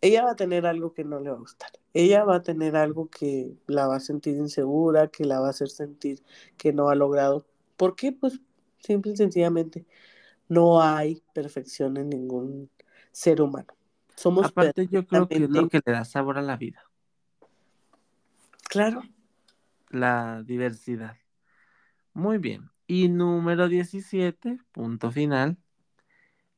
[0.00, 1.70] ella va a tener algo que no le va a gustar.
[1.92, 5.50] Ella va a tener algo que la va a sentir insegura, que la va a
[5.50, 6.22] hacer sentir
[6.56, 7.46] que no ha logrado.
[7.76, 8.12] ¿Por qué?
[8.12, 8.40] Pues
[8.78, 9.86] simple y sencillamente
[10.48, 12.70] no hay perfección en ningún
[13.12, 13.74] ser humano.
[14.14, 16.82] Somos Aparte, yo creo que es lo que le da sabor a la vida,
[18.68, 19.02] Claro.
[19.90, 21.16] la diversidad.
[22.12, 22.70] Muy bien.
[22.90, 25.58] Y número 17, punto final.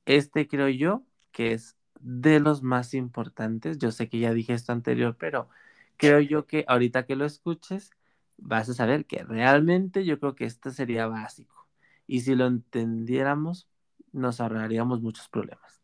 [0.07, 3.79] Este creo yo que es de los más importantes.
[3.79, 5.49] Yo sé que ya dije esto anterior, pero
[5.97, 7.91] creo yo que ahorita que lo escuches
[8.37, 11.67] vas a saber que realmente yo creo que este sería básico.
[12.07, 13.69] Y si lo entendiéramos,
[14.13, 15.83] nos ahorraríamos muchos problemas.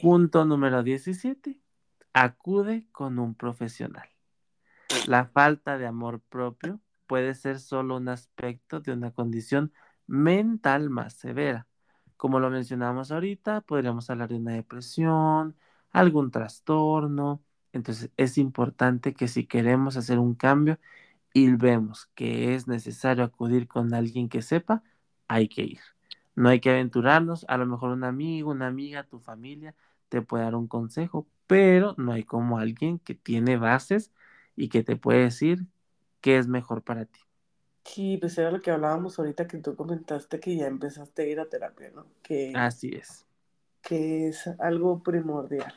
[0.00, 1.60] Punto número 17.
[2.12, 4.08] Acude con un profesional.
[5.08, 9.72] La falta de amor propio puede ser solo un aspecto de una condición
[10.06, 11.66] mental más severa.
[12.16, 15.56] Como lo mencionamos ahorita, podríamos hablar de una depresión,
[15.92, 17.42] algún trastorno.
[17.72, 20.78] Entonces es importante que si queremos hacer un cambio
[21.34, 24.82] y vemos que es necesario acudir con alguien que sepa,
[25.28, 25.80] hay que ir.
[26.34, 29.74] No hay que aventurarnos, a lo mejor un amigo, una amiga, tu familia
[30.08, 34.12] te puede dar un consejo, pero no hay como alguien que tiene bases
[34.56, 35.66] y que te puede decir
[36.26, 37.20] qué es mejor para ti.
[37.84, 41.38] Sí, pues era lo que hablábamos ahorita que tú comentaste que ya empezaste a ir
[41.38, 42.04] a terapia, ¿no?
[42.24, 43.24] Que, Así es.
[43.80, 45.72] que es algo primordial.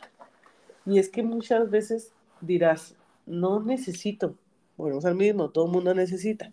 [0.88, 2.96] Y es que muchas veces dirás,
[3.28, 4.34] no necesito.
[4.80, 6.52] Es el mismo, todo el mundo necesita.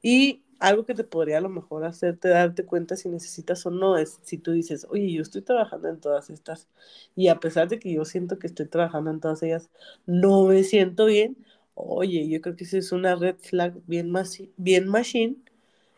[0.00, 3.96] Y algo que te podría a lo mejor hacerte darte cuenta si necesitas o no
[3.96, 6.68] es si tú dices, oye, yo estoy trabajando en todas estas
[7.16, 9.70] y a pesar de que yo siento que estoy trabajando en todas ellas,
[10.06, 11.36] no me siento bien.
[11.74, 15.36] Oye, yo creo que esa es una red flag bien, masi- bien machine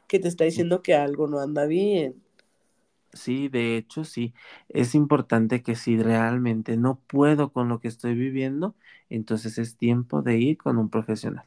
[0.08, 2.22] que te está diciendo que algo no anda bien.
[3.12, 4.34] Sí, de hecho, sí.
[4.68, 8.76] Es importante que si realmente no puedo con lo que estoy viviendo,
[9.08, 11.46] entonces es tiempo de ir con un profesional.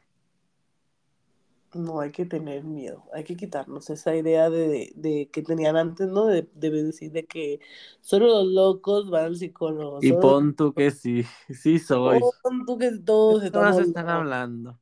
[1.74, 6.08] No hay que tener miedo, hay que quitarnos esa idea de, de que tenían antes,
[6.08, 6.26] ¿no?
[6.26, 7.60] De, de decir de que
[8.02, 12.30] solo los locos van al psicólogo, Y pon tú que sí, sí soy.
[12.42, 14.10] pon tú que todos ¿De qué más estamos están locos.
[14.10, 14.80] hablando?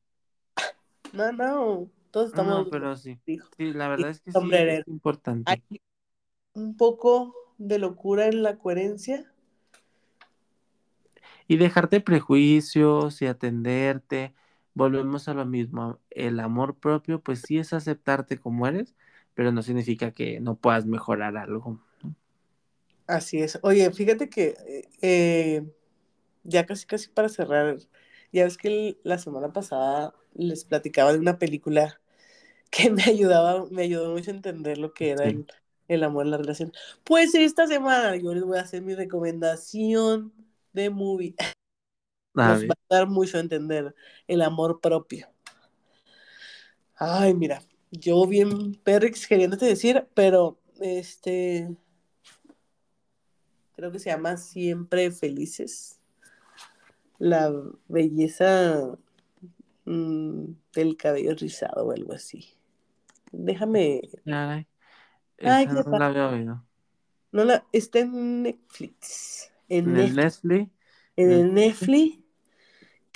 [1.11, 3.19] No, no, todos estamos No, pero sí.
[3.57, 5.61] Sí, la Y verdad es que sí es importante.
[5.69, 5.81] Hay
[6.55, 9.31] un poco de locura en la coherencia.
[11.47, 14.33] Y dejarte prejuicios y atenderte.
[14.77, 15.99] Volvemos a lo mismo.
[16.09, 18.95] El amor propio, pues sí es aceptarte como eres,
[19.33, 21.81] pero no significa que no puedas mejorar algo.
[22.03, 22.15] ¿no?
[23.07, 23.59] Así es.
[23.63, 24.55] Oye, fíjate que
[25.01, 25.63] eh,
[26.43, 27.77] ya casi casi para cerrar,
[28.33, 32.01] ya ves que la semana pasada les platicaba de una película
[32.71, 35.29] que me ayudaba, me ayudó mucho a entender lo que era Sí.
[35.29, 35.47] el,
[35.89, 36.73] el amor en la relación.
[37.05, 40.33] Pues esta semana yo les voy a hacer mi recomendación
[40.73, 41.35] de movie.
[42.37, 43.95] Nos va a dar mucho a entender
[44.27, 45.27] el amor propio.
[46.95, 47.61] Ay, mira,
[47.91, 51.75] yo bien perrix queriéndote decir, pero este
[53.75, 55.99] creo que se llama Siempre Felices.
[57.19, 57.51] La
[57.87, 58.97] belleza
[59.85, 62.55] mm, del cabello rizado o algo así.
[63.31, 64.01] Déjame.
[65.43, 66.63] Ay, qué no la había oído.
[67.31, 69.51] No la, está en Netflix.
[69.69, 70.69] En, En el Netflix,
[71.17, 72.19] en- el Netflix,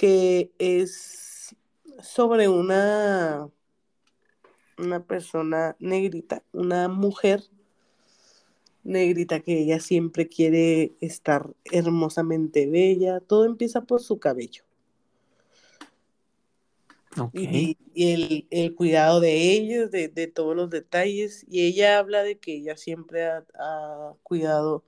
[0.02, 1.56] que es
[2.02, 3.48] sobre una,
[4.80, 7.44] una persona negrita, una mujer
[8.84, 13.19] negrita que ella siempre quiere estar hermosamente bella.
[13.19, 14.64] Todo empieza por su cabello.
[17.34, 21.45] y, y el, el cuidado de ellos, de, de todos los detalles.
[21.48, 24.84] Y ella habla de que ella siempre ha, ha cuidado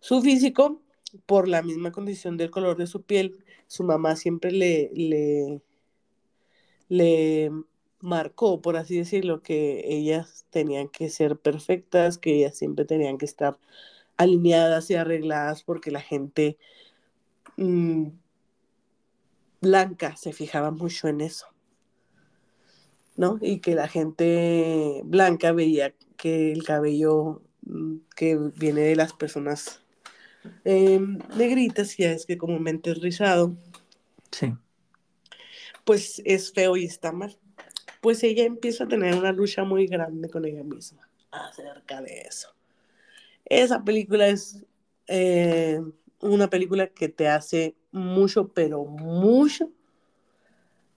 [0.00, 0.82] su físico
[1.26, 3.44] por la misma condición del color de su piel.
[3.66, 5.62] Su mamá siempre le, le,
[6.88, 7.50] le
[8.00, 13.26] marcó, por así decirlo, que ellas tenían que ser perfectas, que ellas siempre tenían que
[13.26, 13.58] estar
[14.16, 16.58] alineadas y arregladas porque la gente
[17.56, 18.08] mm,
[19.60, 21.46] blanca se fijaba mucho en eso.
[23.16, 23.38] ¿no?
[23.40, 29.81] Y que la gente blanca veía que el cabello mm, que viene de las personas
[30.64, 31.00] eh,
[31.36, 33.56] negritas, ya es que comúnmente es rizado,
[34.30, 34.54] sí,
[35.84, 37.36] pues es feo y está mal.
[38.00, 42.48] Pues ella empieza a tener una lucha muy grande con ella misma acerca de eso.
[43.44, 44.64] Esa película es
[45.06, 45.80] eh,
[46.20, 49.70] una película que te hace mucho, pero mucho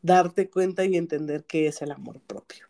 [0.02, 2.68] darte cuenta y entender qué es el amor propio.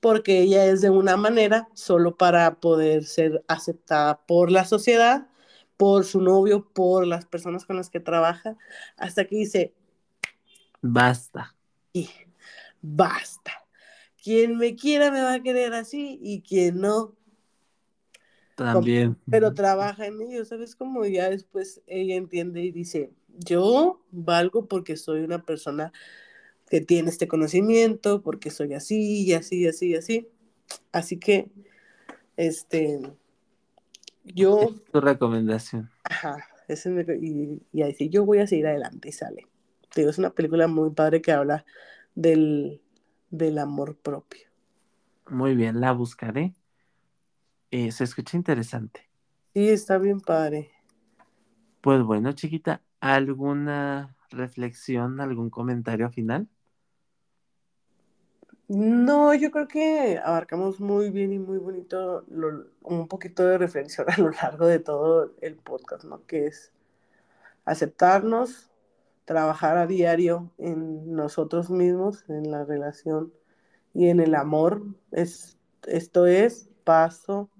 [0.00, 5.28] Porque ella es de una manera solo para poder ser aceptada por la sociedad,
[5.76, 8.56] por su novio, por las personas con las que trabaja,
[8.96, 9.74] hasta que dice,
[10.82, 11.54] basta.
[11.92, 12.08] y
[12.82, 13.52] basta.
[14.22, 17.16] Quien me quiera me va a querer así y quien no,
[18.54, 19.16] También.
[19.28, 20.76] pero trabaja en ello, ¿sabes?
[20.76, 25.92] Como ya después ella entiende y dice, yo valgo porque soy una persona
[26.70, 30.28] que tiene este conocimiento, porque soy así y así y así y así.
[30.92, 31.50] Así que,
[32.36, 33.00] este,
[34.24, 35.90] yo, Es tu recomendación.
[36.04, 36.90] ajá, ese
[37.20, 39.46] y, y ahí sí, yo voy a seguir adelante y sale.
[39.92, 41.64] Te digo, es una película muy padre que habla
[42.14, 42.82] del,
[43.30, 44.48] del amor propio.
[45.30, 46.54] Muy bien, la buscaré.
[47.72, 49.10] Eh, se escucha interesante.
[49.54, 50.72] Sí, está bien padre.
[51.80, 56.48] Pues bueno, chiquita, ¿alguna reflexión, algún comentario final?
[58.72, 64.06] No, yo creo que abarcamos muy bien y muy bonito lo- un poquito de reflexión
[64.10, 66.24] a lo largo de todo el podcast, ¿no?
[66.26, 66.72] Que es
[67.64, 68.70] aceptarnos,
[69.26, 73.32] trabajar a diario en nosotros mismos, en la relación
[73.94, 74.84] y en el amor.
[75.12, 77.50] Es, esto es paso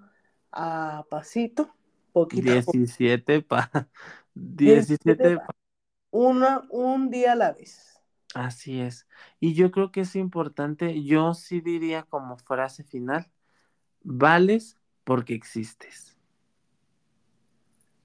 [0.53, 1.75] a pasito,
[2.13, 3.71] poquito a poquito, 17 pa.
[4.63, 5.55] 17 17 pa-
[6.11, 7.90] una, un día a la vez.
[8.35, 9.07] Así es.
[9.41, 13.29] Y yo creo que es importante, yo sí diría como frase final,
[14.03, 16.17] vales porque existes.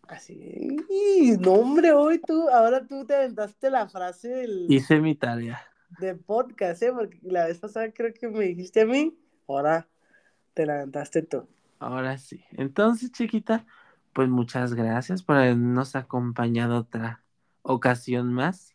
[0.07, 5.15] Así, y, no hombre, hoy tú, ahora tú te aventaste la frase del, Hice mi
[5.15, 5.59] tarea.
[5.99, 6.91] del podcast, ¿eh?
[6.93, 9.87] Porque la vez pasada creo que me dijiste a mí, ahora
[10.53, 11.47] te la aventaste tú.
[11.79, 12.43] Ahora sí.
[12.51, 13.65] Entonces, chiquita,
[14.13, 17.23] pues muchas gracias por habernos acompañado otra
[17.63, 18.74] ocasión más,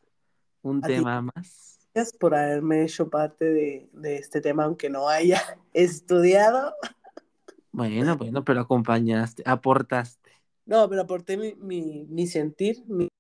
[0.63, 0.95] un ti.
[0.95, 1.81] tema más.
[1.95, 5.41] Gracias por haberme hecho parte de, de este tema, aunque no haya
[5.75, 6.75] estudiado.
[7.73, 10.31] Bueno, bueno, pero acompañaste, aportaste.
[10.67, 13.11] No, pero aporté mi, mi, mi sentir, mi, al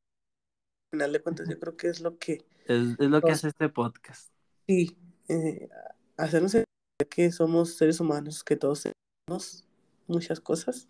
[0.92, 3.68] final de cuentas, yo creo que es lo que Es, es lo que hace este
[3.68, 4.32] podcast.
[4.66, 4.96] sí,
[5.28, 5.68] eh,
[6.16, 8.84] hacernos entender que somos seres humanos, que todos
[9.26, 9.66] tenemos
[10.06, 10.88] muchas cosas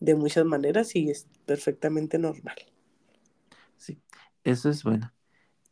[0.00, 2.56] de muchas maneras y es perfectamente normal.
[3.76, 4.02] Sí,
[4.44, 5.12] eso es bueno.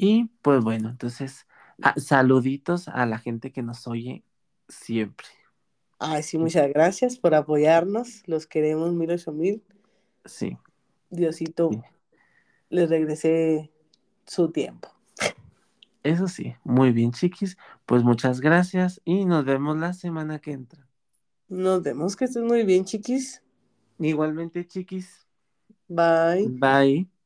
[0.02, 1.46] Y pues bueno, entonces,
[1.82, 4.24] ah, saluditos a la gente que nos oye
[4.66, 5.26] siempre.
[5.98, 9.62] Ay, sí, muchas gracias por apoyarnos, los queremos mil ocho mil.
[10.24, 10.56] Sí,
[11.10, 11.80] Diosito Sí.
[12.70, 13.70] les regrese
[14.24, 14.88] su tiempo.
[16.02, 16.54] eso sí.
[16.64, 17.58] Muy bien, chiquis.
[17.84, 20.88] Pues muchas gracias y nos vemos la semana que entra.
[21.50, 23.42] Nos vemos, que estén muy bien, chiquis.
[23.98, 25.26] Igualmente, chiquis.
[25.88, 26.48] Bye.
[26.48, 27.19] Bye.